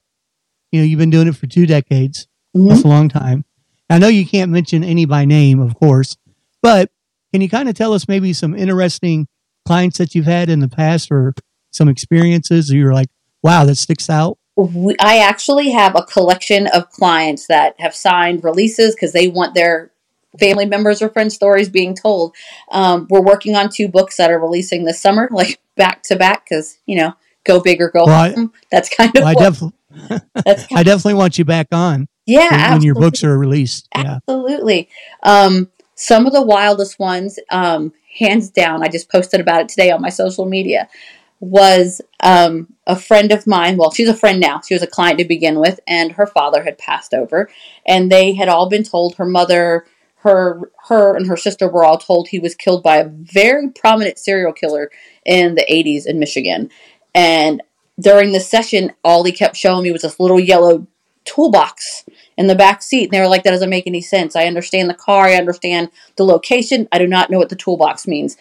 you 0.72 0.80
know 0.80 0.86
you've 0.86 1.00
been 1.00 1.10
doing 1.10 1.28
it 1.28 1.36
for 1.36 1.48
two 1.48 1.66
decades. 1.66 2.28
Mm-hmm. 2.56 2.70
That's 2.70 2.84
a 2.84 2.88
long 2.88 3.10
time. 3.10 3.46
I 3.90 3.98
know 3.98 4.08
you 4.08 4.26
can't 4.26 4.52
mention 4.52 4.84
any 4.84 5.06
by 5.06 5.26
name, 5.26 5.60
of 5.60 5.76
course, 5.76 6.16
but 6.62 6.92
can 7.32 7.42
you 7.42 7.50
kind 7.50 7.70
of 7.70 7.76
tell 7.76 7.94
us 7.94 8.08
maybe 8.08 8.34
some 8.34 8.56
interesting 8.56 9.28
clients 9.66 9.98
that 9.98 10.16
you've 10.16 10.26
had 10.26 10.50
in 10.50 10.60
the 10.60 10.70
past, 10.70 11.12
or 11.12 11.34
some 11.72 11.90
experiences, 11.90 12.72
you're 12.72 12.94
like, 12.94 13.10
wow, 13.44 13.66
that 13.66 13.76
sticks 13.76 14.10
out? 14.10 14.38
We, 14.56 14.96
I 15.00 15.20
actually 15.20 15.70
have 15.70 15.96
a 15.96 16.04
collection 16.04 16.68
of 16.68 16.90
clients 16.90 17.48
that 17.48 17.76
have 17.80 17.96
signed 17.96 18.44
releases 18.44 18.96
because 18.96 19.14
they 19.14 19.28
want 19.28 19.56
their 19.56 19.92
family 20.38 20.66
members 20.66 21.02
or 21.02 21.10
friend 21.10 21.32
stories 21.32 21.70
being 21.70 21.96
told. 21.96 22.36
Um, 22.72 23.08
we're 23.10 23.22
working 23.22 23.56
on 23.56 23.70
two 23.70 23.88
books 23.88 24.18
that 24.18 24.32
are 24.32 24.40
releasing 24.40 24.86
this 24.86 25.02
summer, 25.02 25.30
like 25.34 25.60
back 25.76 26.04
to 26.04 26.16
back, 26.16 26.46
because 26.48 26.78
you 26.86 26.98
know, 26.98 27.14
go 27.46 27.60
big 27.60 27.82
or 27.82 27.90
go 27.90 28.06
well, 28.06 28.34
home. 28.34 28.52
I, 28.54 28.60
that's 28.72 28.90
kind 28.90 29.16
of. 29.16 29.24
Well, 29.24 29.28
I, 29.28 29.50
def- 29.50 30.22
that's 30.46 30.72
I 30.72 30.84
definitely 30.84 31.16
want 31.16 31.38
you 31.38 31.46
back 31.46 31.68
on. 31.72 32.08
Yeah, 32.26 32.50
when, 32.52 32.72
when 32.74 32.82
your 32.84 32.96
books 32.96 33.24
are 33.24 33.38
released. 33.38 33.88
Yeah. 33.96 34.20
Absolutely. 34.28 34.90
Um, 35.24 35.72
some 35.96 36.28
of 36.28 36.34
the 36.34 36.44
wildest 36.44 37.00
ones, 37.00 37.40
um, 37.50 37.92
hands 38.18 38.50
down. 38.50 38.84
I 38.84 38.88
just 38.88 39.12
posted 39.12 39.42
about 39.42 39.62
it 39.62 39.70
today 39.70 39.92
on 39.92 40.02
my 40.02 40.10
social 40.10 40.46
media. 40.46 40.88
Was 41.42 42.02
um, 42.20 42.74
a 42.86 42.98
friend 42.98 43.32
of 43.32 43.48
mine. 43.48 43.78
Well, 43.78 43.92
she's 43.92 44.10
a 44.10 44.14
friend 44.14 44.42
now. 44.42 44.60
She 44.60 44.74
was 44.76 44.84
a 44.84 44.88
client 44.88 45.20
to 45.20 45.26
begin 45.26 45.60
with, 45.60 45.80
and 45.88 46.12
her 46.14 46.28
father 46.28 46.64
had 46.64 46.78
passed 46.78 47.14
over, 47.14 47.50
and 47.86 48.12
they 48.12 48.34
had 48.34 48.50
all 48.50 48.68
been 48.68 48.84
told 48.84 49.16
her 49.16 49.26
mother 49.26 49.86
her 50.22 50.72
her 50.88 51.16
and 51.16 51.28
her 51.28 51.38
sister 51.38 51.68
were 51.68 51.84
all 51.84 51.98
told 51.98 52.28
he 52.28 52.40
was 52.40 52.56
killed 52.56 52.84
by 52.84 52.98
a 52.98 53.08
very 53.08 53.70
prominent 53.70 54.18
serial 54.18 54.52
killer 54.52 54.92
in 55.26 55.56
the 55.56 55.66
80s 55.70 56.06
in 56.06 56.20
Michigan. 56.20 56.70
And 57.16 57.64
during 58.00 58.32
the 58.32 58.40
session, 58.40 58.94
all 59.04 59.24
he 59.24 59.32
kept 59.32 59.56
showing 59.56 59.84
me 59.84 59.92
was 59.92 60.02
this 60.02 60.20
little 60.20 60.40
yellow 60.40 60.88
toolbox 61.26 62.06
in 62.38 62.48
the 62.48 62.56
back 62.56 62.82
seat. 62.82 63.06
And 63.06 63.12
they 63.12 63.20
were 63.20 63.28
like, 63.28 63.44
that 63.44 63.52
doesn't 63.52 63.70
make 63.70 63.88
any 63.88 64.02
sense. 64.02 64.36
I 64.36 64.46
understand 64.46 64.90
the 64.90 64.94
car, 64.94 65.26
I 65.26 65.36
understand 65.36 65.90
the 66.16 66.26
location. 66.26 66.88
I 66.92 66.98
do 66.98 67.08
not 67.08 67.30
know 67.30 67.38
what 67.38 67.50
the 67.50 67.56
toolbox 67.56 68.08
means. 68.08 68.38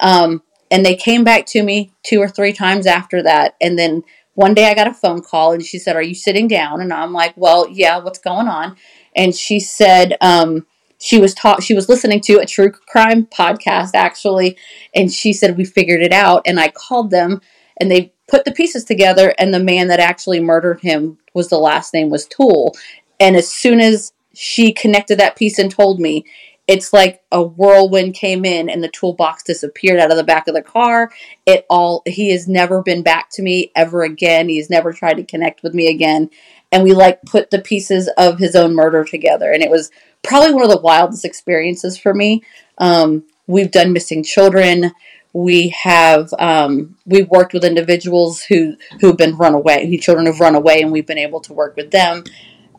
Um, 0.00 0.42
and 0.70 0.84
they 0.84 0.96
came 0.96 1.24
back 1.24 1.46
to 1.46 1.62
me 1.62 1.92
two 2.02 2.20
or 2.20 2.28
three 2.28 2.52
times 2.52 2.86
after 2.86 3.22
that. 3.22 3.54
And 3.60 3.78
then 3.78 4.02
one 4.34 4.54
day 4.54 4.68
I 4.68 4.74
got 4.74 4.88
a 4.88 4.94
phone 4.94 5.22
call 5.22 5.52
and 5.52 5.64
she 5.64 5.78
said, 5.78 5.96
Are 5.96 6.02
you 6.02 6.14
sitting 6.14 6.48
down? 6.48 6.80
And 6.80 6.92
I'm 6.92 7.12
like, 7.12 7.34
Well, 7.36 7.68
yeah, 7.70 7.98
what's 7.98 8.18
going 8.18 8.48
on? 8.48 8.76
And 9.14 9.34
she 9.34 9.60
said, 9.60 10.16
um, 10.20 10.66
she 10.98 11.18
was 11.18 11.34
taught 11.34 11.62
she 11.62 11.74
was 11.74 11.88
listening 11.88 12.20
to 12.20 12.38
a 12.38 12.46
true 12.46 12.70
crime 12.70 13.26
podcast 13.26 13.90
actually 13.94 14.56
and 14.94 15.12
she 15.12 15.32
said 15.32 15.56
we 15.56 15.64
figured 15.64 16.02
it 16.02 16.12
out 16.12 16.42
and 16.46 16.58
i 16.58 16.68
called 16.68 17.10
them 17.10 17.40
and 17.78 17.90
they 17.90 18.12
put 18.28 18.44
the 18.44 18.52
pieces 18.52 18.84
together 18.84 19.34
and 19.38 19.52
the 19.52 19.60
man 19.60 19.88
that 19.88 20.00
actually 20.00 20.40
murdered 20.40 20.80
him 20.80 21.18
was 21.34 21.48
the 21.48 21.58
last 21.58 21.92
name 21.92 22.10
was 22.10 22.26
tool 22.26 22.74
and 23.20 23.36
as 23.36 23.48
soon 23.48 23.80
as 23.80 24.12
she 24.34 24.72
connected 24.72 25.18
that 25.18 25.36
piece 25.36 25.58
and 25.58 25.70
told 25.70 26.00
me 26.00 26.24
it's 26.66 26.92
like 26.92 27.22
a 27.30 27.42
whirlwind 27.42 28.14
came 28.14 28.44
in 28.44 28.68
and 28.68 28.82
the 28.82 28.88
toolbox 28.88 29.44
disappeared 29.44 30.00
out 30.00 30.10
of 30.10 30.16
the 30.16 30.24
back 30.24 30.48
of 30.48 30.54
the 30.54 30.62
car. 30.62 31.12
It 31.46 31.64
all 31.70 32.02
he 32.06 32.32
has 32.32 32.48
never 32.48 32.82
been 32.82 33.02
back 33.02 33.30
to 33.32 33.42
me 33.42 33.70
ever 33.76 34.02
again. 34.02 34.48
He's 34.48 34.68
never 34.68 34.92
tried 34.92 35.14
to 35.14 35.24
connect 35.24 35.62
with 35.62 35.74
me 35.74 35.88
again. 35.88 36.28
And 36.72 36.82
we 36.82 36.92
like 36.92 37.22
put 37.22 37.50
the 37.50 37.60
pieces 37.60 38.10
of 38.18 38.38
his 38.38 38.56
own 38.56 38.74
murder 38.74 39.04
together 39.04 39.52
and 39.52 39.62
it 39.62 39.70
was 39.70 39.90
probably 40.26 40.52
one 40.52 40.64
of 40.64 40.70
the 40.70 40.80
wildest 40.80 41.24
experiences 41.24 41.96
for 41.96 42.12
me. 42.12 42.42
Um, 42.78 43.24
we've 43.46 43.70
done 43.70 43.92
missing 43.92 44.22
children. 44.22 44.92
We 45.32 45.68
have 45.68 46.32
um, 46.38 46.96
we've 47.06 47.28
worked 47.28 47.52
with 47.52 47.64
individuals 47.64 48.42
who 48.42 48.76
who've 49.00 49.16
been 49.16 49.36
run 49.36 49.54
away, 49.54 49.88
who 49.88 49.98
children 49.98 50.26
have 50.26 50.40
run 50.40 50.54
away, 50.54 50.82
and 50.82 50.90
we've 50.90 51.06
been 51.06 51.18
able 51.18 51.40
to 51.42 51.52
work 51.52 51.76
with 51.76 51.90
them. 51.90 52.24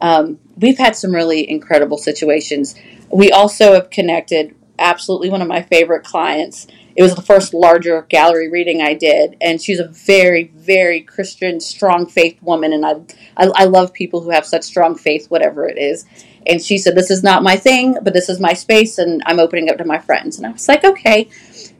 Um, 0.02 0.40
we've 0.58 0.78
had 0.78 0.96
some 0.96 1.14
really 1.14 1.50
incredible 1.50 1.98
situations. 1.98 2.76
We 3.12 3.32
also 3.32 3.74
have 3.74 3.90
connected. 3.90 4.56
Absolutely, 4.80 5.32
one 5.32 5.42
of 5.42 5.48
my 5.48 5.64
favorite 5.64 6.04
clients. 6.04 6.68
It 6.96 7.04
was 7.04 7.16
the 7.16 7.22
first 7.22 7.54
larger 7.54 8.04
gallery 8.10 8.50
reading 8.50 8.82
I 8.82 8.96
did, 8.96 9.38
and 9.40 9.62
she's 9.62 9.80
a 9.80 9.88
very, 9.88 10.52
very 10.56 11.02
Christian, 11.02 11.60
strong 11.60 12.08
faith 12.08 12.42
woman, 12.42 12.74
and 12.74 12.84
I, 12.86 12.94
I, 13.38 13.52
I 13.56 13.64
love 13.66 13.94
people 13.94 14.22
who 14.22 14.32
have 14.32 14.46
such 14.46 14.64
strong 14.64 14.96
faith, 14.96 15.28
whatever 15.30 15.68
it 15.68 15.78
is. 15.78 16.06
And 16.48 16.62
she 16.62 16.78
said, 16.78 16.96
This 16.96 17.12
is 17.12 17.24
not 17.24 17.44
my 17.44 17.58
thing, 17.58 17.98
but 18.02 18.14
this 18.14 18.30
is 18.30 18.40
my 18.40 18.54
space, 18.54 18.98
and 18.98 19.22
I'm 19.26 19.40
opening 19.40 19.70
up 19.70 19.78
to 19.78 19.86
my 19.86 20.00
friends. 20.00 20.38
And 20.38 20.48
I 20.48 20.52
was 20.52 20.68
like, 20.68 20.84
Okay. 20.84 21.30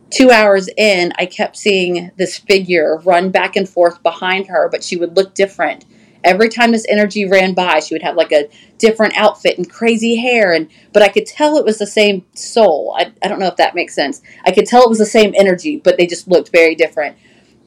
Two 0.10 0.32
hours 0.32 0.70
in, 0.78 1.12
I 1.18 1.26
kept 1.26 1.58
seeing 1.58 2.12
this 2.18 2.38
figure 2.38 3.02
run 3.04 3.30
back 3.30 3.58
and 3.58 3.68
forth 3.68 4.02
behind 4.04 4.48
her, 4.48 4.70
but 4.70 4.82
she 4.82 4.96
would 4.96 5.18
look 5.18 5.34
different. 5.34 5.84
Every 6.24 6.48
time 6.48 6.72
this 6.72 6.86
energy 6.88 7.26
ran 7.26 7.54
by, 7.54 7.80
she 7.80 7.94
would 7.94 8.02
have 8.02 8.16
like 8.16 8.32
a 8.32 8.50
different 8.78 9.18
outfit 9.18 9.58
and 9.58 9.70
crazy 9.70 10.16
hair, 10.16 10.54
and 10.54 10.70
but 10.94 11.04
I 11.04 11.10
could 11.10 11.26
tell 11.26 11.58
it 11.58 11.66
was 11.66 11.78
the 11.78 11.88
same 11.88 12.26
soul. 12.36 12.96
I, 12.98 13.12
I 13.22 13.28
don't 13.28 13.40
know 13.40 13.48
if 13.48 13.58
that 13.58 13.76
makes 13.76 13.96
sense. 13.96 14.22
I 14.46 14.52
could 14.52 14.66
tell 14.66 14.84
it 14.84 14.90
was 14.90 15.00
the 15.00 15.06
same 15.06 15.34
energy, 15.38 15.78
but 15.78 15.98
they 15.98 16.08
just 16.08 16.28
looked 16.28 16.52
very 16.52 16.76
different. 16.76 17.18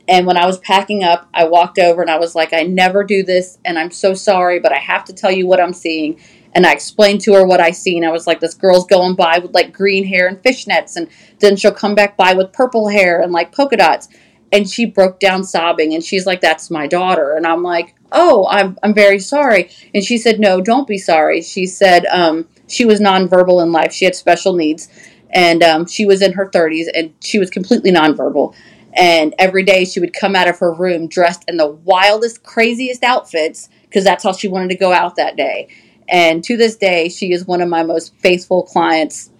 And 0.08 0.26
when 0.26 0.36
I 0.36 0.46
was 0.46 0.58
packing 0.58 1.04
up, 1.04 1.28
I 1.32 1.44
walked 1.44 1.78
over 1.78 2.02
and 2.02 2.10
I 2.10 2.18
was 2.18 2.34
like, 2.34 2.52
I 2.52 2.62
never 2.62 3.04
do 3.04 3.22
this, 3.22 3.58
and 3.64 3.78
I'm 3.78 3.90
so 3.90 4.14
sorry, 4.14 4.60
but 4.60 4.72
I 4.72 4.78
have 4.78 5.04
to 5.04 5.12
tell 5.12 5.30
you 5.30 5.46
what 5.46 5.60
I'm 5.60 5.74
seeing 5.74 6.18
And 6.54 6.66
I 6.66 6.72
explained 6.72 7.20
to 7.22 7.34
her 7.34 7.46
what 7.46 7.60
I 7.60 7.70
seen. 7.70 8.04
I 8.04 8.10
was 8.10 8.26
like, 8.26 8.40
this 8.40 8.54
girl's 8.54 8.86
going 8.86 9.14
by 9.14 9.38
with 9.38 9.54
like 9.54 9.72
green 9.72 10.04
hair 10.04 10.26
and 10.26 10.42
fishnets, 10.42 10.96
and 10.96 11.08
then 11.38 11.56
she'll 11.56 11.72
come 11.72 11.94
back 11.94 12.16
by 12.16 12.34
with 12.34 12.52
purple 12.52 12.88
hair 12.88 13.20
and 13.20 13.32
like 13.32 13.52
polka 13.52 13.76
dots. 13.76 14.08
And 14.52 14.68
she 14.68 14.84
broke 14.84 15.20
down 15.20 15.44
sobbing, 15.44 15.94
and 15.94 16.02
she's 16.02 16.26
like, 16.26 16.40
"That's 16.40 16.72
my 16.72 16.88
daughter." 16.88 17.34
And 17.36 17.46
I'm 17.46 17.62
like, 17.62 17.94
"Oh, 18.10 18.48
I'm 18.50 18.76
I'm 18.82 18.92
very 18.92 19.20
sorry." 19.20 19.70
And 19.94 20.04
she 20.04 20.18
said, 20.18 20.40
"No, 20.40 20.60
don't 20.60 20.88
be 20.88 20.98
sorry." 20.98 21.40
She 21.40 21.66
said 21.66 22.04
um, 22.06 22.48
she 22.66 22.84
was 22.84 23.00
nonverbal 23.00 23.62
in 23.62 23.70
life. 23.70 23.92
She 23.92 24.06
had 24.06 24.16
special 24.16 24.54
needs, 24.54 24.88
and 25.30 25.62
um, 25.62 25.86
she 25.86 26.04
was 26.04 26.20
in 26.20 26.32
her 26.32 26.48
30s, 26.48 26.86
and 26.92 27.14
she 27.20 27.38
was 27.38 27.48
completely 27.48 27.92
nonverbal. 27.92 28.54
And 28.92 29.34
every 29.38 29.62
day 29.62 29.84
she 29.84 30.00
would 30.00 30.12
come 30.12 30.34
out 30.34 30.48
of 30.48 30.58
her 30.58 30.72
room 30.72 31.06
dressed 31.06 31.44
in 31.46 31.56
the 31.56 31.70
wildest, 31.70 32.42
craziest 32.42 33.04
outfits 33.04 33.68
because 33.82 34.04
that's 34.04 34.24
how 34.24 34.32
she 34.32 34.48
wanted 34.48 34.70
to 34.70 34.76
go 34.76 34.92
out 34.92 35.16
that 35.16 35.36
day. 35.36 35.68
And 36.10 36.42
to 36.44 36.56
this 36.56 36.76
day, 36.76 37.08
she 37.08 37.32
is 37.32 37.46
one 37.46 37.60
of 37.60 37.68
my 37.68 37.82
most 37.82 38.14
faithful 38.16 38.64
clients. 38.64 39.30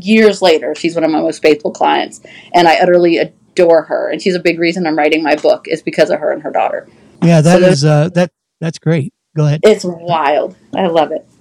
Years 0.00 0.42
later, 0.42 0.74
she's 0.74 0.94
one 0.94 1.04
of 1.04 1.10
my 1.10 1.20
most 1.20 1.42
faithful 1.42 1.70
clients, 1.70 2.20
and 2.52 2.66
I 2.66 2.76
utterly 2.76 3.18
adore 3.18 3.82
her. 3.82 4.10
And 4.10 4.20
she's 4.20 4.34
a 4.34 4.40
big 4.40 4.58
reason 4.58 4.86
I'm 4.86 4.98
writing 4.98 5.22
my 5.22 5.36
book 5.36 5.68
is 5.68 5.82
because 5.82 6.10
of 6.10 6.18
her 6.18 6.32
and 6.32 6.42
her 6.42 6.50
daughter. 6.50 6.88
Yeah, 7.22 7.40
that 7.40 7.60
so 7.60 7.66
is 7.66 7.84
uh, 7.84 8.08
that 8.14 8.32
that's 8.60 8.78
great. 8.78 9.12
Go 9.36 9.46
ahead. 9.46 9.60
It's 9.62 9.84
wild. 9.84 10.56
I 10.74 10.86
love 10.86 11.12
it. 11.12 11.26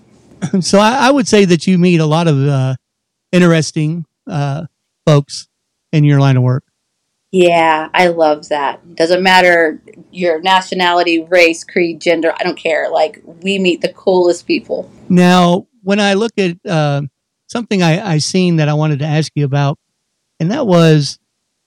So 0.59 0.77
I, 0.77 1.07
I 1.07 1.09
would 1.09 1.25
say 1.25 1.45
that 1.45 1.67
you 1.67 1.77
meet 1.77 2.01
a 2.01 2.05
lot 2.05 2.27
of 2.27 2.37
uh, 2.37 2.75
interesting 3.31 4.05
uh, 4.27 4.65
folks 5.05 5.47
in 5.93 6.03
your 6.03 6.19
line 6.19 6.35
of 6.35 6.43
work. 6.43 6.65
Yeah, 7.33 7.89
I 7.95 8.09
love 8.09 8.49
that. 8.49 8.95
Doesn't 8.95 9.23
matter 9.23 9.81
your 10.11 10.39
nationality, 10.39 11.23
race, 11.23 11.63
creed, 11.63 11.99
gender. 11.99 12.31
I 12.39 12.43
don't 12.43 12.55
care. 12.55 12.91
Like 12.91 13.23
we 13.25 13.57
meet 13.57 13.81
the 13.81 13.91
coolest 13.91 14.45
people. 14.45 14.91
Now, 15.09 15.65
when 15.81 15.99
I 15.99 16.13
look 16.13 16.33
at 16.37 16.63
uh, 16.63 17.01
something 17.47 17.81
I, 17.81 18.07
I 18.07 18.17
seen 18.19 18.57
that 18.57 18.69
I 18.69 18.75
wanted 18.75 18.99
to 18.99 19.05
ask 19.05 19.31
you 19.33 19.45
about, 19.45 19.79
and 20.39 20.51
that 20.51 20.67
was, 20.67 21.17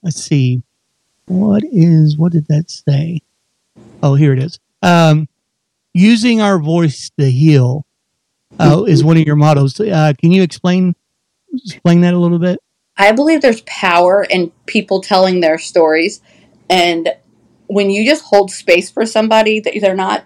let's 0.01 0.23
see, 0.23 0.63
what 1.25 1.63
is 1.65 2.17
what 2.17 2.31
did 2.31 2.47
that 2.47 2.71
say? 2.71 3.19
Oh, 4.01 4.15
here 4.15 4.31
it 4.31 4.39
is. 4.39 4.61
Um, 4.81 5.27
using 5.93 6.39
our 6.39 6.59
voice 6.59 7.11
to 7.19 7.29
heal 7.29 7.85
uh, 8.57 8.85
is 8.87 9.03
one 9.03 9.17
of 9.17 9.27
your 9.27 9.35
mottos. 9.35 9.77
Uh, 9.81 10.13
can 10.17 10.31
you 10.31 10.43
explain 10.43 10.95
explain 11.53 11.99
that 12.01 12.13
a 12.13 12.17
little 12.17 12.39
bit? 12.39 12.61
I 12.97 13.11
believe 13.11 13.41
there's 13.41 13.61
power 13.61 14.25
in 14.29 14.51
people 14.65 15.01
telling 15.01 15.39
their 15.39 15.57
stories. 15.57 16.21
And 16.69 17.09
when 17.67 17.89
you 17.89 18.05
just 18.05 18.25
hold 18.25 18.51
space 18.51 18.89
for 18.89 19.05
somebody 19.05 19.59
that 19.59 19.73
they're 19.79 19.95
not 19.95 20.25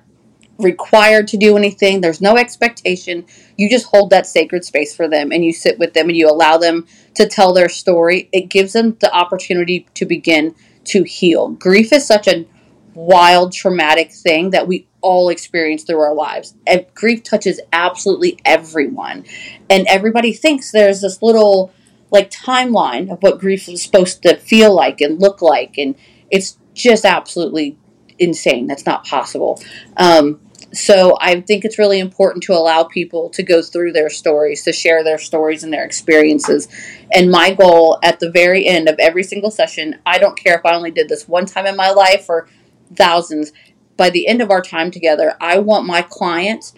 required 0.57 1.27
to 1.29 1.37
do 1.37 1.57
anything, 1.57 2.01
there's 2.01 2.21
no 2.21 2.37
expectation, 2.37 3.25
you 3.57 3.69
just 3.69 3.87
hold 3.87 4.11
that 4.11 4.27
sacred 4.27 4.63
space 4.63 4.95
for 4.95 5.07
them 5.07 5.31
and 5.31 5.43
you 5.43 5.51
sit 5.51 5.79
with 5.79 5.93
them 5.93 6.07
and 6.07 6.17
you 6.17 6.29
allow 6.29 6.57
them 6.57 6.85
to 7.15 7.27
tell 7.27 7.53
their 7.53 7.69
story. 7.69 8.29
It 8.31 8.49
gives 8.49 8.73
them 8.73 8.95
the 8.99 9.13
opportunity 9.13 9.87
to 9.95 10.05
begin 10.05 10.55
to 10.85 11.03
heal. 11.03 11.49
Grief 11.49 11.91
is 11.91 12.05
such 12.05 12.27
a 12.27 12.45
wild, 12.93 13.53
traumatic 13.53 14.11
thing 14.11 14.51
that 14.51 14.67
we 14.67 14.87
all 15.01 15.29
experience 15.29 15.83
through 15.83 15.99
our 15.99 16.13
lives. 16.13 16.53
And 16.67 16.85
grief 16.93 17.23
touches 17.23 17.59
absolutely 17.73 18.39
everyone. 18.45 19.25
And 19.69 19.87
everybody 19.87 20.33
thinks 20.33 20.71
there's 20.71 21.01
this 21.01 21.21
little 21.21 21.73
like 22.11 22.29
timeline 22.29 23.11
of 23.11 23.21
what 23.21 23.39
grief 23.39 23.67
is 23.69 23.81
supposed 23.81 24.21
to 24.23 24.35
feel 24.35 24.75
like 24.75 25.01
and 25.01 25.19
look 25.19 25.41
like, 25.41 25.77
and 25.77 25.95
it's 26.29 26.57
just 26.73 27.05
absolutely 27.05 27.77
insane. 28.19 28.67
That's 28.67 28.85
not 28.85 29.05
possible. 29.05 29.61
Um, 29.97 30.39
so 30.73 31.17
I 31.19 31.41
think 31.41 31.65
it's 31.65 31.77
really 31.77 31.99
important 31.99 32.43
to 32.43 32.53
allow 32.53 32.83
people 32.83 33.29
to 33.31 33.43
go 33.43 33.61
through 33.61 33.91
their 33.91 34.09
stories, 34.09 34.63
to 34.63 34.71
share 34.71 35.03
their 35.03 35.17
stories 35.17 35.63
and 35.63 35.73
their 35.73 35.83
experiences. 35.83 36.69
And 37.11 37.29
my 37.29 37.53
goal 37.53 37.99
at 38.03 38.19
the 38.19 38.31
very 38.31 38.65
end 38.67 38.87
of 38.87 38.95
every 38.97 39.23
single 39.23 39.51
session, 39.51 39.99
I 40.05 40.17
don't 40.17 40.37
care 40.37 40.57
if 40.57 40.65
I 40.65 40.73
only 40.73 40.91
did 40.91 41.09
this 41.09 41.27
one 41.27 41.45
time 41.45 41.65
in 41.65 41.75
my 41.75 41.91
life 41.91 42.27
or 42.29 42.47
thousands, 42.95 43.51
by 43.97 44.09
the 44.09 44.27
end 44.27 44.41
of 44.41 44.49
our 44.49 44.61
time 44.61 44.91
together, 44.91 45.35
I 45.41 45.59
want 45.59 45.85
my 45.85 46.01
clients 46.01 46.73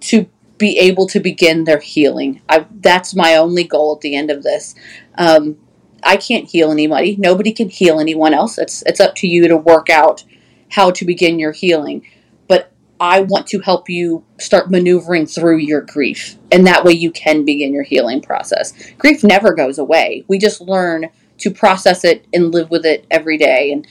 to 0.00 0.28
be 0.58 0.78
able 0.78 1.06
to 1.08 1.20
begin 1.20 1.64
their 1.64 1.78
healing. 1.78 2.42
I, 2.48 2.66
that's 2.80 3.14
my 3.14 3.36
only 3.36 3.64
goal 3.64 3.94
at 3.94 4.00
the 4.00 4.16
end 4.16 4.30
of 4.30 4.42
this. 4.42 4.74
Um, 5.16 5.56
I 6.02 6.16
can't 6.16 6.48
heal 6.48 6.70
anybody. 6.70 7.16
Nobody 7.16 7.52
can 7.52 7.68
heal 7.68 7.98
anyone 7.98 8.34
else. 8.34 8.58
It's 8.58 8.82
it's 8.86 9.00
up 9.00 9.14
to 9.16 9.26
you 9.26 9.48
to 9.48 9.56
work 9.56 9.90
out 9.90 10.24
how 10.70 10.90
to 10.90 11.04
begin 11.04 11.38
your 11.38 11.52
healing. 11.52 12.04
But 12.46 12.72
I 13.00 13.20
want 13.20 13.46
to 13.48 13.60
help 13.60 13.88
you 13.88 14.24
start 14.38 14.70
maneuvering 14.70 15.26
through 15.26 15.58
your 15.58 15.80
grief, 15.80 16.36
and 16.52 16.66
that 16.66 16.84
way 16.84 16.92
you 16.92 17.10
can 17.10 17.44
begin 17.44 17.72
your 17.72 17.82
healing 17.82 18.20
process. 18.20 18.72
Grief 18.98 19.24
never 19.24 19.54
goes 19.54 19.78
away. 19.78 20.24
We 20.28 20.38
just 20.38 20.60
learn 20.60 21.10
to 21.38 21.50
process 21.50 22.04
it 22.04 22.26
and 22.32 22.52
live 22.52 22.70
with 22.70 22.84
it 22.84 23.06
every 23.10 23.38
day. 23.38 23.72
And 23.72 23.86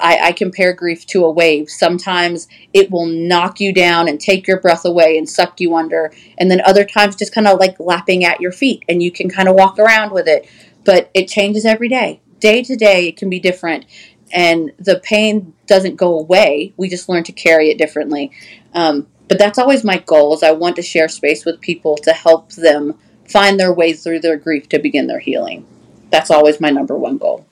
I, 0.00 0.28
I, 0.28 0.32
compare 0.32 0.72
grief 0.72 1.06
to 1.06 1.24
a 1.24 1.30
wave. 1.30 1.68
Sometimes 1.68 2.48
it 2.72 2.90
will 2.90 3.06
knock 3.06 3.60
you 3.60 3.72
down 3.72 4.08
and 4.08 4.20
take 4.20 4.46
your 4.46 4.60
breath 4.60 4.84
away 4.84 5.18
and 5.18 5.28
suck 5.28 5.60
you 5.60 5.74
under. 5.74 6.12
And 6.38 6.50
then 6.50 6.60
other 6.64 6.84
times 6.84 7.16
just 7.16 7.34
kind 7.34 7.46
of 7.46 7.58
like 7.58 7.78
lapping 7.80 8.24
at 8.24 8.40
your 8.40 8.52
feet 8.52 8.84
and 8.88 9.02
you 9.02 9.10
can 9.10 9.28
kind 9.28 9.48
of 9.48 9.54
walk 9.54 9.78
around 9.78 10.12
with 10.12 10.28
it. 10.28 10.48
But 10.84 11.10
it 11.14 11.28
changes 11.28 11.64
every 11.64 11.88
day. 11.88 12.20
Day 12.38 12.62
to 12.62 12.76
day, 12.76 13.08
it 13.08 13.16
can 13.16 13.28
be 13.28 13.40
different. 13.40 13.86
And 14.32 14.72
the 14.78 15.00
pain 15.02 15.54
doesn't 15.66 15.96
go 15.96 16.18
away. 16.18 16.72
We 16.76 16.88
just 16.88 17.08
learn 17.08 17.24
to 17.24 17.32
carry 17.32 17.70
it 17.70 17.78
differently. 17.78 18.30
Um, 18.74 19.06
but 19.28 19.38
that's 19.38 19.58
always 19.58 19.84
my 19.84 19.98
goal 19.98 20.34
is 20.34 20.42
I 20.42 20.52
want 20.52 20.76
to 20.76 20.82
share 20.82 21.08
space 21.08 21.44
with 21.44 21.60
people 21.60 21.96
to 21.98 22.12
help 22.12 22.52
them 22.52 22.98
find 23.26 23.60
their 23.60 23.72
way 23.72 23.92
through 23.92 24.20
their 24.20 24.36
grief 24.36 24.68
to 24.70 24.78
begin 24.78 25.06
their 25.06 25.20
healing. 25.20 25.66
That's 26.10 26.30
always 26.30 26.60
my 26.60 26.70
number 26.70 26.96
one 26.96 27.18
goal. 27.18 27.46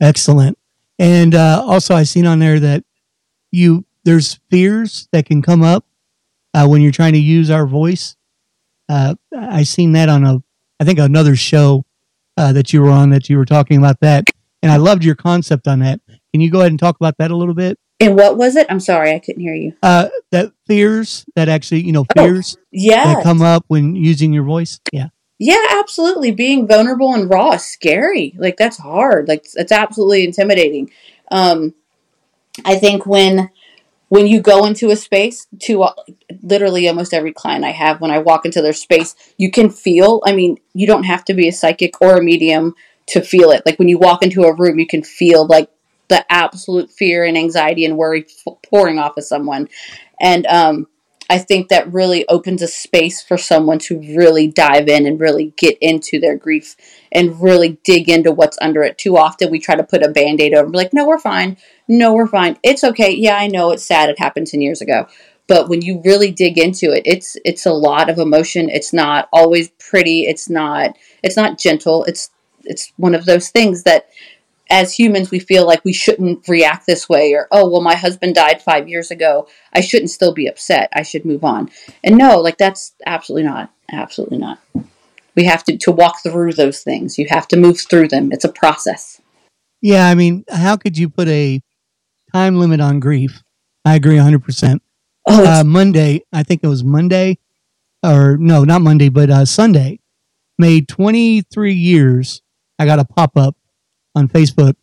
Excellent. 0.00 0.57
And 0.98 1.34
uh, 1.34 1.62
also, 1.64 1.94
I 1.94 2.02
seen 2.02 2.26
on 2.26 2.38
there 2.38 2.58
that 2.60 2.84
you 3.50 3.84
there's 4.04 4.40
fears 4.50 5.08
that 5.12 5.26
can 5.26 5.42
come 5.42 5.62
up 5.62 5.84
uh, 6.54 6.66
when 6.66 6.82
you're 6.82 6.92
trying 6.92 7.12
to 7.12 7.18
use 7.18 7.50
our 7.50 7.66
voice. 7.66 8.16
Uh, 8.88 9.14
I 9.36 9.62
seen 9.64 9.92
that 9.92 10.08
on 10.08 10.24
a 10.24 10.42
I 10.80 10.84
think 10.84 10.98
another 10.98 11.36
show 11.36 11.84
uh, 12.36 12.52
that 12.52 12.72
you 12.72 12.82
were 12.82 12.90
on 12.90 13.10
that 13.10 13.28
you 13.28 13.36
were 13.36 13.44
talking 13.44 13.78
about 13.78 14.00
that, 14.00 14.24
and 14.62 14.70
I 14.70 14.76
loved 14.76 15.04
your 15.04 15.14
concept 15.14 15.68
on 15.68 15.80
that. 15.80 16.00
Can 16.32 16.40
you 16.40 16.50
go 16.50 16.60
ahead 16.60 16.72
and 16.72 16.78
talk 16.78 16.96
about 16.96 17.18
that 17.18 17.30
a 17.30 17.36
little 17.36 17.54
bit? 17.54 17.78
And 18.00 18.14
what 18.14 18.36
was 18.36 18.54
it? 18.54 18.66
I'm 18.70 18.78
sorry, 18.78 19.12
I 19.12 19.18
couldn't 19.18 19.40
hear 19.42 19.54
you. 19.54 19.72
Uh, 19.82 20.08
that 20.30 20.52
fears 20.68 21.24
that 21.34 21.48
actually, 21.48 21.80
you 21.80 21.90
know, 21.92 22.06
oh, 22.16 22.22
fears 22.22 22.56
oh, 22.56 22.62
yeah. 22.70 23.14
that 23.14 23.24
come 23.24 23.42
up 23.42 23.64
when 23.66 23.96
using 23.96 24.32
your 24.32 24.44
voice. 24.44 24.78
Yeah. 24.92 25.08
Yeah, 25.38 25.64
absolutely. 25.70 26.32
Being 26.32 26.66
vulnerable 26.66 27.14
and 27.14 27.30
raw 27.30 27.52
is 27.52 27.64
scary. 27.64 28.34
Like 28.36 28.56
that's 28.56 28.78
hard. 28.78 29.28
Like 29.28 29.46
it's 29.54 29.72
absolutely 29.72 30.24
intimidating. 30.24 30.90
Um, 31.30 31.74
I 32.64 32.76
think 32.76 33.06
when 33.06 33.50
when 34.08 34.26
you 34.26 34.40
go 34.40 34.66
into 34.66 34.90
a 34.90 34.96
space 34.96 35.46
to 35.60 35.84
uh, 35.84 35.94
literally 36.42 36.88
almost 36.88 37.14
every 37.14 37.32
client 37.32 37.64
I 37.64 37.72
have 37.72 38.00
when 38.00 38.10
I 38.10 38.18
walk 38.18 38.46
into 38.46 38.62
their 38.62 38.72
space, 38.72 39.14
you 39.38 39.50
can 39.50 39.70
feel. 39.70 40.22
I 40.26 40.32
mean, 40.34 40.58
you 40.74 40.86
don't 40.86 41.04
have 41.04 41.24
to 41.26 41.34
be 41.34 41.48
a 41.48 41.52
psychic 41.52 42.00
or 42.00 42.16
a 42.18 42.22
medium 42.22 42.74
to 43.08 43.20
feel 43.22 43.50
it. 43.50 43.64
Like 43.66 43.78
when 43.78 43.88
you 43.88 43.98
walk 43.98 44.22
into 44.22 44.44
a 44.44 44.54
room, 44.54 44.78
you 44.78 44.86
can 44.86 45.02
feel 45.02 45.46
like 45.46 45.70
the 46.08 46.24
absolute 46.32 46.90
fear 46.90 47.24
and 47.24 47.36
anxiety 47.38 47.84
and 47.84 47.96
worry 47.98 48.26
pouring 48.70 48.98
off 48.98 49.16
of 49.18 49.24
someone. 49.24 49.68
And 50.20 50.46
um, 50.46 50.86
I 51.30 51.38
think 51.38 51.68
that 51.68 51.92
really 51.92 52.26
opens 52.28 52.62
a 52.62 52.66
space 52.66 53.22
for 53.22 53.36
someone 53.36 53.78
to 53.80 53.98
really 53.98 54.46
dive 54.46 54.88
in 54.88 55.06
and 55.06 55.20
really 55.20 55.52
get 55.56 55.76
into 55.80 56.18
their 56.18 56.36
grief 56.36 56.74
and 57.12 57.40
really 57.40 57.78
dig 57.84 58.08
into 58.08 58.32
what's 58.32 58.58
under 58.60 58.82
it. 58.82 58.96
Too 58.96 59.16
often 59.16 59.50
we 59.50 59.58
try 59.58 59.74
to 59.74 59.84
put 59.84 60.02
a 60.02 60.08
band 60.08 60.40
aid 60.40 60.54
over, 60.54 60.70
like, 60.70 60.94
no, 60.94 61.06
we're 61.06 61.18
fine. 61.18 61.58
No, 61.86 62.14
we're 62.14 62.26
fine. 62.26 62.58
It's 62.62 62.82
okay. 62.82 63.14
Yeah, 63.14 63.36
I 63.36 63.46
know 63.46 63.72
it's 63.72 63.84
sad. 63.84 64.08
It 64.08 64.18
happened 64.18 64.46
10 64.46 64.62
years 64.62 64.80
ago. 64.80 65.06
But 65.48 65.68
when 65.68 65.80
you 65.80 66.02
really 66.04 66.30
dig 66.30 66.58
into 66.58 66.92
it, 66.92 67.02
it's 67.06 67.36
it's 67.42 67.64
a 67.64 67.72
lot 67.72 68.10
of 68.10 68.18
emotion. 68.18 68.68
It's 68.68 68.92
not 68.92 69.28
always 69.32 69.70
pretty. 69.78 70.24
It's 70.26 70.50
not 70.50 70.96
it's 71.22 71.38
not 71.38 71.58
gentle. 71.58 72.04
It's 72.04 72.30
it's 72.64 72.92
one 72.96 73.14
of 73.14 73.24
those 73.24 73.48
things 73.48 73.82
that 73.84 74.10
as 74.70 74.94
humans, 74.94 75.30
we 75.30 75.38
feel 75.38 75.66
like 75.66 75.84
we 75.84 75.92
shouldn't 75.92 76.46
react 76.48 76.86
this 76.86 77.08
way, 77.08 77.32
or, 77.32 77.48
oh, 77.50 77.68
well, 77.68 77.80
my 77.80 77.94
husband 77.94 78.34
died 78.34 78.62
five 78.62 78.88
years 78.88 79.10
ago. 79.10 79.48
I 79.72 79.80
shouldn't 79.80 80.10
still 80.10 80.32
be 80.32 80.46
upset. 80.46 80.90
I 80.94 81.02
should 81.02 81.24
move 81.24 81.44
on. 81.44 81.70
And 82.04 82.18
no, 82.18 82.40
like, 82.40 82.58
that's 82.58 82.94
absolutely 83.06 83.48
not. 83.48 83.72
Absolutely 83.90 84.38
not. 84.38 84.60
We 85.34 85.44
have 85.44 85.64
to, 85.64 85.78
to 85.78 85.92
walk 85.92 86.22
through 86.22 86.52
those 86.52 86.82
things. 86.82 87.18
You 87.18 87.26
have 87.30 87.48
to 87.48 87.56
move 87.56 87.80
through 87.80 88.08
them. 88.08 88.30
It's 88.32 88.44
a 88.44 88.52
process. 88.52 89.20
Yeah. 89.80 90.06
I 90.06 90.14
mean, 90.14 90.44
how 90.50 90.76
could 90.76 90.98
you 90.98 91.08
put 91.08 91.28
a 91.28 91.62
time 92.32 92.56
limit 92.56 92.80
on 92.80 93.00
grief? 93.00 93.42
I 93.84 93.94
agree 93.94 94.16
100%. 94.16 94.80
Oh, 95.30 95.60
uh, 95.60 95.64
Monday, 95.64 96.22
I 96.32 96.42
think 96.42 96.62
it 96.62 96.68
was 96.68 96.82
Monday, 96.82 97.38
or 98.02 98.36
no, 98.38 98.64
not 98.64 98.82
Monday, 98.82 99.08
but 99.08 99.30
uh, 99.30 99.44
Sunday, 99.44 100.00
made 100.58 100.88
23 100.88 101.74
years. 101.74 102.42
I 102.78 102.86
got 102.86 102.98
a 102.98 103.04
pop 103.04 103.36
up 103.36 103.56
on 104.18 104.28
Facebook 104.28 104.74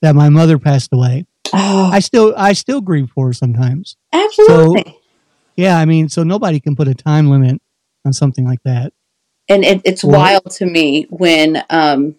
that 0.00 0.14
my 0.14 0.28
mother 0.28 0.58
passed 0.58 0.92
away. 0.92 1.26
Oh. 1.52 1.90
I 1.92 2.00
still 2.00 2.34
I 2.36 2.52
still 2.52 2.80
grieve 2.80 3.10
for 3.10 3.28
her 3.28 3.32
sometimes. 3.32 3.96
Absolutely. 4.12 4.82
So, 4.86 5.00
yeah, 5.56 5.78
I 5.78 5.84
mean, 5.84 6.08
so 6.08 6.22
nobody 6.22 6.58
can 6.58 6.74
put 6.74 6.88
a 6.88 6.94
time 6.94 7.30
limit 7.30 7.60
on 8.04 8.12
something 8.12 8.44
like 8.44 8.62
that. 8.64 8.92
And 9.48 9.64
it, 9.64 9.82
it's 9.84 10.02
Well- 10.02 10.20
wild 10.20 10.50
to 10.52 10.66
me 10.66 11.06
when 11.10 11.62
um, 11.70 12.16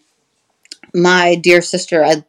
my 0.94 1.36
dear 1.36 1.62
sister, 1.62 2.04
I 2.04 2.24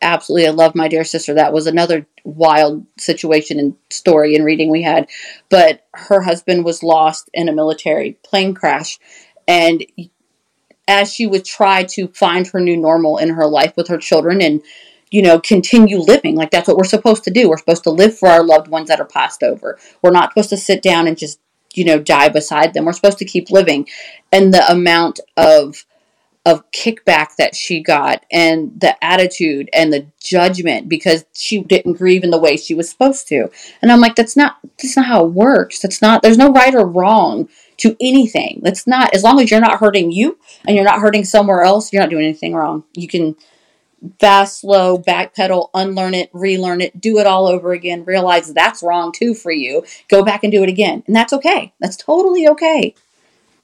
absolutely 0.00 0.46
I 0.46 0.50
love 0.50 0.74
my 0.74 0.88
dear 0.88 1.04
sister. 1.04 1.34
That 1.34 1.52
was 1.52 1.66
another 1.66 2.06
wild 2.24 2.86
situation 2.98 3.58
and 3.58 3.74
story 3.90 4.36
and 4.36 4.44
reading 4.44 4.70
we 4.70 4.82
had. 4.82 5.08
But 5.48 5.86
her 5.94 6.20
husband 6.22 6.64
was 6.64 6.82
lost 6.82 7.28
in 7.34 7.48
a 7.48 7.52
military 7.52 8.18
plane 8.24 8.54
crash, 8.54 8.98
and 9.48 9.84
as 10.88 11.12
she 11.12 11.26
would 11.26 11.44
try 11.44 11.84
to 11.84 12.08
find 12.08 12.46
her 12.48 12.60
new 12.60 12.76
normal 12.76 13.18
in 13.18 13.30
her 13.30 13.46
life 13.46 13.74
with 13.76 13.88
her 13.88 13.98
children 13.98 14.42
and 14.42 14.62
you 15.10 15.22
know 15.22 15.38
continue 15.38 15.98
living. 15.98 16.34
Like 16.34 16.50
that's 16.50 16.68
what 16.68 16.76
we're 16.76 16.84
supposed 16.84 17.24
to 17.24 17.30
do. 17.30 17.48
We're 17.48 17.58
supposed 17.58 17.84
to 17.84 17.90
live 17.90 18.18
for 18.18 18.28
our 18.28 18.44
loved 18.44 18.68
ones 18.68 18.88
that 18.88 19.00
are 19.00 19.06
passed 19.06 19.42
over. 19.42 19.78
We're 20.02 20.10
not 20.10 20.30
supposed 20.30 20.50
to 20.50 20.56
sit 20.56 20.82
down 20.82 21.06
and 21.06 21.16
just 21.16 21.38
you 21.74 21.84
know 21.84 21.98
die 21.98 22.28
beside 22.28 22.74
them. 22.74 22.84
We're 22.84 22.92
supposed 22.92 23.18
to 23.18 23.24
keep 23.24 23.50
living. 23.50 23.88
And 24.32 24.52
the 24.52 24.70
amount 24.70 25.20
of 25.36 25.84
of 26.44 26.68
kickback 26.72 27.36
that 27.36 27.54
she 27.54 27.80
got 27.80 28.26
and 28.32 28.80
the 28.80 29.02
attitude 29.04 29.70
and 29.72 29.92
the 29.92 30.04
judgment 30.20 30.88
because 30.88 31.24
she 31.32 31.62
didn't 31.62 31.92
grieve 31.92 32.24
in 32.24 32.30
the 32.30 32.38
way 32.38 32.56
she 32.56 32.74
was 32.74 32.90
supposed 32.90 33.28
to. 33.28 33.48
And 33.80 33.92
i'm 33.92 34.00
like 34.00 34.16
that's 34.16 34.36
not 34.36 34.56
that's 34.62 34.96
not 34.96 35.06
how 35.06 35.24
it 35.24 35.32
works. 35.32 35.78
That's 35.78 36.02
not 36.02 36.22
there's 36.22 36.38
no 36.38 36.50
right 36.50 36.74
or 36.74 36.86
wrong 36.86 37.48
to 37.82 37.96
anything 38.00 38.60
that's 38.62 38.86
not 38.86 39.14
as 39.14 39.22
long 39.22 39.40
as 39.40 39.50
you're 39.50 39.60
not 39.60 39.78
hurting 39.78 40.10
you 40.10 40.38
and 40.66 40.74
you're 40.76 40.84
not 40.84 41.00
hurting 41.00 41.24
somewhere 41.24 41.62
else 41.62 41.92
you're 41.92 42.02
not 42.02 42.10
doing 42.10 42.24
anything 42.24 42.54
wrong 42.54 42.84
you 42.94 43.06
can 43.06 43.36
fast 44.18 44.60
slow 44.60 44.98
backpedal 44.98 45.68
unlearn 45.74 46.14
it 46.14 46.30
relearn 46.32 46.80
it 46.80 47.00
do 47.00 47.18
it 47.18 47.26
all 47.26 47.46
over 47.46 47.72
again 47.72 48.04
realize 48.04 48.52
that's 48.54 48.82
wrong 48.82 49.12
too 49.12 49.34
for 49.34 49.52
you 49.52 49.84
go 50.08 50.24
back 50.24 50.42
and 50.42 50.52
do 50.52 50.62
it 50.62 50.68
again 50.68 51.02
and 51.06 51.14
that's 51.14 51.32
okay 51.32 51.72
that's 51.80 51.96
totally 51.96 52.48
okay 52.48 52.94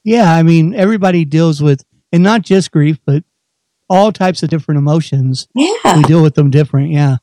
Yeah, 0.03 0.33
I 0.33 0.43
mean, 0.43 0.73
everybody 0.73 1.25
deals 1.25 1.61
with, 1.61 1.83
and 2.13 2.23
not 2.23 2.41
just 2.41 2.71
grief, 2.71 2.97
but 3.05 3.23
all 3.89 4.11
types 4.11 4.41
of 4.43 4.49
different 4.49 4.79
emotions. 4.79 5.47
yeah 5.53 5.97
We 5.97 6.03
deal 6.03 6.21
with 6.23 6.35
them 6.35 6.49
different. 6.49 6.91
Yeah. 6.91 7.17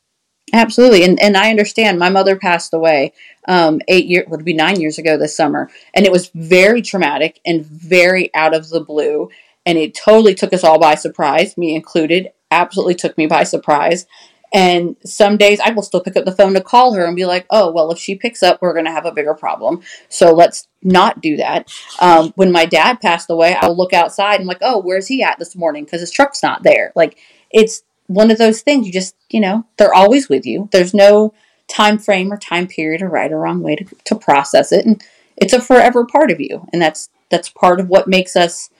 Absolutely, 0.52 1.02
and 1.02 1.20
and 1.20 1.36
I 1.36 1.50
understand. 1.50 1.98
My 1.98 2.08
mother 2.08 2.36
passed 2.36 2.72
away 2.72 3.12
um, 3.48 3.80
eight 3.88 4.06
years 4.06 4.26
would 4.28 4.44
be 4.44 4.54
nine 4.54 4.80
years 4.80 4.96
ago 4.96 5.16
this 5.18 5.36
summer, 5.36 5.70
and 5.92 6.06
it 6.06 6.12
was 6.12 6.30
very 6.34 6.82
traumatic 6.82 7.40
and 7.44 7.66
very 7.66 8.32
out 8.34 8.54
of 8.54 8.68
the 8.68 8.80
blue, 8.80 9.28
and 9.64 9.76
it 9.76 9.94
totally 9.94 10.34
took 10.34 10.52
us 10.52 10.62
all 10.62 10.78
by 10.78 10.94
surprise, 10.94 11.56
me 11.58 11.74
included. 11.74 12.30
Absolutely 12.52 12.94
took 12.94 13.18
me 13.18 13.26
by 13.26 13.42
surprise. 13.42 14.06
And 14.54 14.94
some 15.04 15.36
days 15.36 15.58
I 15.58 15.70
will 15.72 15.82
still 15.82 16.00
pick 16.00 16.16
up 16.16 16.24
the 16.24 16.32
phone 16.32 16.54
to 16.54 16.60
call 16.60 16.94
her 16.94 17.04
and 17.04 17.16
be 17.16 17.26
like, 17.26 17.46
"Oh, 17.50 17.72
well, 17.72 17.90
if 17.90 17.98
she 17.98 18.14
picks 18.14 18.42
up, 18.44 18.62
we're 18.62 18.72
going 18.72 18.84
to 18.84 18.92
have 18.92 19.04
a 19.04 19.10
bigger 19.12 19.34
problem. 19.34 19.82
So 20.08 20.32
let's 20.32 20.68
not 20.82 21.20
do 21.20 21.36
that." 21.38 21.68
Um, 22.00 22.32
when 22.36 22.52
my 22.52 22.64
dad 22.66 23.00
passed 23.00 23.28
away, 23.30 23.56
I'll 23.60 23.76
look 23.76 23.92
outside 23.92 24.38
and 24.38 24.46
like, 24.46 24.58
"Oh, 24.62 24.78
where's 24.78 25.08
he 25.08 25.24
at 25.24 25.40
this 25.40 25.56
morning?" 25.56 25.84
Because 25.84 26.00
his 26.00 26.12
truck's 26.12 26.42
not 26.44 26.62
there. 26.62 26.92
Like 26.94 27.18
it's 27.50 27.82
one 28.06 28.30
of 28.30 28.38
those 28.38 28.62
things 28.62 28.86
you 28.86 28.92
just 28.92 29.14
you 29.30 29.40
know 29.40 29.64
they're 29.76 29.94
always 29.94 30.28
with 30.28 30.46
you 30.46 30.68
there's 30.72 30.94
no 30.94 31.32
time 31.68 31.98
frame 31.98 32.32
or 32.32 32.36
time 32.36 32.66
period 32.66 33.02
or 33.02 33.08
right 33.08 33.32
or 33.32 33.38
wrong 33.40 33.62
way 33.62 33.74
to, 33.76 33.84
to 34.04 34.14
process 34.14 34.72
it 34.72 34.86
and 34.86 35.02
it's 35.36 35.52
a 35.52 35.60
forever 35.60 36.04
part 36.06 36.30
of 36.30 36.40
you 36.40 36.66
and 36.72 36.80
that's 36.80 37.08
that's 37.30 37.48
part 37.48 37.80
of 37.80 37.88
what 37.88 38.06
makes 38.06 38.36
us 38.36 38.70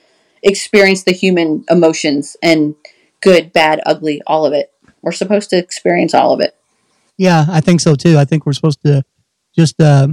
experience 0.43 1.03
the 1.03 1.11
human 1.11 1.65
emotions 1.69 2.37
and 2.41 2.75
good 3.21 3.51
bad 3.51 3.81
ugly 3.85 4.21
all 4.25 4.45
of 4.45 4.53
it 4.53 4.71
we're 5.01 5.11
supposed 5.11 5.49
to 5.49 5.57
experience 5.57 6.13
all 6.13 6.33
of 6.33 6.39
it 6.39 6.55
Yeah, 7.17 7.45
I 7.49 7.61
think 7.61 7.81
so 7.81 7.95
too. 7.95 8.17
I 8.17 8.25
think 8.25 8.45
we're 8.45 8.53
supposed 8.53 8.81
to 8.85 9.03
just, 9.55 9.79
uh, 9.81 10.07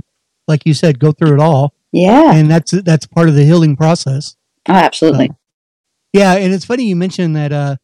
like 0.48 0.62
you 0.64 0.74
said, 0.74 0.98
go 0.98 1.12
through 1.12 1.34
it 1.34 1.40
all. 1.40 1.74
yeah 1.92 2.32
And 2.34 2.50
that's, 2.50 2.70
that's 2.70 3.06
part 3.06 3.28
of 3.28 3.34
the 3.34 3.44
healing 3.44 3.76
process. 3.76 4.36
oh, 4.68 4.72
absolutely 4.72 5.32
Yeah. 6.12 6.34
And 6.34 6.52
it's 6.52 6.64
funny 6.64 6.84
you 6.84 6.96
mentioned 6.96 7.36
that, 7.36 7.52
uh, 7.52 7.76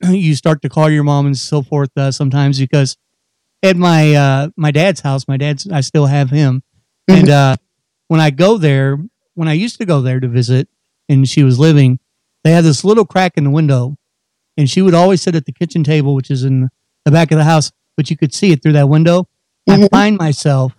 you 0.08 0.34
start 0.34 0.62
to 0.62 0.68
call 0.68 0.90
your 0.90 1.04
mom 1.04 1.26
and 1.26 1.36
so 1.36 1.62
forth, 1.62 1.90
uh, 1.96 2.10
sometimes 2.10 2.58
because 2.58 2.96
at 3.62 3.76
my, 3.76 4.14
uh, 4.14 4.48
my 4.56 4.70
dad's 4.70 5.00
house, 5.00 5.26
my 5.28 5.36
dad's, 5.36 5.68
I 5.70 5.80
still 5.80 6.06
have 6.06 6.30
him. 6.30 6.62
And, 7.08 7.28
uh, 7.28 7.56
when 8.08 8.20
I 8.20 8.30
go 8.30 8.58
there, 8.58 8.98
when 9.34 9.48
I 9.48 9.52
used 9.54 9.78
to 9.78 9.84
go 9.86 10.00
there 10.02 10.20
to 10.20 10.28
visit 10.28 10.68
and 11.08 11.28
she 11.28 11.42
was 11.44 11.58
living, 11.58 11.98
they 12.44 12.52
had 12.52 12.64
this 12.64 12.84
little 12.84 13.04
crack 13.04 13.32
in 13.36 13.44
the 13.44 13.50
window 13.50 13.96
and 14.56 14.70
she 14.70 14.82
would 14.82 14.94
always 14.94 15.22
sit 15.22 15.34
at 15.34 15.46
the 15.46 15.52
kitchen 15.52 15.84
table, 15.84 16.14
which 16.14 16.30
is 16.30 16.44
in 16.44 16.68
the 17.04 17.10
back 17.10 17.30
of 17.32 17.38
the 17.38 17.44
house, 17.44 17.72
but 17.96 18.10
you 18.10 18.16
could 18.16 18.34
see 18.34 18.52
it 18.52 18.62
through 18.62 18.72
that 18.74 18.88
window. 18.88 19.28
I 19.68 19.76
Mhm. 19.78 19.90
find 19.90 20.18
myself 20.18 20.74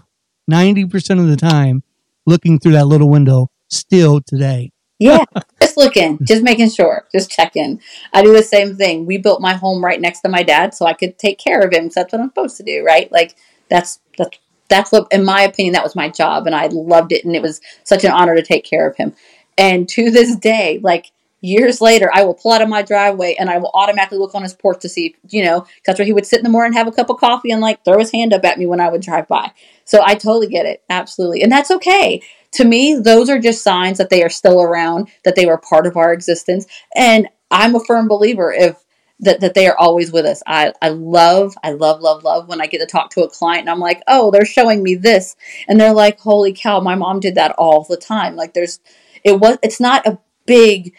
90% 0.47 1.19
of 1.19 1.28
the 1.28 1.38
time 1.38 1.84
looking 2.25 2.60
through 2.60 2.73
that 2.73 2.88
little 2.88 3.10
window 3.10 3.49
still 3.69 4.21
today. 4.21 4.71
Yeah, 5.00 5.24
just 5.62 5.78
looking, 5.78 6.20
just 6.24 6.44
making 6.44 6.70
sure, 6.70 7.06
just 7.12 7.30
checking. 7.30 7.82
I 8.14 8.24
do 8.24 8.32
the 8.34 8.44
same 8.44 8.76
thing. 8.76 9.06
We 9.06 9.18
built 9.18 9.42
my 9.42 9.54
home 9.54 9.84
right 9.84 10.00
next 10.00 10.22
to 10.22 10.30
my 10.30 10.44
dad, 10.44 10.74
so 10.74 10.86
I 10.86 10.94
could 10.94 11.18
take 11.18 11.38
care 11.38 11.60
of 11.60 11.74
him. 11.74 11.90
that's 11.94 12.14
what 12.14 12.22
I'm 12.22 12.30
supposed 12.30 12.58
to 12.58 12.64
do, 12.64 12.84
right? 12.84 13.12
Like 13.12 13.36
that's 13.70 14.00
that's 14.18 14.40
that's 14.68 14.92
what, 14.92 15.08
in 15.12 15.24
my 15.24 15.42
opinion, 15.42 15.74
that 15.74 15.84
was 15.84 15.96
my 15.96 16.10
job, 16.10 16.48
and 16.48 16.56
I 16.56 16.68
loved 16.68 17.12
it, 17.12 17.26
and 17.26 17.36
it 17.36 17.42
was 17.42 17.62
such 17.84 18.04
an 18.04 18.12
honor 18.12 18.36
to 18.36 18.42
take 18.42 18.64
care 18.64 18.88
of 18.88 18.96
him. 18.96 19.14
And 19.58 19.88
to 19.90 20.12
this 20.12 20.36
day, 20.36 20.80
like 20.82 21.12
years 21.42 21.82
later, 21.82 22.10
I 22.14 22.24
will 22.24 22.34
pull 22.34 22.52
out 22.52 22.62
of 22.62 22.70
my 22.70 22.82
driveway 22.82 23.36
and 23.40 23.50
I 23.50 23.58
will 23.60 23.70
automatically 23.74 24.18
look 24.18 24.34
on 24.34 24.42
his 24.42 24.54
porch 24.54 24.82
to 24.82 24.90
see, 24.90 25.16
you 25.30 25.46
know, 25.46 25.66
that's 25.86 26.00
where 26.00 26.06
he 26.06 26.12
would 26.12 26.26
sit 26.26 26.40
in 26.40 26.44
the 26.44 26.50
morning, 26.50 26.74
have 26.74 26.88
a 26.88 26.92
cup 26.92 27.10
of 27.10 27.20
coffee, 27.20 27.52
and 27.52 27.62
like 27.62 27.86
throw 27.86 28.00
his 28.00 28.12
hand 28.12 28.34
up 28.34 28.44
at 28.44 28.58
me 28.58 28.66
when 28.66 28.82
I 28.82 28.90
would 28.90 29.02
drive 29.02 29.28
by. 29.28 29.52
So 29.86 30.02
I 30.04 30.16
totally 30.16 30.48
get 30.48 30.66
it, 30.66 30.84
absolutely, 30.90 31.44
and 31.44 31.52
that's 31.52 31.72
okay 31.72 32.22
to 32.56 32.65
me, 32.65 32.96
those 32.96 33.30
are 33.30 33.39
just 33.39 33.63
signs 33.63 33.98
that 33.98 34.10
they 34.10 34.24
are 34.24 34.30
still 34.30 34.62
around, 34.62 35.10
that 35.24 35.36
they 35.36 35.46
were 35.46 35.58
part 35.58 35.86
of 35.86 35.98
our 35.98 36.12
existence. 36.13 36.65
And 36.96 37.28
I'm 37.52 37.76
a 37.76 37.80
firm 37.80 38.08
believer 38.08 38.52
if 38.52 38.84
that, 39.20 39.39
that 39.41 39.54
they 39.54 39.68
are 39.68 39.78
always 39.78 40.12
with 40.12 40.26
us. 40.26 40.41
I, 40.46 40.74
I 40.82 40.89
love, 40.89 41.56
I 41.63 41.72
love, 41.72 42.02
love, 42.02 42.24
love 42.24 42.48
when 42.48 42.62
I 42.62 42.68
get 42.68 42.80
to 42.80 42.86
talk 42.86 43.12
to 43.12 43.24
a 43.24 43.30
client 43.30 43.62
and 43.62 43.70
I'm 43.70 43.80
like, 43.80 44.02
oh, 44.08 44.32
they're 44.32 44.46
showing 44.46 44.84
me 44.84 44.96
this. 44.96 45.36
And 45.68 45.80
they're 45.80 45.94
like, 45.94 46.20
holy 46.20 46.54
cow, 46.54 46.80
my 46.80 46.96
mom 46.96 47.20
did 47.20 47.36
that 47.36 47.52
all 47.58 47.84
the 47.84 47.98
time. 47.98 48.36
Like 48.36 48.54
there's 48.54 48.80
it 49.24 49.39
was 49.39 49.58
it's 49.63 49.80
not 49.80 50.06
a 50.06 50.20
big 50.46 50.94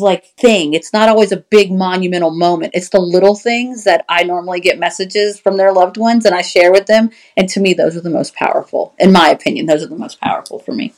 like 0.00 0.26
thing. 0.36 0.74
It's 0.74 0.92
not 0.92 1.08
always 1.08 1.32
a 1.32 1.36
big 1.36 1.72
monumental 1.72 2.30
moment. 2.30 2.72
It's 2.74 2.88
the 2.88 3.00
little 3.00 3.34
things 3.34 3.84
that 3.84 4.04
I 4.08 4.22
normally 4.24 4.60
get 4.60 4.78
messages 4.78 5.38
from 5.38 5.56
their 5.56 5.72
loved 5.72 5.96
ones 5.96 6.24
and 6.24 6.34
I 6.34 6.42
share 6.42 6.72
with 6.72 6.86
them. 6.86 7.10
And 7.36 7.48
to 7.50 7.60
me, 7.60 7.74
those 7.74 7.96
are 7.96 8.00
the 8.00 8.10
most 8.10 8.34
powerful. 8.34 8.94
In 8.98 9.12
my 9.12 9.28
opinion, 9.28 9.66
those 9.66 9.82
are 9.82 9.88
the 9.88 9.96
most 9.96 10.20
powerful 10.20 10.58
for 10.58 10.72
me. 10.72 10.92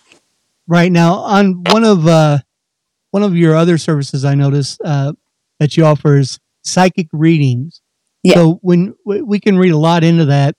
Right 0.67 0.93
now, 0.93 1.15
on 1.15 1.65
one 1.65 1.85
of 1.85 2.07
uh, 2.07 2.39
one 3.11 3.23
of 3.23 3.37
your 3.37 3.57
other 3.57 3.79
services, 3.79 4.25
I 4.25 4.35
noticed 4.35 4.81
uh, 4.85 5.13
that 5.59 5.77
you 5.77 5.85
offer 5.85 6.17
is 6.17 6.39
psychic 6.63 7.09
readings. 7.13 7.81
Yeah. 8.23 8.35
So 8.35 8.59
when 8.63 8.95
we 9.05 9.41
can 9.41 9.59
read 9.59 9.73
a 9.73 9.79
lot 9.79 10.05
into 10.05 10.27
that 10.27 10.55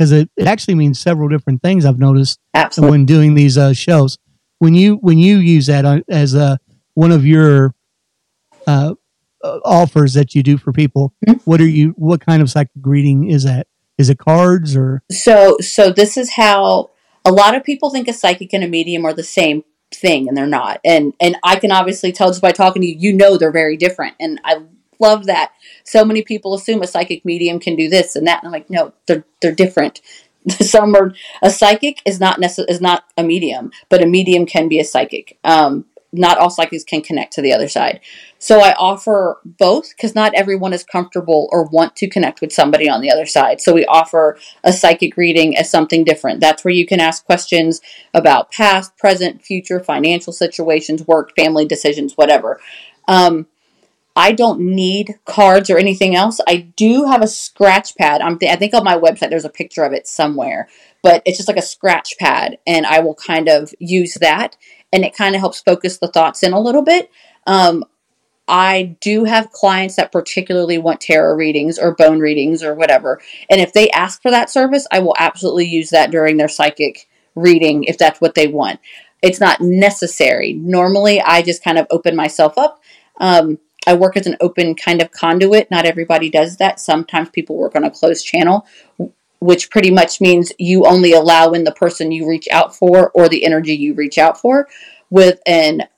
because 0.00 0.12
it, 0.12 0.30
it 0.36 0.46
actually 0.46 0.76
means 0.76 0.98
several 0.98 1.28
different 1.28 1.60
things. 1.60 1.84
I've 1.84 1.98
noticed 1.98 2.38
Absolutely. 2.54 2.90
when 2.90 3.04
doing 3.04 3.34
these 3.34 3.58
uh, 3.58 3.74
shows. 3.74 4.16
When 4.58 4.74
you 4.74 4.96
when 4.96 5.18
you 5.18 5.36
use 5.36 5.66
that 5.66 5.84
on, 5.84 6.02
as 6.08 6.34
uh, 6.34 6.56
one 6.94 7.12
of 7.12 7.26
your 7.26 7.74
uh, 8.66 8.94
offers 9.64 10.14
that 10.14 10.34
you 10.34 10.42
do 10.42 10.58
for 10.58 10.72
people, 10.72 11.12
Mhm. 11.26 11.40
what 11.44 11.60
are 11.60 11.66
you? 11.68 11.90
What 11.96 12.24
kind 12.24 12.42
of 12.42 12.50
psychic 12.50 12.72
reading 12.82 13.30
is 13.30 13.44
that? 13.44 13.66
Is 13.98 14.10
it 14.10 14.18
cards 14.18 14.76
or? 14.76 15.02
So, 15.10 15.56
so 15.60 15.90
this 15.90 16.16
is 16.16 16.32
how 16.32 16.90
a 17.24 17.32
lot 17.32 17.54
of 17.54 17.64
people 17.64 17.90
think 17.90 18.08
a 18.08 18.12
psychic 18.12 18.52
and 18.52 18.64
a 18.64 18.68
medium 18.68 19.04
are 19.04 19.12
the 19.12 19.22
same 19.22 19.64
thing, 19.92 20.28
and 20.28 20.36
they're 20.36 20.46
not. 20.46 20.80
And 20.84 21.14
and 21.20 21.36
I 21.42 21.56
can 21.56 21.72
obviously 21.72 22.12
tell 22.12 22.28
just 22.28 22.40
by 22.42 22.52
talking 22.52 22.82
to 22.82 22.88
you, 22.88 22.96
you 22.98 23.12
know 23.12 23.36
they're 23.36 23.50
very 23.52 23.76
different. 23.76 24.14
And 24.20 24.40
I 24.44 24.62
love 24.98 25.26
that. 25.26 25.52
So 25.84 26.04
many 26.04 26.22
people 26.22 26.54
assume 26.54 26.82
a 26.82 26.86
psychic 26.86 27.24
medium 27.24 27.58
can 27.58 27.76
do 27.76 27.88
this 27.88 28.16
and 28.16 28.26
that, 28.26 28.42
and 28.42 28.48
I'm 28.48 28.52
like, 28.52 28.70
no, 28.70 28.92
they're 29.06 29.24
they're 29.42 29.54
different. 29.54 30.00
Some 30.48 30.94
are 30.94 31.12
a 31.42 31.50
psychic 31.50 32.00
is 32.06 32.20
not 32.20 32.40
necess- 32.40 32.70
is 32.70 32.80
not 32.80 33.04
a 33.18 33.22
medium, 33.22 33.70
but 33.90 34.02
a 34.02 34.06
medium 34.06 34.46
can 34.46 34.68
be 34.68 34.78
a 34.78 34.84
psychic. 34.84 35.38
Um, 35.44 35.84
not 36.12 36.38
all 36.38 36.50
psychics 36.50 36.84
can 36.84 37.02
connect 37.02 37.32
to 37.34 37.42
the 37.42 37.52
other 37.52 37.68
side. 37.68 38.00
So 38.38 38.60
I 38.60 38.74
offer 38.74 39.38
both 39.44 39.90
because 39.90 40.14
not 40.14 40.34
everyone 40.34 40.72
is 40.72 40.82
comfortable 40.82 41.48
or 41.52 41.64
want 41.64 41.94
to 41.96 42.08
connect 42.08 42.40
with 42.40 42.52
somebody 42.52 42.88
on 42.88 43.00
the 43.00 43.10
other 43.10 43.26
side. 43.26 43.60
So 43.60 43.72
we 43.72 43.84
offer 43.86 44.38
a 44.64 44.72
psychic 44.72 45.16
reading 45.16 45.56
as 45.56 45.70
something 45.70 46.04
different. 46.04 46.40
That's 46.40 46.64
where 46.64 46.74
you 46.74 46.86
can 46.86 47.00
ask 47.00 47.24
questions 47.24 47.80
about 48.12 48.50
past, 48.50 48.96
present, 48.96 49.42
future, 49.42 49.78
financial 49.78 50.32
situations, 50.32 51.06
work, 51.06 51.32
family 51.36 51.66
decisions, 51.66 52.14
whatever. 52.16 52.60
Um, 53.06 53.46
I 54.16 54.32
don't 54.32 54.60
need 54.60 55.14
cards 55.24 55.70
or 55.70 55.78
anything 55.78 56.16
else. 56.16 56.40
I 56.46 56.56
do 56.76 57.04
have 57.04 57.22
a 57.22 57.28
scratch 57.28 57.96
pad. 57.96 58.20
Th- 58.40 58.52
I 58.52 58.56
think 58.56 58.74
on 58.74 58.84
my 58.84 58.98
website 58.98 59.30
there's 59.30 59.44
a 59.44 59.50
picture 59.50 59.84
of 59.84 59.92
it 59.92 60.08
somewhere, 60.08 60.68
but 61.02 61.22
it's 61.24 61.38
just 61.38 61.48
like 61.48 61.56
a 61.56 61.62
scratch 61.62 62.18
pad, 62.18 62.58
and 62.66 62.86
I 62.86 63.00
will 63.00 63.14
kind 63.14 63.48
of 63.48 63.72
use 63.78 64.14
that, 64.20 64.56
and 64.92 65.04
it 65.04 65.16
kind 65.16 65.34
of 65.34 65.40
helps 65.40 65.60
focus 65.60 65.98
the 65.98 66.08
thoughts 66.08 66.42
in 66.42 66.52
a 66.52 66.60
little 66.60 66.82
bit. 66.82 67.10
Um, 67.46 67.84
I 68.48 68.96
do 69.00 69.24
have 69.24 69.52
clients 69.52 69.96
that 69.96 70.10
particularly 70.10 70.76
want 70.78 71.00
tarot 71.00 71.36
readings 71.36 71.78
or 71.78 71.94
bone 71.94 72.18
readings 72.18 72.64
or 72.64 72.74
whatever. 72.74 73.20
And 73.48 73.60
if 73.60 73.72
they 73.72 73.88
ask 73.90 74.20
for 74.20 74.30
that 74.32 74.50
service, 74.50 74.86
I 74.90 74.98
will 74.98 75.14
absolutely 75.18 75.66
use 75.66 75.90
that 75.90 76.10
during 76.10 76.36
their 76.36 76.48
psychic 76.48 77.08
reading 77.36 77.84
if 77.84 77.96
that's 77.96 78.20
what 78.20 78.34
they 78.34 78.48
want. 78.48 78.80
it's 79.22 79.40
not 79.40 79.60
necessary. 79.60 80.54
Normally, 80.54 81.20
I 81.20 81.42
just 81.42 81.62
kind 81.62 81.78
of 81.78 81.86
open 81.90 82.16
myself 82.16 82.56
up. 82.56 82.82
Um, 83.20 83.58
I 83.86 83.94
work 83.94 84.16
as 84.16 84.26
an 84.26 84.36
open 84.40 84.74
kind 84.74 85.00
of 85.00 85.10
conduit. 85.10 85.70
Not 85.70 85.86
everybody 85.86 86.30
does 86.30 86.56
that. 86.58 86.80
Sometimes 86.80 87.30
people 87.30 87.56
work 87.56 87.76
on 87.76 87.84
a 87.84 87.90
closed 87.90 88.26
channel, 88.26 88.66
which 89.40 89.70
pretty 89.70 89.90
much 89.90 90.20
means 90.20 90.52
you 90.58 90.86
only 90.86 91.12
allow 91.12 91.50
in 91.50 91.64
the 91.64 91.72
person 91.72 92.12
you 92.12 92.28
reach 92.28 92.46
out 92.50 92.74
for 92.74 93.10
or 93.10 93.28
the 93.28 93.44
energy 93.44 93.74
you 93.74 93.94
reach 93.94 94.18
out 94.18 94.40
for. 94.40 94.68
With 95.10 95.40
an 95.46 95.88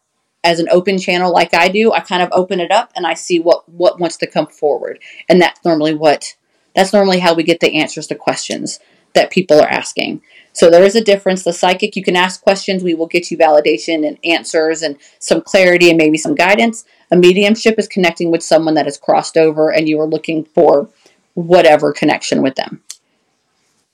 as 0.45 0.59
an 0.59 0.69
open 0.71 0.99
channel 0.99 1.33
like 1.33 1.55
I 1.55 1.69
do, 1.69 1.93
I 1.93 2.01
kind 2.01 2.23
of 2.23 2.31
open 2.33 2.59
it 2.59 2.73
up 2.73 2.91
and 2.97 3.07
I 3.07 3.15
see 3.15 3.39
what 3.39 3.69
what 3.69 4.01
wants 4.01 4.17
to 4.19 4.27
come 4.27 4.47
forward, 4.47 4.99
and 5.29 5.41
that's 5.41 5.65
normally 5.65 5.95
what 5.95 6.35
that's 6.75 6.93
normally 6.93 7.19
how 7.19 7.35
we 7.35 7.43
get 7.43 7.61
the 7.61 7.79
answers 7.79 8.07
to 8.09 8.15
questions 8.15 8.81
that 9.15 9.31
people 9.31 9.61
are 9.61 9.69
asking. 9.69 10.23
So 10.53 10.71
there 10.71 10.85
is 10.85 10.97
a 10.97 11.05
difference. 11.05 11.45
The 11.45 11.53
psychic, 11.53 11.97
you 11.97 12.03
can 12.03 12.17
ask 12.17 12.43
questions, 12.43 12.83
we 12.83 12.95
will 12.95 13.07
get 13.07 13.31
you 13.31 13.37
validation 13.37 14.07
and 14.07 14.19
answers 14.25 14.83
and 14.83 14.97
some 15.19 15.43
clarity 15.43 15.89
and 15.89 15.99
maybe 15.99 16.19
some 16.19 16.35
guidance. 16.35 16.85
A 17.11 17.17
mediumship 17.17 17.79
is 17.79 17.89
connecting 17.89 18.31
with 18.31 18.43
someone 18.43 18.75
that 18.75 18.87
has 18.87 18.99
crossed 18.99 19.37
over 19.37 19.71
and 19.71 19.89
you 19.89 20.01
are 20.01 20.07
looking 20.07 20.45
for 20.45 20.89
whatever 21.35 21.93
connection 21.93 22.43
with 22.43 22.55
them. 22.55 22.83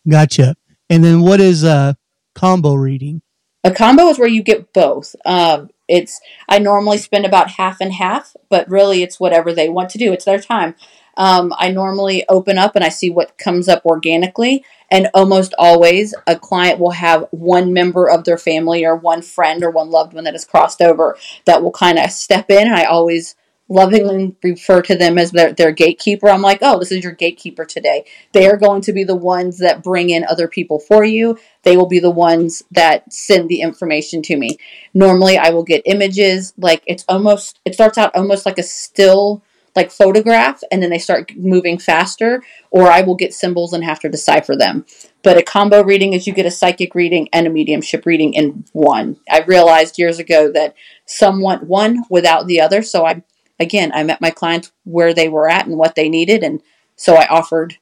Gotcha. 0.08 0.56
And 0.88 1.04
then 1.04 1.20
what 1.20 1.40
is 1.40 1.64
a 1.64 1.96
combo 2.34 2.74
reading? 2.74 3.22
A 3.64 3.72
combo 3.72 4.08
is 4.08 4.18
where 4.18 4.28
you 4.28 4.42
get 4.42 4.72
both. 4.72 5.14
Um, 5.26 5.70
it's 5.88 6.20
I 6.48 6.58
normally 6.58 6.98
spend 6.98 7.26
about 7.26 7.50
half 7.50 7.80
and 7.80 7.92
half, 7.92 8.36
but 8.48 8.68
really 8.70 9.02
it's 9.02 9.18
whatever 9.18 9.52
they 9.52 9.68
want 9.68 9.90
to 9.90 9.98
do. 9.98 10.12
It's 10.12 10.24
their 10.24 10.38
time. 10.38 10.74
Um, 11.16 11.52
I 11.58 11.72
normally 11.72 12.24
open 12.28 12.58
up 12.58 12.76
and 12.76 12.84
I 12.84 12.90
see 12.90 13.10
what 13.10 13.36
comes 13.38 13.68
up 13.68 13.84
organically. 13.84 14.64
And 14.90 15.08
almost 15.12 15.52
always, 15.58 16.14
a 16.26 16.38
client 16.38 16.78
will 16.78 16.92
have 16.92 17.26
one 17.32 17.72
member 17.72 18.08
of 18.08 18.24
their 18.24 18.38
family 18.38 18.84
or 18.84 18.94
one 18.94 19.22
friend 19.22 19.64
or 19.64 19.70
one 19.70 19.90
loved 19.90 20.14
one 20.14 20.24
that 20.24 20.34
has 20.34 20.44
crossed 20.44 20.80
over 20.80 21.18
that 21.44 21.62
will 21.62 21.72
kind 21.72 21.98
of 21.98 22.10
step 22.12 22.50
in. 22.50 22.68
And 22.68 22.76
I 22.76 22.84
always 22.84 23.34
lovingly 23.68 24.34
refer 24.42 24.82
to 24.82 24.96
them 24.96 25.18
as 25.18 25.30
their, 25.32 25.52
their 25.52 25.72
gatekeeper. 25.72 26.28
I'm 26.28 26.42
like, 26.42 26.60
oh, 26.62 26.78
this 26.78 26.92
is 26.92 27.04
your 27.04 27.12
gatekeeper 27.12 27.64
today. 27.64 28.04
They 28.32 28.48
are 28.48 28.56
going 28.56 28.82
to 28.82 28.92
be 28.92 29.04
the 29.04 29.16
ones 29.16 29.58
that 29.58 29.82
bring 29.82 30.10
in 30.10 30.24
other 30.24 30.48
people 30.48 30.78
for 30.78 31.04
you. 31.04 31.38
They 31.62 31.76
will 31.76 31.86
be 31.86 32.00
the 32.00 32.10
ones 32.10 32.62
that 32.70 33.12
send 33.12 33.48
the 33.48 33.60
information 33.60 34.22
to 34.22 34.36
me. 34.36 34.58
Normally, 34.94 35.36
I 35.36 35.50
will 35.50 35.64
get 35.64 35.82
images. 35.84 36.54
Like 36.56 36.82
it's 36.86 37.04
almost, 37.08 37.60
it 37.64 37.74
starts 37.74 37.98
out 37.98 38.14
almost 38.16 38.46
like 38.46 38.58
a 38.58 38.62
still 38.62 39.42
like 39.76 39.90
photograph 39.92 40.60
and 40.72 40.82
then 40.82 40.90
they 40.90 40.98
start 40.98 41.30
moving 41.36 41.78
faster 41.78 42.42
or 42.72 42.90
I 42.90 43.02
will 43.02 43.14
get 43.14 43.32
symbols 43.32 43.72
and 43.72 43.84
have 43.84 44.00
to 44.00 44.08
decipher 44.08 44.56
them. 44.56 44.84
But 45.22 45.36
a 45.36 45.42
combo 45.42 45.84
reading 45.84 46.14
is 46.14 46.26
you 46.26 46.32
get 46.32 46.46
a 46.46 46.50
psychic 46.50 46.94
reading 46.96 47.28
and 47.32 47.46
a 47.46 47.50
mediumship 47.50 48.04
reading 48.04 48.34
in 48.34 48.64
one. 48.72 49.18
I 49.30 49.42
realized 49.42 49.98
years 49.98 50.18
ago 50.18 50.50
that 50.52 50.74
some 51.06 51.40
want 51.40 51.64
one 51.64 52.02
without 52.10 52.46
the 52.48 52.60
other, 52.60 52.82
so 52.82 53.06
I 53.06 53.22
again, 53.58 53.92
I 53.94 54.02
met 54.02 54.20
my 54.20 54.30
clients 54.30 54.72
where 54.84 55.12
they 55.12 55.28
were 55.28 55.48
at 55.48 55.66
and 55.66 55.76
what 55.76 55.94
they 55.94 56.08
needed 56.08 56.42
and 56.42 56.60
so 56.96 57.14
I 57.14 57.26
offered 57.28 57.78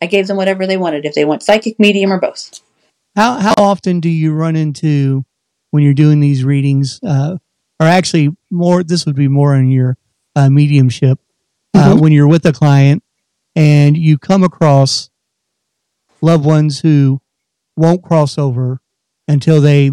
I 0.00 0.06
gave 0.06 0.28
them 0.28 0.36
whatever 0.36 0.66
they 0.66 0.76
wanted 0.76 1.04
if 1.04 1.14
they 1.14 1.24
want 1.24 1.42
psychic, 1.42 1.78
medium 1.78 2.12
or 2.12 2.20
both. 2.20 2.60
How 3.16 3.38
how 3.38 3.54
often 3.58 4.00
do 4.00 4.08
you 4.08 4.32
run 4.32 4.56
into 4.56 5.24
when 5.70 5.82
you're 5.82 5.94
doing 5.94 6.20
these 6.20 6.44
readings 6.44 7.00
uh, 7.02 7.36
or 7.80 7.86
actually 7.86 8.36
more 8.50 8.82
this 8.82 9.06
would 9.06 9.16
be 9.16 9.28
more 9.28 9.54
in 9.54 9.70
your 9.70 9.96
uh, 10.36 10.48
mediumship 10.48 11.18
uh, 11.74 11.90
mm-hmm. 11.90 11.98
when 11.98 12.12
you're 12.12 12.28
with 12.28 12.46
a 12.46 12.52
client 12.52 13.02
and 13.56 13.96
you 13.96 14.18
come 14.18 14.44
across 14.44 15.10
loved 16.20 16.44
ones 16.44 16.80
who 16.80 17.20
won't 17.76 18.02
cross 18.02 18.38
over 18.38 18.80
until 19.26 19.60
they 19.60 19.90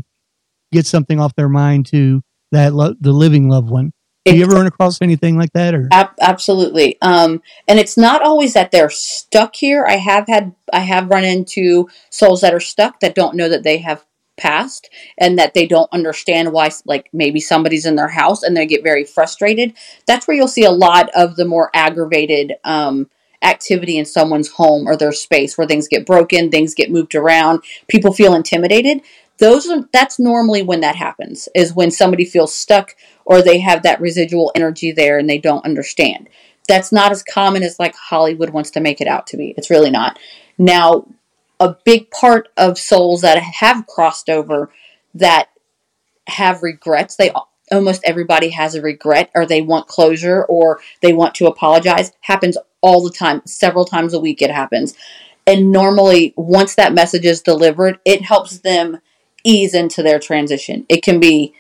get 0.72 0.86
something 0.86 1.20
off 1.20 1.36
their 1.36 1.50
mind 1.50 1.86
to 1.88 2.22
that 2.52 2.74
lo- 2.74 2.96
the 3.00 3.12
living 3.12 3.50
loved 3.50 3.70
one. 3.70 3.92
Do 4.26 4.36
you 4.36 4.44
ever 4.44 4.56
run 4.56 4.66
across 4.66 5.02
anything 5.04 5.38
like 5.38 5.54
that 5.54 5.76
or? 5.76 5.88
Ab- 5.92 6.16
absolutely. 6.20 7.00
Um, 7.02 7.44
and 7.68 7.78
it's 7.78 7.96
not 7.96 8.24
always 8.24 8.54
that 8.54 8.72
they're 8.72 8.90
stuck 8.90 9.56
here. 9.56 9.86
I 9.88 9.98
have 9.98 10.28
had 10.28 10.56
i 10.74 10.80
have 10.80 11.10
run 11.10 11.24
into 11.24 11.88
souls 12.10 12.42
that 12.42 12.54
are 12.54 12.60
stuck 12.60 13.00
that 13.02 13.14
don't 13.14 13.36
know 13.36 13.48
that 13.48 13.64
they 13.64 13.78
have 13.78 14.04
passed 14.38 14.90
and 15.18 15.38
that 15.40 15.54
they 15.54 15.66
don't 15.66 15.92
understand 15.94 16.52
why 16.52 16.70
like 16.86 17.08
maybe 17.14 17.40
somebody's 17.40 17.86
in 17.86 17.96
their 17.96 18.10
house 18.10 18.42
and 18.44 18.58
they 18.58 18.66
get 18.66 18.84
very 18.84 19.04
frustrated. 19.04 19.74
That's 20.08 20.28
where 20.28 20.36
you'll 20.36 20.48
see 20.48 20.66
a 20.66 20.72
lot 20.72 21.10
of 21.16 21.36
the 21.36 21.46
more 21.46 21.70
aggravated 21.74 22.54
um, 22.64 23.10
activity 23.42 23.98
in 23.98 24.06
someone's 24.06 24.50
home 24.50 24.88
or 24.88 24.98
their 24.98 25.12
space 25.12 25.58
where 25.58 25.68
things 25.68 25.88
get 25.88 26.06
broken 26.06 26.50
things 26.50 26.74
get 26.74 26.90
moved 26.92 27.14
around 27.14 27.62
people 27.88 28.12
feel 28.12 28.34
intimidated. 28.34 29.02
Those 29.38 29.68
are 29.70 29.88
that's 29.94 30.18
normally 30.18 30.64
when 30.64 30.82
that 30.82 30.96
happens 30.96 31.48
is 31.54 31.74
when 31.74 31.92
somebody 31.92 32.26
feels 32.26 32.56
stuck 32.56 32.96
or 33.26 33.42
they 33.42 33.60
have 33.60 33.84
that 33.84 34.00
residual 34.00 34.52
energy 34.56 34.92
there 34.92 35.18
and 35.18 35.30
they 35.30 35.38
don't 35.38 35.66
understand 35.66 36.30
that's 36.68 36.92
not 36.92 37.12
as 37.12 37.24
common 37.24 37.64
as 37.64 37.80
like 37.80 37.96
hollywood 37.96 38.52
wants 38.52 38.72
to 38.72 38.80
make 38.80 39.02
it 39.02 39.08
out 39.08 39.28
to 39.28 39.38
be 39.38 39.54
it's 39.58 39.70
really 39.70 39.92
not 39.92 40.18
now 40.58 41.06
a 41.60 41.76
big 41.86 42.10
part 42.12 42.50
of 42.58 42.78
souls 42.78 43.22
that 43.22 43.42
have 43.42 43.88
crossed 43.88 44.30
over 44.30 44.72
that 45.14 45.50
have 46.28 46.64
regrets. 46.64 47.16
They 47.16 47.32
almost 47.72 48.02
everybody 48.04 48.50
has 48.50 48.76
a 48.76 48.82
regret 48.82 49.32
or 49.34 49.46
they 49.46 49.62
want 49.62 49.88
closure 49.88 50.44
or 50.46 50.80
they 51.02 51.14
want 51.14 51.36
to 51.36 51.48
apologize. 51.48 52.12
Happens 52.22 52.58
all 52.82 53.04
the 53.04 53.12
time, 53.12 53.42
several 53.46 53.86
times 53.86 54.14
a 54.14 54.20
week 54.20 54.42
it 54.42 54.52
happens. 54.52 54.94
And 55.48 55.72
normally 55.72 56.34
once 56.36 56.76
that 56.76 56.94
message 56.94 57.26
is 57.26 57.42
delivered, 57.42 58.00
it 58.06 58.24
helps 58.24 58.60
them 58.60 59.00
ease 59.44 59.74
into 59.74 60.02
their 60.02 60.20
transition. 60.20 60.86
It 60.90 61.04
can 61.04 61.20
be 61.20 61.54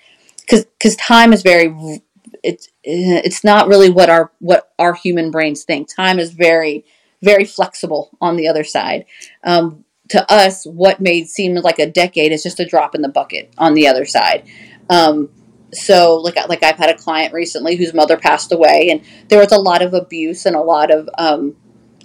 cuz 0.45 0.95
time 0.95 1.34
is 1.34 1.41
very 1.41 2.01
it's 2.43 2.69
it's 2.84 3.43
not 3.43 3.67
really 3.67 3.89
what 3.89 4.10
our 4.10 4.31
what 4.39 4.71
our 4.79 4.93
human 4.93 5.31
brains 5.31 5.63
think. 5.63 5.93
Time 5.93 6.19
is 6.19 6.31
very 6.31 6.86
very 7.21 7.45
flexible 7.45 8.15
on 8.21 8.36
the 8.36 8.47
other 8.47 8.63
side. 8.63 9.05
Um, 9.43 9.84
to 10.10 10.31
us, 10.31 10.65
what 10.65 11.01
made 11.01 11.27
seem 11.27 11.55
like 11.55 11.79
a 11.79 11.89
decade 11.89 12.31
is 12.31 12.43
just 12.43 12.60
a 12.60 12.65
drop 12.65 12.93
in 12.93 13.01
the 13.01 13.10
bucket 13.10 13.51
on 13.58 13.73
the 13.73 13.88
other 13.88 14.05
side. 14.05 14.47
Um, 14.89 15.29
so, 15.73 16.17
like, 16.17 16.36
like 16.47 16.63
I've 16.63 16.77
had 16.77 16.91
a 16.91 16.97
client 16.97 17.34
recently 17.34 17.75
whose 17.75 17.93
mother 17.93 18.17
passed 18.17 18.51
away, 18.51 18.89
and 18.91 19.01
there 19.29 19.39
was 19.39 19.51
a 19.51 19.58
lot 19.58 19.81
of 19.81 19.93
abuse 19.93 20.45
and 20.45 20.55
a 20.55 20.62
lot 20.62 20.91
of 20.91 21.10
um, 21.17 21.55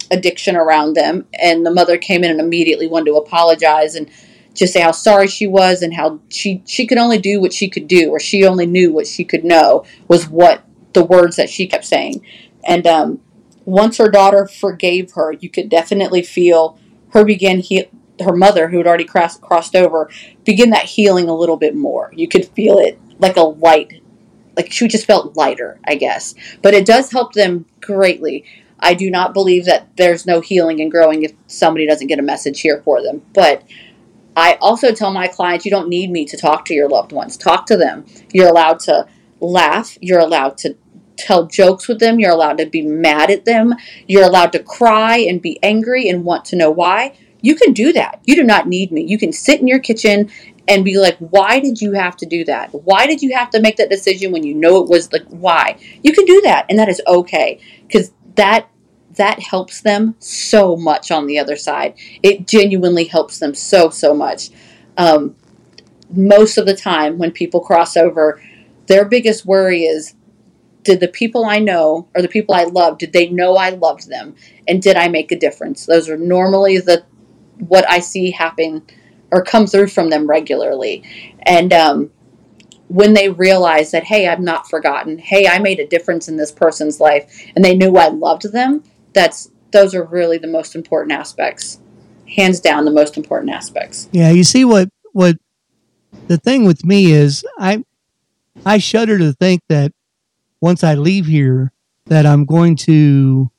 addiction 0.09 0.55
around 0.55 0.95
them. 0.95 1.27
And 1.39 1.65
the 1.65 1.71
mother 1.71 1.97
came 1.97 2.23
in 2.23 2.31
and 2.31 2.39
immediately 2.39 2.87
wanted 2.87 3.11
to 3.11 3.17
apologize 3.17 3.95
and 3.95 4.09
just 4.53 4.73
say 4.73 4.81
how 4.81 4.91
sorry 4.91 5.27
she 5.27 5.47
was 5.47 5.81
and 5.81 5.93
how 5.93 6.19
she 6.29 6.61
she 6.65 6.85
could 6.85 6.97
only 6.97 7.17
do 7.17 7.39
what 7.39 7.53
she 7.53 7.69
could 7.69 7.87
do, 7.87 8.09
or 8.09 8.19
she 8.19 8.45
only 8.45 8.65
knew 8.65 8.91
what 8.91 9.07
she 9.07 9.23
could 9.23 9.43
know 9.43 9.85
was 10.07 10.27
what 10.27 10.63
the 10.93 11.03
words 11.03 11.35
that 11.37 11.49
she 11.49 11.67
kept 11.67 11.85
saying. 11.85 12.25
And 12.63 12.85
um, 12.85 13.21
once 13.65 13.97
her 13.97 14.09
daughter 14.09 14.47
forgave 14.47 15.13
her, 15.13 15.33
you 15.33 15.49
could 15.49 15.69
definitely 15.69 16.21
feel 16.21 16.77
her 17.09 17.23
begin 17.23 17.59
he- 17.59 17.89
her 18.21 18.35
mother 18.35 18.67
who 18.69 18.77
had 18.77 18.87
already 18.87 19.05
crossed 19.05 19.41
crossed 19.41 19.75
over 19.75 20.09
begin 20.43 20.69
that 20.71 20.85
healing 20.85 21.29
a 21.29 21.35
little 21.35 21.57
bit 21.57 21.75
more. 21.75 22.11
You 22.15 22.27
could 22.27 22.45
feel 22.45 22.77
it 22.77 22.99
like 23.19 23.37
a 23.37 23.41
light, 23.41 24.01
like 24.57 24.71
she 24.71 24.87
just 24.87 25.05
felt 25.05 25.37
lighter, 25.37 25.79
I 25.85 25.95
guess. 25.95 26.35
But 26.61 26.73
it 26.73 26.85
does 26.85 27.11
help 27.11 27.33
them 27.33 27.65
greatly. 27.79 28.45
I 28.79 28.95
do 28.95 29.11
not 29.11 29.33
believe 29.33 29.65
that 29.65 29.95
there's 29.95 30.25
no 30.25 30.41
healing 30.41 30.81
and 30.81 30.89
growing 30.89 31.23
if 31.23 31.33
somebody 31.47 31.85
doesn't 31.85 32.07
get 32.07 32.19
a 32.19 32.23
message 32.23 32.61
here 32.61 32.81
for 32.83 33.01
them. 33.01 33.21
But 33.33 33.63
I 34.35 34.57
also 34.61 34.93
tell 34.93 35.11
my 35.11 35.27
clients 35.27 35.65
you 35.65 35.71
don't 35.71 35.89
need 35.89 36.09
me 36.09 36.25
to 36.25 36.37
talk 36.37 36.65
to 36.65 36.73
your 36.73 36.89
loved 36.89 37.11
ones. 37.11 37.37
Talk 37.37 37.65
to 37.67 37.77
them. 37.77 38.05
You're 38.31 38.49
allowed 38.49 38.79
to 38.81 39.07
laugh. 39.39 39.97
You're 40.01 40.19
allowed 40.19 40.57
to 40.59 40.77
tell 41.17 41.47
jokes 41.47 41.87
with 41.87 41.99
them. 41.99 42.19
You're 42.19 42.31
allowed 42.31 42.57
to 42.59 42.65
be 42.65 42.81
mad 42.81 43.29
at 43.29 43.45
them. 43.45 43.75
You're 44.07 44.23
allowed 44.23 44.53
to 44.53 44.63
cry 44.63 45.17
and 45.17 45.41
be 45.41 45.59
angry 45.61 46.07
and 46.07 46.23
want 46.23 46.45
to 46.45 46.55
know 46.55 46.71
why. 46.71 47.17
You 47.41 47.55
can 47.55 47.73
do 47.73 47.91
that. 47.93 48.21
You 48.25 48.35
do 48.35 48.43
not 48.43 48.67
need 48.67 48.91
me. 48.91 49.03
You 49.03 49.17
can 49.17 49.31
sit 49.31 49.59
in 49.59 49.67
your 49.67 49.79
kitchen 49.79 50.29
and 50.67 50.85
be 50.85 50.97
like, 50.97 51.17
why 51.17 51.59
did 51.59 51.81
you 51.81 51.93
have 51.93 52.15
to 52.17 52.25
do 52.25 52.45
that? 52.45 52.69
Why 52.71 53.07
did 53.07 53.21
you 53.21 53.35
have 53.35 53.49
to 53.51 53.59
make 53.59 53.77
that 53.77 53.89
decision 53.89 54.31
when 54.31 54.43
you 54.43 54.53
know 54.53 54.81
it 54.83 54.89
was 54.89 55.11
like, 55.11 55.25
why? 55.27 55.79
You 56.03 56.13
can 56.13 56.25
do 56.25 56.41
that, 56.41 56.67
and 56.69 56.77
that 56.79 56.87
is 56.87 57.01
okay 57.07 57.59
because 57.87 58.11
that 58.35 58.69
that 59.21 59.39
helps 59.39 59.81
them 59.81 60.15
so 60.17 60.75
much 60.75 61.11
on 61.11 61.27
the 61.27 61.37
other 61.37 61.55
side. 61.55 61.93
It 62.23 62.47
genuinely 62.47 63.03
helps 63.03 63.37
them 63.37 63.53
so 63.53 63.91
so 63.91 64.15
much. 64.15 64.49
Um, 64.97 65.35
most 66.09 66.57
of 66.57 66.65
the 66.65 66.75
time, 66.75 67.19
when 67.19 67.29
people 67.29 67.59
cross 67.61 67.95
over, 67.95 68.41
their 68.87 69.05
biggest 69.05 69.45
worry 69.45 69.83
is 69.83 70.15
did 70.81 70.99
the 70.99 71.07
people 71.07 71.45
I 71.45 71.59
know 71.59 72.07
or 72.15 72.23
the 72.23 72.27
people 72.27 72.55
I 72.55 72.63
love, 72.63 72.97
did 72.97 73.13
they 73.13 73.29
know 73.29 73.55
I 73.57 73.69
loved 73.69 74.09
them? 74.09 74.33
And 74.67 74.81
did 74.81 74.97
I 74.97 75.07
make 75.07 75.31
a 75.31 75.39
difference? 75.39 75.85
Those 75.85 76.09
are 76.09 76.17
normally 76.17 76.79
the 76.79 77.05
what 77.59 77.87
I 77.87 77.99
see 77.99 78.31
happen 78.31 78.81
or 79.29 79.43
come 79.43 79.67
through 79.67 79.89
from 79.89 80.09
them 80.09 80.27
regularly. 80.27 81.03
And 81.43 81.71
um, 81.71 82.09
when 82.87 83.13
they 83.13 83.29
realize 83.29 83.91
that, 83.91 84.05
hey, 84.05 84.27
I'm 84.27 84.43
not 84.43 84.67
forgotten. 84.67 85.19
Hey, 85.19 85.47
I 85.47 85.59
made 85.59 85.79
a 85.79 85.85
difference 85.85 86.27
in 86.27 86.37
this 86.37 86.51
person's 86.51 86.99
life, 86.99 87.31
and 87.55 87.63
they 87.63 87.77
knew 87.77 87.97
I 87.97 88.07
loved 88.07 88.51
them. 88.51 88.83
That's 89.13 89.51
those 89.71 89.95
are 89.95 90.03
really 90.03 90.37
the 90.37 90.47
most 90.47 90.75
important 90.75 91.13
aspects, 91.13 91.79
hands 92.35 92.59
down, 92.59 92.85
the 92.85 92.91
most 92.91 93.17
important 93.17 93.51
aspects. 93.51 94.09
Yeah, 94.11 94.31
you 94.31 94.43
see 94.43 94.65
what 94.65 94.89
what 95.13 95.37
the 96.27 96.37
thing 96.37 96.65
with 96.65 96.85
me 96.85 97.11
is 97.11 97.45
I 97.59 97.83
I 98.65 98.77
shudder 98.77 99.17
to 99.17 99.33
think 99.33 99.61
that 99.69 99.91
once 100.61 100.83
I 100.83 100.95
leave 100.95 101.25
here 101.25 101.71
that 102.07 102.25
I'm 102.25 102.45
going 102.45 102.75
to 102.77 103.49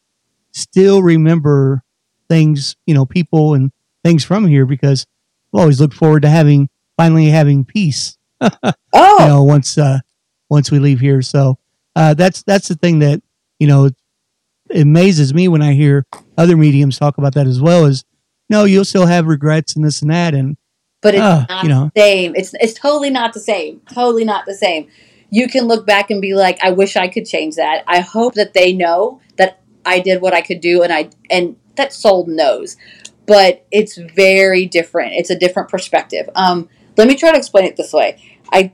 still 0.53 1.03
remember 1.03 1.82
things, 2.28 2.76
you 2.86 2.94
know, 2.94 3.05
people 3.07 3.55
and 3.55 3.72
things 4.05 4.24
from 4.24 4.46
here 4.46 4.66
because 4.66 5.07
I've 5.53 5.61
always 5.61 5.80
looked 5.80 5.94
forward 5.94 6.22
to 6.22 6.28
having 6.28 6.68
finally 6.96 7.26
having 7.28 7.64
peace. 7.64 8.16
Oh, 8.94 9.16
You 9.20 9.26
know, 9.26 9.42
once 9.42 9.78
uh 9.78 10.00
once 10.50 10.70
we 10.70 10.78
leave 10.78 11.00
here. 11.00 11.22
So 11.22 11.59
uh 11.96 12.14
that's 12.14 12.42
that's 12.42 12.68
the 12.68 12.74
thing 12.74 12.98
that, 12.98 13.22
you 13.59 13.66
know, 13.66 13.88
amazes 14.74 15.32
me 15.34 15.48
when 15.48 15.62
I 15.62 15.72
hear 15.72 16.06
other 16.36 16.56
mediums 16.56 16.98
talk 16.98 17.18
about 17.18 17.34
that 17.34 17.46
as 17.46 17.60
well 17.60 17.84
is 17.86 18.04
no, 18.48 18.64
you'll 18.64 18.84
still 18.84 19.06
have 19.06 19.26
regrets 19.26 19.74
and 19.76 19.84
this 19.84 20.02
and 20.02 20.10
that 20.10 20.34
and 20.34 20.56
but 21.00 21.14
it's 21.14 21.22
Ah, 21.22 21.46
not 21.48 21.62
you 21.64 21.68
know. 21.68 21.90
the 21.94 22.00
same. 22.00 22.34
It's 22.36 22.54
it's 22.60 22.74
totally 22.74 23.10
not 23.10 23.32
the 23.34 23.40
same. 23.40 23.80
Totally 23.92 24.24
not 24.24 24.46
the 24.46 24.54
same. 24.54 24.88
You 25.30 25.48
can 25.48 25.64
look 25.66 25.86
back 25.86 26.10
and 26.10 26.20
be 26.20 26.34
like, 26.34 26.58
I 26.62 26.70
wish 26.70 26.96
I 26.96 27.08
could 27.08 27.26
change 27.26 27.56
that. 27.56 27.82
I 27.86 28.00
hope 28.00 28.34
that 28.34 28.52
they 28.54 28.72
know 28.72 29.20
that 29.36 29.60
I 29.84 29.98
did 29.98 30.20
what 30.22 30.32
I 30.34 30.42
could 30.42 30.60
do, 30.60 30.82
and 30.82 30.92
I 30.92 31.10
and 31.28 31.56
that 31.76 31.92
soul 31.92 32.26
knows. 32.26 32.76
But 33.26 33.66
it's 33.72 33.96
very 33.96 34.66
different. 34.66 35.14
It's 35.14 35.30
a 35.30 35.38
different 35.38 35.68
perspective. 35.68 36.28
Um, 36.34 36.68
let 36.96 37.08
me 37.08 37.16
try 37.16 37.32
to 37.32 37.38
explain 37.38 37.64
it 37.64 37.76
this 37.76 37.92
way. 37.92 38.22
I 38.52 38.72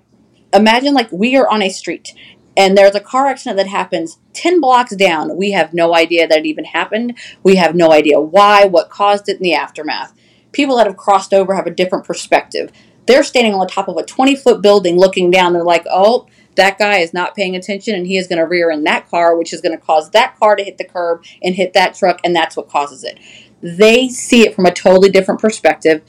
imagine 0.52 0.94
like 0.94 1.10
we 1.12 1.36
are 1.36 1.48
on 1.48 1.62
a 1.62 1.68
street 1.70 2.12
and 2.58 2.76
there's 2.76 2.96
a 2.96 3.00
car 3.00 3.28
accident 3.28 3.56
that 3.56 3.68
happens 3.68 4.18
10 4.32 4.60
blocks 4.60 4.94
down. 4.96 5.36
We 5.36 5.52
have 5.52 5.72
no 5.72 5.94
idea 5.94 6.26
that 6.26 6.40
it 6.40 6.46
even 6.46 6.64
happened. 6.64 7.16
We 7.44 7.54
have 7.54 7.76
no 7.76 7.92
idea 7.92 8.20
why, 8.20 8.64
what 8.64 8.90
caused 8.90 9.28
it 9.28 9.36
in 9.36 9.44
the 9.44 9.54
aftermath. 9.54 10.12
People 10.50 10.76
that 10.76 10.88
have 10.88 10.96
crossed 10.96 11.32
over 11.32 11.54
have 11.54 11.68
a 11.68 11.74
different 11.74 12.04
perspective. 12.04 12.72
They're 13.06 13.22
standing 13.22 13.54
on 13.54 13.60
the 13.60 13.66
top 13.66 13.86
of 13.86 13.96
a 13.96 14.02
20 14.02 14.34
foot 14.34 14.60
building 14.60 14.98
looking 14.98 15.30
down. 15.30 15.52
They're 15.52 15.62
like, 15.62 15.86
oh, 15.88 16.26
that 16.56 16.78
guy 16.78 16.98
is 16.98 17.14
not 17.14 17.36
paying 17.36 17.54
attention 17.54 17.94
and 17.94 18.08
he 18.08 18.18
is 18.18 18.26
going 18.26 18.40
to 18.40 18.44
rear 18.44 18.72
in 18.72 18.82
that 18.84 19.08
car, 19.08 19.36
which 19.36 19.52
is 19.52 19.60
going 19.60 19.78
to 19.78 19.82
cause 19.82 20.10
that 20.10 20.36
car 20.36 20.56
to 20.56 20.64
hit 20.64 20.78
the 20.78 20.84
curb 20.84 21.22
and 21.40 21.54
hit 21.54 21.74
that 21.74 21.94
truck, 21.94 22.20
and 22.24 22.34
that's 22.34 22.56
what 22.56 22.68
causes 22.68 23.04
it. 23.04 23.20
They 23.62 24.08
see 24.08 24.44
it 24.44 24.54
from 24.56 24.66
a 24.66 24.74
totally 24.74 25.10
different 25.10 25.40
perspective, 25.40 26.02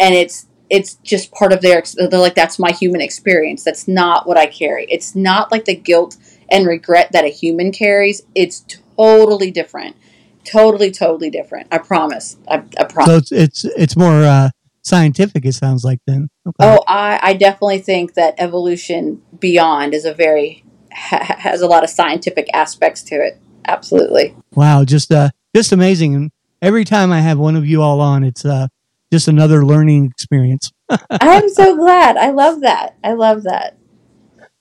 and 0.00 0.14
it's 0.14 0.46
it's 0.72 0.94
just 1.04 1.30
part 1.32 1.52
of 1.52 1.60
their 1.60 1.82
they're 1.96 2.18
like 2.18 2.34
that's 2.34 2.58
my 2.58 2.72
human 2.72 3.02
experience. 3.02 3.62
That's 3.62 3.86
not 3.86 4.26
what 4.26 4.38
i 4.38 4.46
carry. 4.46 4.86
It's 4.88 5.14
not 5.14 5.52
like 5.52 5.66
the 5.66 5.76
guilt 5.76 6.16
and 6.50 6.66
regret 6.66 7.12
that 7.12 7.24
a 7.24 7.28
human 7.28 7.72
carries. 7.72 8.22
It's 8.34 8.64
totally 8.96 9.50
different. 9.50 9.96
Totally 10.44 10.90
totally 10.90 11.28
different. 11.28 11.68
I 11.70 11.76
promise. 11.76 12.38
I, 12.48 12.64
I 12.80 12.84
promise. 12.84 13.06
So 13.06 13.16
it's 13.16 13.32
it's 13.32 13.64
it's 13.76 13.96
more 13.96 14.24
uh 14.24 14.48
scientific 14.80 15.44
it 15.44 15.52
sounds 15.52 15.84
like 15.84 16.00
then. 16.06 16.30
Okay. 16.46 16.56
oh 16.60 16.82
I, 16.88 17.20
I 17.22 17.34
definitely 17.34 17.78
think 17.78 18.14
that 18.14 18.34
evolution 18.38 19.22
beyond 19.38 19.92
is 19.92 20.06
a 20.06 20.14
very 20.14 20.64
ha- 20.90 21.36
has 21.38 21.60
a 21.60 21.66
lot 21.66 21.84
of 21.84 21.90
scientific 21.90 22.48
aspects 22.54 23.02
to 23.04 23.16
it. 23.16 23.38
Absolutely. 23.66 24.34
Wow, 24.54 24.84
just 24.84 25.12
uh 25.12 25.28
just 25.54 25.70
amazing. 25.70 26.14
And 26.14 26.32
every 26.62 26.86
time 26.86 27.12
I 27.12 27.20
have 27.20 27.38
one 27.38 27.56
of 27.56 27.66
you 27.66 27.82
all 27.82 28.00
on, 28.00 28.24
it's 28.24 28.46
uh 28.46 28.68
just 29.12 29.28
another 29.28 29.64
learning 29.64 30.06
experience. 30.06 30.72
i'm 31.20 31.48
so 31.50 31.76
glad 31.76 32.16
i 32.16 32.30
love 32.30 32.60
that 32.62 32.96
i 33.04 33.12
love 33.12 33.42
that 33.44 33.76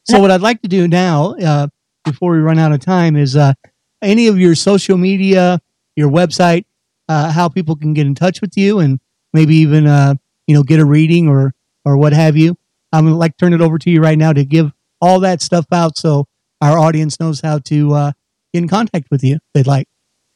So 0.03 0.19
what 0.19 0.31
I'd 0.31 0.41
like 0.41 0.61
to 0.63 0.67
do 0.67 0.87
now, 0.87 1.35
uh, 1.35 1.67
before 2.03 2.31
we 2.33 2.39
run 2.39 2.57
out 2.59 2.71
of 2.71 2.79
time, 2.79 3.15
is 3.15 3.35
uh, 3.35 3.53
any 4.01 4.27
of 4.27 4.39
your 4.39 4.55
social 4.55 4.97
media, 4.97 5.61
your 5.95 6.09
website, 6.09 6.65
uh, 7.07 7.31
how 7.31 7.47
people 7.49 7.75
can 7.75 7.93
get 7.93 8.07
in 8.07 8.15
touch 8.15 8.41
with 8.41 8.57
you, 8.57 8.79
and 8.79 8.99
maybe 9.33 9.55
even 9.57 9.85
uh, 9.87 10.15
you 10.47 10.55
know 10.55 10.63
get 10.63 10.79
a 10.79 10.85
reading 10.85 11.27
or 11.27 11.53
or 11.85 11.97
what 11.97 12.13
have 12.13 12.35
you. 12.35 12.57
I'm 12.91 13.05
gonna 13.05 13.17
like 13.17 13.37
turn 13.37 13.53
it 13.53 13.61
over 13.61 13.77
to 13.77 13.89
you 13.89 14.01
right 14.01 14.17
now 14.17 14.33
to 14.33 14.43
give 14.43 14.71
all 15.01 15.19
that 15.21 15.41
stuff 15.41 15.65
out, 15.71 15.97
so 15.97 16.25
our 16.61 16.79
audience 16.79 17.19
knows 17.19 17.41
how 17.41 17.59
to 17.59 17.93
uh, 17.93 18.11
get 18.53 18.63
in 18.63 18.69
contact 18.69 19.07
with 19.11 19.23
you. 19.23 19.35
If 19.35 19.41
they'd 19.53 19.67
like. 19.67 19.87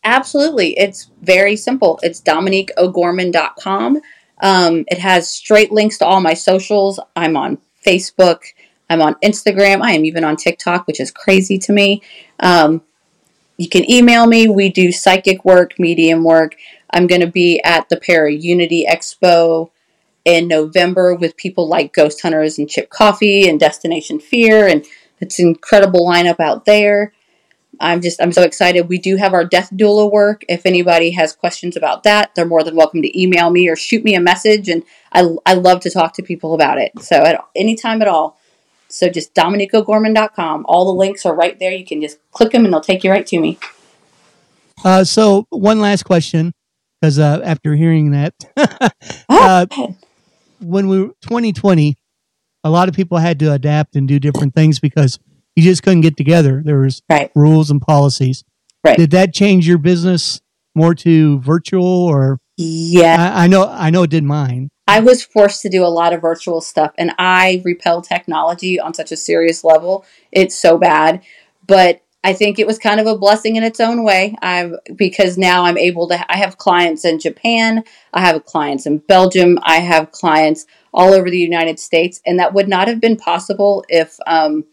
Absolutely. 0.06 0.78
It's 0.78 1.10
very 1.24 1.56
simple. 1.56 2.00
It's 2.04 2.22
dominiqueogorman.com. 2.22 4.02
Um, 4.42 4.86
it 4.88 5.00
has 5.00 5.28
straight 5.28 5.72
links 5.72 5.98
to 5.98 6.06
all 6.06 6.22
my 6.22 6.36
socials. 6.36 7.00
I'm 7.16 7.36
on 7.36 7.58
Facebook. 7.86 8.42
I'm 8.88 9.02
on 9.02 9.16
Instagram. 9.16 9.82
I 9.82 9.94
am 9.94 10.06
even 10.06 10.24
on 10.24 10.36
TikTok, 10.36 10.86
which 10.86 11.00
is 11.00 11.10
crazy 11.10 11.58
to 11.58 11.74
me. 11.74 12.04
Um, 12.40 12.84
you 13.58 13.68
can 13.68 13.90
email 13.90 14.28
me. 14.28 14.48
We 14.48 14.70
do 14.70 14.92
psychic 14.92 15.44
work, 15.44 15.80
medium 15.80 16.24
work. 16.24 16.56
I'm 16.94 17.08
going 17.08 17.22
to 17.22 17.28
be 17.28 17.60
at 17.64 17.90
the 17.90 17.98
Para 17.98 18.32
Unity 18.32 18.86
Expo 18.88 19.72
in 20.24 20.48
November 20.48 21.16
with 21.16 21.36
people 21.36 21.68
like 21.68 21.94
Ghost 21.94 22.22
Hunters 22.22 22.60
and 22.60 22.70
Chip 22.70 22.90
Coffey 22.90 23.50
and 23.50 23.60
Destination 23.60 24.20
Fear, 24.20 24.68
and 24.68 24.86
it's 25.20 25.40
an 25.40 25.48
incredible 25.48 26.06
lineup 26.06 26.40
out 26.40 26.66
there. 26.66 27.14
I'm 27.80 28.02
just 28.02 28.22
I'm 28.22 28.32
so 28.32 28.42
excited. 28.44 28.88
We 28.90 28.98
do 28.98 29.16
have 29.18 29.34
our 29.34 29.46
death 29.46 29.70
doula 29.74 30.12
work. 30.12 30.44
If 30.50 30.66
anybody 30.66 31.12
has 31.12 31.34
questions 31.36 31.76
about 31.76 32.04
that, 32.04 32.34
they're 32.36 32.46
more 32.46 32.64
than 32.64 32.76
welcome 32.76 33.02
to 33.02 33.22
email 33.22 33.50
me 33.50 33.68
or 33.70 33.76
shoot 33.76 34.04
me 34.04 34.16
a 34.16 34.20
message, 34.22 34.70
and 34.70 34.84
I 35.12 35.28
I 35.46 35.54
love 35.56 35.80
to 35.82 35.90
talk 35.90 36.14
to 36.14 36.24
people 36.24 36.54
about 36.54 36.78
it. 36.78 36.92
So 37.02 37.16
at 37.18 37.40
any 37.56 37.76
time 37.76 38.02
at 38.02 38.08
all. 38.08 38.38
So 38.88 39.10
just 39.10 39.34
dominiqueogorman.com. 39.34 40.66
All 40.70 40.86
the 40.86 40.98
links 40.98 41.26
are 41.26 41.36
right 41.36 41.58
there. 41.60 41.72
You 41.74 41.84
can 41.86 42.02
just 42.02 42.18
click 42.32 42.52
them 42.52 42.64
and 42.64 42.74
they'll 42.74 42.80
take 42.82 43.04
you 43.04 43.12
right 43.12 43.26
to 43.28 43.40
me. 43.40 43.58
Uh, 44.84 45.04
so 45.04 45.46
one 45.50 45.80
last 45.82 46.04
question, 46.04 46.54
because 47.02 47.20
uh, 47.20 47.42
after 47.44 47.76
hearing 47.76 48.12
that, 48.12 48.34
Oh, 49.28 49.46
uh, 49.46 49.66
ahead. 49.70 49.96
when 50.62 50.88
we 50.88 51.02
were 51.02 51.08
2020, 51.24 51.96
a 52.64 52.70
lot 52.70 52.88
of 52.88 52.96
people 52.96 53.18
had 53.18 53.40
to 53.40 53.52
adapt 53.52 53.96
and 53.96 54.08
do 54.08 54.20
different 54.20 54.54
things 54.54 54.80
because 54.80 55.20
you 55.56 55.64
just 55.64 55.84
couldn't 55.84 56.02
get 56.02 56.18
together. 56.18 56.62
There 56.64 56.80
was 56.80 57.02
Right. 57.10 57.32
rules 57.36 57.70
and 57.72 57.82
policies. 57.82 58.44
Right. 58.84 58.98
Did 58.98 59.12
that 59.12 59.34
change 59.34 59.68
your 59.68 59.78
business 59.78 60.42
more 60.76 60.94
to 60.96 61.40
virtual, 61.40 61.86
or 61.86 62.40
Yeah. 62.58 63.34
I, 63.34 63.46
I 63.46 63.48
know 63.48 63.68
I 63.68 63.90
know 63.90 64.04
it 64.04 64.10
did 64.10 64.24
mine. 64.24 64.70
I 64.88 65.00
was 65.00 65.24
forced 65.24 65.62
to 65.64 65.70
do 65.70 65.84
a 65.84 65.88
lot 65.88 66.14
of 66.14 66.22
virtual 66.22 66.62
stuff 66.62 66.92
and 66.98 67.12
I 67.18 67.62
repel 67.66 68.02
technology 68.02 68.80
on 68.80 68.94
such 68.94 69.12
a 69.12 69.18
serious 69.18 69.64
level. 69.64 70.06
It's 70.32 70.56
so 70.56 70.78
bad. 70.78 71.22
But 71.66 72.02
I 72.24 72.34
think 72.34 72.60
it 72.60 72.68
was 72.68 72.78
kind 72.80 73.00
of 73.00 73.08
a 73.08 73.18
blessing 73.18 73.56
in 73.56 73.64
its 73.64 73.80
own 73.80 74.04
way. 74.04 74.36
I'm 74.42 74.78
because 74.96 75.38
now 75.38 75.66
I'm 75.66 75.78
able 75.78 76.08
to 76.10 76.32
I 76.32 76.38
have 76.38 76.58
clients 76.58 77.06
in 77.06 77.20
Japan, 77.20 77.84
I 78.14 78.22
have 78.22 78.46
clients 78.46 78.86
in 78.86 79.00
Belgium, 79.00 79.60
I 79.64 79.78
have 79.78 80.12
clients 80.12 80.66
all 80.94 81.14
over 81.14 81.30
the 81.30 81.38
United 81.38 81.80
States, 81.80 82.22
and 82.26 82.40
that 82.40 82.54
would 82.54 82.68
not 82.68 82.88
have 82.88 83.00
been 83.00 83.16
possible 83.16 83.84
if 83.90 84.18
um, 84.28 84.66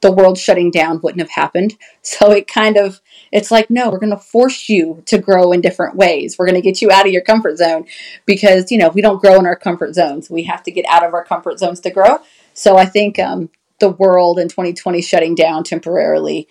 the 0.00 0.12
world 0.12 0.38
shutting 0.38 0.70
down 0.70 1.00
wouldn't 1.02 1.20
have 1.20 1.30
happened. 1.30 1.76
So 2.02 2.32
it 2.32 2.48
kind 2.48 2.76
of 2.76 3.00
it's 3.30 3.50
like 3.50 3.70
no, 3.70 3.90
we're 3.90 3.98
going 3.98 4.10
to 4.10 4.16
force 4.16 4.68
you 4.68 5.02
to 5.06 5.18
grow 5.18 5.52
in 5.52 5.60
different 5.60 5.96
ways. 5.96 6.36
We're 6.38 6.46
going 6.46 6.60
to 6.60 6.60
get 6.60 6.82
you 6.82 6.90
out 6.90 7.06
of 7.06 7.12
your 7.12 7.22
comfort 7.22 7.58
zone 7.58 7.86
because 8.26 8.72
you 8.72 8.78
know 8.78 8.88
we 8.88 9.00
don't 9.00 9.20
grow 9.20 9.38
in 9.38 9.46
our 9.46 9.56
comfort 9.56 9.94
zones. 9.94 10.30
We 10.30 10.44
have 10.44 10.62
to 10.64 10.70
get 10.70 10.86
out 10.88 11.04
of 11.04 11.14
our 11.14 11.24
comfort 11.24 11.58
zones 11.58 11.80
to 11.80 11.90
grow. 11.90 12.18
So 12.54 12.76
I 12.76 12.84
think 12.84 13.18
um, 13.18 13.50
the 13.78 13.90
world 13.90 14.38
in 14.38 14.48
2020 14.48 15.02
shutting 15.02 15.34
down 15.34 15.64
temporarily 15.64 16.48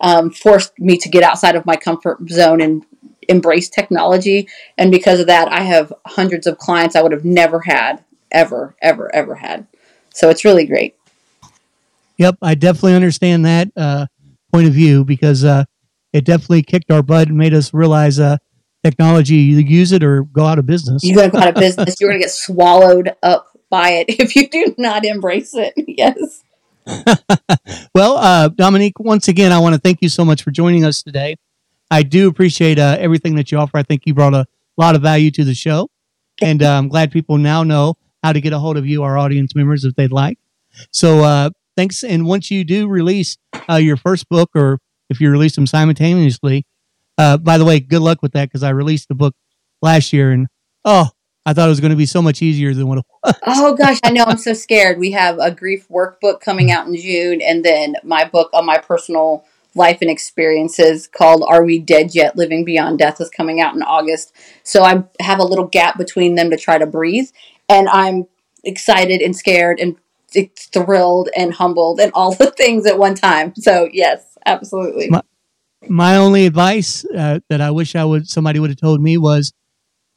um, 0.00 0.30
forced 0.30 0.78
me 0.78 0.96
to 0.98 1.08
get 1.08 1.22
outside 1.22 1.56
of 1.56 1.66
my 1.66 1.76
comfort 1.76 2.18
zone 2.28 2.60
and 2.60 2.84
embrace 3.28 3.68
technology. 3.68 4.48
And 4.76 4.90
because 4.90 5.20
of 5.20 5.26
that, 5.26 5.48
I 5.48 5.62
have 5.62 5.92
hundreds 6.06 6.46
of 6.46 6.58
clients 6.58 6.96
I 6.96 7.02
would 7.02 7.12
have 7.12 7.24
never 7.24 7.60
had, 7.60 8.04
ever, 8.30 8.74
ever, 8.80 9.14
ever 9.14 9.36
had. 9.36 9.66
So 10.12 10.30
it's 10.30 10.44
really 10.44 10.66
great. 10.66 10.96
Yep, 12.20 12.36
I 12.42 12.54
definitely 12.54 12.96
understand 12.96 13.46
that 13.46 13.68
uh, 13.78 14.06
point 14.52 14.68
of 14.68 14.74
view 14.74 15.06
because 15.06 15.42
uh, 15.42 15.64
it 16.12 16.26
definitely 16.26 16.62
kicked 16.62 16.90
our 16.90 17.02
butt 17.02 17.28
and 17.28 17.38
made 17.38 17.54
us 17.54 17.72
realize 17.72 18.20
uh, 18.20 18.36
technology 18.84 19.36
either 19.36 19.62
use 19.62 19.90
it 19.92 20.04
or 20.04 20.24
go 20.24 20.44
out 20.44 20.58
of 20.58 20.66
business. 20.66 21.02
You're 21.02 21.16
going 21.16 21.30
to 21.30 21.36
go 21.38 21.42
out 21.42 21.48
of 21.48 21.54
business. 21.60 21.98
You're 21.98 22.10
going 22.10 22.20
to 22.20 22.24
get 22.24 22.30
swallowed 22.30 23.16
up 23.22 23.46
by 23.70 23.92
it 23.92 24.06
if 24.20 24.36
you 24.36 24.50
do 24.50 24.74
not 24.76 25.06
embrace 25.06 25.54
it. 25.54 25.72
Yes. 25.88 26.42
Well, 27.94 28.16
uh, 28.16 28.48
Dominique, 28.48 28.98
once 28.98 29.28
again, 29.28 29.50
I 29.52 29.58
want 29.58 29.74
to 29.74 29.80
thank 29.80 30.02
you 30.02 30.08
so 30.10 30.24
much 30.24 30.42
for 30.42 30.50
joining 30.50 30.84
us 30.84 31.02
today. 31.02 31.36
I 31.90 32.02
do 32.02 32.28
appreciate 32.28 32.78
uh, 32.78 32.96
everything 32.98 33.34
that 33.36 33.50
you 33.50 33.58
offer. 33.58 33.78
I 33.78 33.82
think 33.82 34.02
you 34.04 34.12
brought 34.12 34.34
a 34.34 34.46
lot 34.76 34.94
of 34.94 35.00
value 35.00 35.30
to 35.32 35.44
the 35.44 35.54
show, 35.54 35.88
and 36.42 36.62
uh, 36.62 36.76
I'm 36.76 36.88
glad 36.88 37.12
people 37.12 37.38
now 37.38 37.62
know 37.62 37.94
how 38.22 38.32
to 38.32 38.40
get 38.40 38.52
a 38.52 38.58
hold 38.58 38.76
of 38.76 38.86
you, 38.86 39.04
our 39.04 39.16
audience 39.16 39.54
members, 39.54 39.84
if 39.84 39.94
they'd 39.94 40.12
like. 40.12 40.38
So, 40.90 41.22
uh, 41.22 41.50
thanks. 41.76 42.02
And 42.02 42.26
once 42.26 42.50
you 42.50 42.64
do 42.64 42.88
release 42.88 43.36
uh, 43.68 43.76
your 43.76 43.96
first 43.96 44.28
book, 44.28 44.50
or 44.54 44.78
if 45.08 45.20
you 45.20 45.30
release 45.30 45.54
them 45.54 45.66
simultaneously, 45.66 46.66
uh, 47.18 47.36
by 47.36 47.58
the 47.58 47.64
way, 47.64 47.80
good 47.80 48.02
luck 48.02 48.22
with 48.22 48.32
that 48.32 48.48
because 48.48 48.62
I 48.62 48.70
released 48.70 49.08
the 49.08 49.14
book 49.14 49.34
last 49.82 50.12
year, 50.12 50.30
and 50.32 50.48
oh, 50.84 51.08
I 51.44 51.52
thought 51.52 51.66
it 51.66 51.70
was 51.70 51.80
going 51.80 51.90
to 51.90 51.96
be 51.96 52.06
so 52.06 52.22
much 52.22 52.42
easier 52.42 52.74
than 52.74 52.86
what 52.86 52.98
it 52.98 53.04
was. 53.22 53.34
Oh 53.46 53.74
gosh, 53.74 53.98
I 54.02 54.10
know. 54.10 54.24
I'm 54.24 54.38
so 54.38 54.54
scared. 54.54 54.98
We 54.98 55.10
have 55.12 55.38
a 55.38 55.50
grief 55.50 55.88
workbook 55.88 56.40
coming 56.40 56.70
out 56.70 56.86
in 56.86 56.96
June, 56.96 57.40
and 57.42 57.64
then 57.64 57.96
my 58.04 58.24
book 58.24 58.50
on 58.52 58.64
my 58.66 58.78
personal 58.78 59.44
life 59.74 59.98
and 60.00 60.10
experiences 60.10 61.06
called 61.06 61.44
"Are 61.46 61.64
We 61.64 61.78
Dead 61.78 62.14
Yet? 62.14 62.36
Living 62.36 62.64
Beyond 62.64 62.98
Death" 62.98 63.20
is 63.20 63.30
coming 63.30 63.60
out 63.60 63.74
in 63.74 63.82
August. 63.82 64.34
So 64.62 64.82
I 64.82 65.04
have 65.20 65.38
a 65.38 65.44
little 65.44 65.66
gap 65.66 65.98
between 65.98 66.34
them 66.34 66.50
to 66.50 66.56
try 66.56 66.78
to 66.78 66.86
breathe, 66.86 67.28
and 67.68 67.88
I'm 67.88 68.26
excited 68.64 69.22
and 69.22 69.34
scared 69.34 69.80
and 69.80 69.96
thrilled 70.72 71.28
and 71.36 71.54
humbled 71.54 72.00
and 72.00 72.12
all 72.14 72.34
the 72.34 72.50
things 72.50 72.86
at 72.86 72.98
one 72.98 73.14
time. 73.14 73.54
So 73.56 73.88
yes, 73.92 74.38
absolutely. 74.46 75.10
My, 75.10 75.22
my 75.88 76.16
only 76.16 76.46
advice 76.46 77.04
uh, 77.04 77.40
that 77.48 77.60
I 77.60 77.70
wish 77.70 77.94
I 77.94 78.04
would 78.04 78.28
somebody 78.28 78.58
would 78.58 78.70
have 78.70 78.80
told 78.80 79.00
me 79.00 79.16
was 79.16 79.52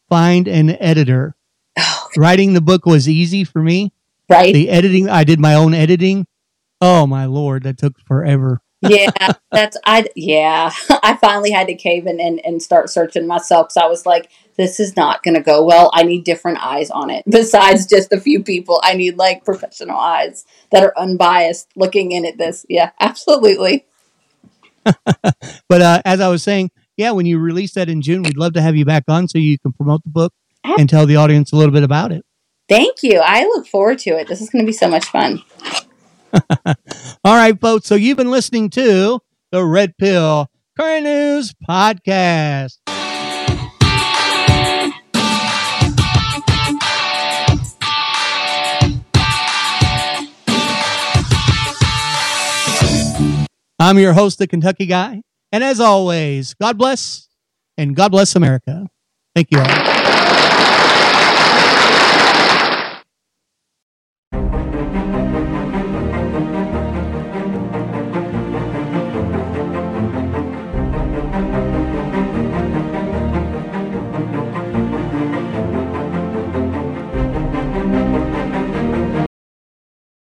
find 0.10 0.48
an 0.48 0.82
editor. 0.82 1.36
Oh. 1.78 2.08
Writing 2.18 2.54
the 2.54 2.62
book 2.62 2.86
was 2.86 3.10
easy 3.10 3.44
for 3.44 3.62
me. 3.62 3.92
Right. 4.30 4.54
The 4.54 4.70
editing, 4.70 5.10
I 5.10 5.24
did 5.24 5.40
my 5.40 5.56
own 5.56 5.74
editing. 5.74 6.26
Oh 6.82 7.08
my 7.08 7.26
lord, 7.26 7.64
that 7.64 7.78
took 7.78 8.00
forever. 8.00 8.62
Yeah, 8.90 9.10
that's 9.52 9.78
I. 9.86 10.06
Yeah, 10.16 10.72
I 11.04 11.16
finally 11.16 11.52
had 11.52 11.68
to 11.68 11.76
cave 11.76 12.08
in 12.08 12.20
and, 12.20 12.42
and 12.46 12.62
start 12.62 12.90
searching 12.90 13.28
myself. 13.28 13.68
because 13.68 13.78
I 13.78 13.88
was 13.88 14.06
like, 14.06 14.30
this 14.58 14.80
is 14.80 14.96
not 14.96 15.24
going 15.24 15.36
to 15.36 15.42
go 15.42 15.64
well. 15.64 15.90
I 15.94 16.04
need 16.04 16.24
different 16.24 16.64
eyes 16.64 16.90
on 16.92 17.10
it. 17.10 17.24
Besides 17.30 17.86
just 17.86 18.12
a 18.12 18.20
few 18.20 18.44
people, 18.44 18.80
I 18.84 18.94
need 18.94 19.18
like 19.18 19.46
professional 19.46 19.98
eyes 19.98 20.46
that 20.72 20.84
are 20.84 20.94
unbiased 20.98 21.70
looking 21.76 22.12
in 22.12 22.26
at 22.26 22.38
this. 22.38 22.66
Yeah, 22.70 22.92
absolutely. 23.00 23.86
but 24.84 25.82
uh, 25.82 26.02
as 26.06 26.20
I 26.20 26.28
was 26.28 26.44
saying, 26.44 26.72
yeah, 26.98 27.12
when 27.12 27.26
you 27.26 27.40
release 27.40 27.74
that 27.74 27.90
in 27.90 28.02
June, 28.02 28.24
we'd 28.24 28.38
love 28.38 28.54
to 28.54 28.62
have 28.62 28.76
you 28.76 28.86
back 28.86 29.06
on 29.08 29.28
so 29.28 29.38
you 29.38 29.58
can 29.58 29.72
promote 29.74 30.04
the 30.04 30.10
book 30.10 30.34
and 30.64 30.90
tell 30.90 31.06
the 31.06 31.16
audience 31.16 31.52
a 31.52 31.56
little 31.56 31.74
bit 31.74 31.84
about 31.84 32.12
it. 32.12 32.24
Thank 32.70 33.04
you. 33.04 33.22
I 33.24 33.44
look 33.44 33.68
forward 33.68 34.00
to 34.00 34.12
it. 34.12 34.28
This 34.28 34.42
is 34.42 34.50
going 34.50 34.64
to 34.64 34.66
be 34.66 34.74
so 34.74 34.88
much 34.88 35.06
fun. 35.06 35.42
All 37.24 37.36
right, 37.36 37.60
folks. 37.60 37.88
So 37.88 37.96
you've 37.96 38.18
been 38.18 38.32
listening 38.32 38.70
to 38.72 39.20
the 39.52 39.64
Red 39.64 39.98
Pill 39.98 40.48
Current 40.78 41.04
News 41.04 41.54
Podcast. 41.68 42.78
I'm 53.80 54.00
your 54.00 54.14
host, 54.14 54.40
the 54.40 54.48
Kentucky 54.48 54.86
Guy. 54.86 55.22
And 55.52 55.64
as 55.64 55.80
always, 55.80 56.54
God 56.56 56.78
bless 56.78 57.28
and 57.78 57.96
God 57.96 58.12
bless 58.12 58.36
America. 58.36 58.88
Thank 59.36 59.52
you 59.52 59.60
all. 59.60 59.93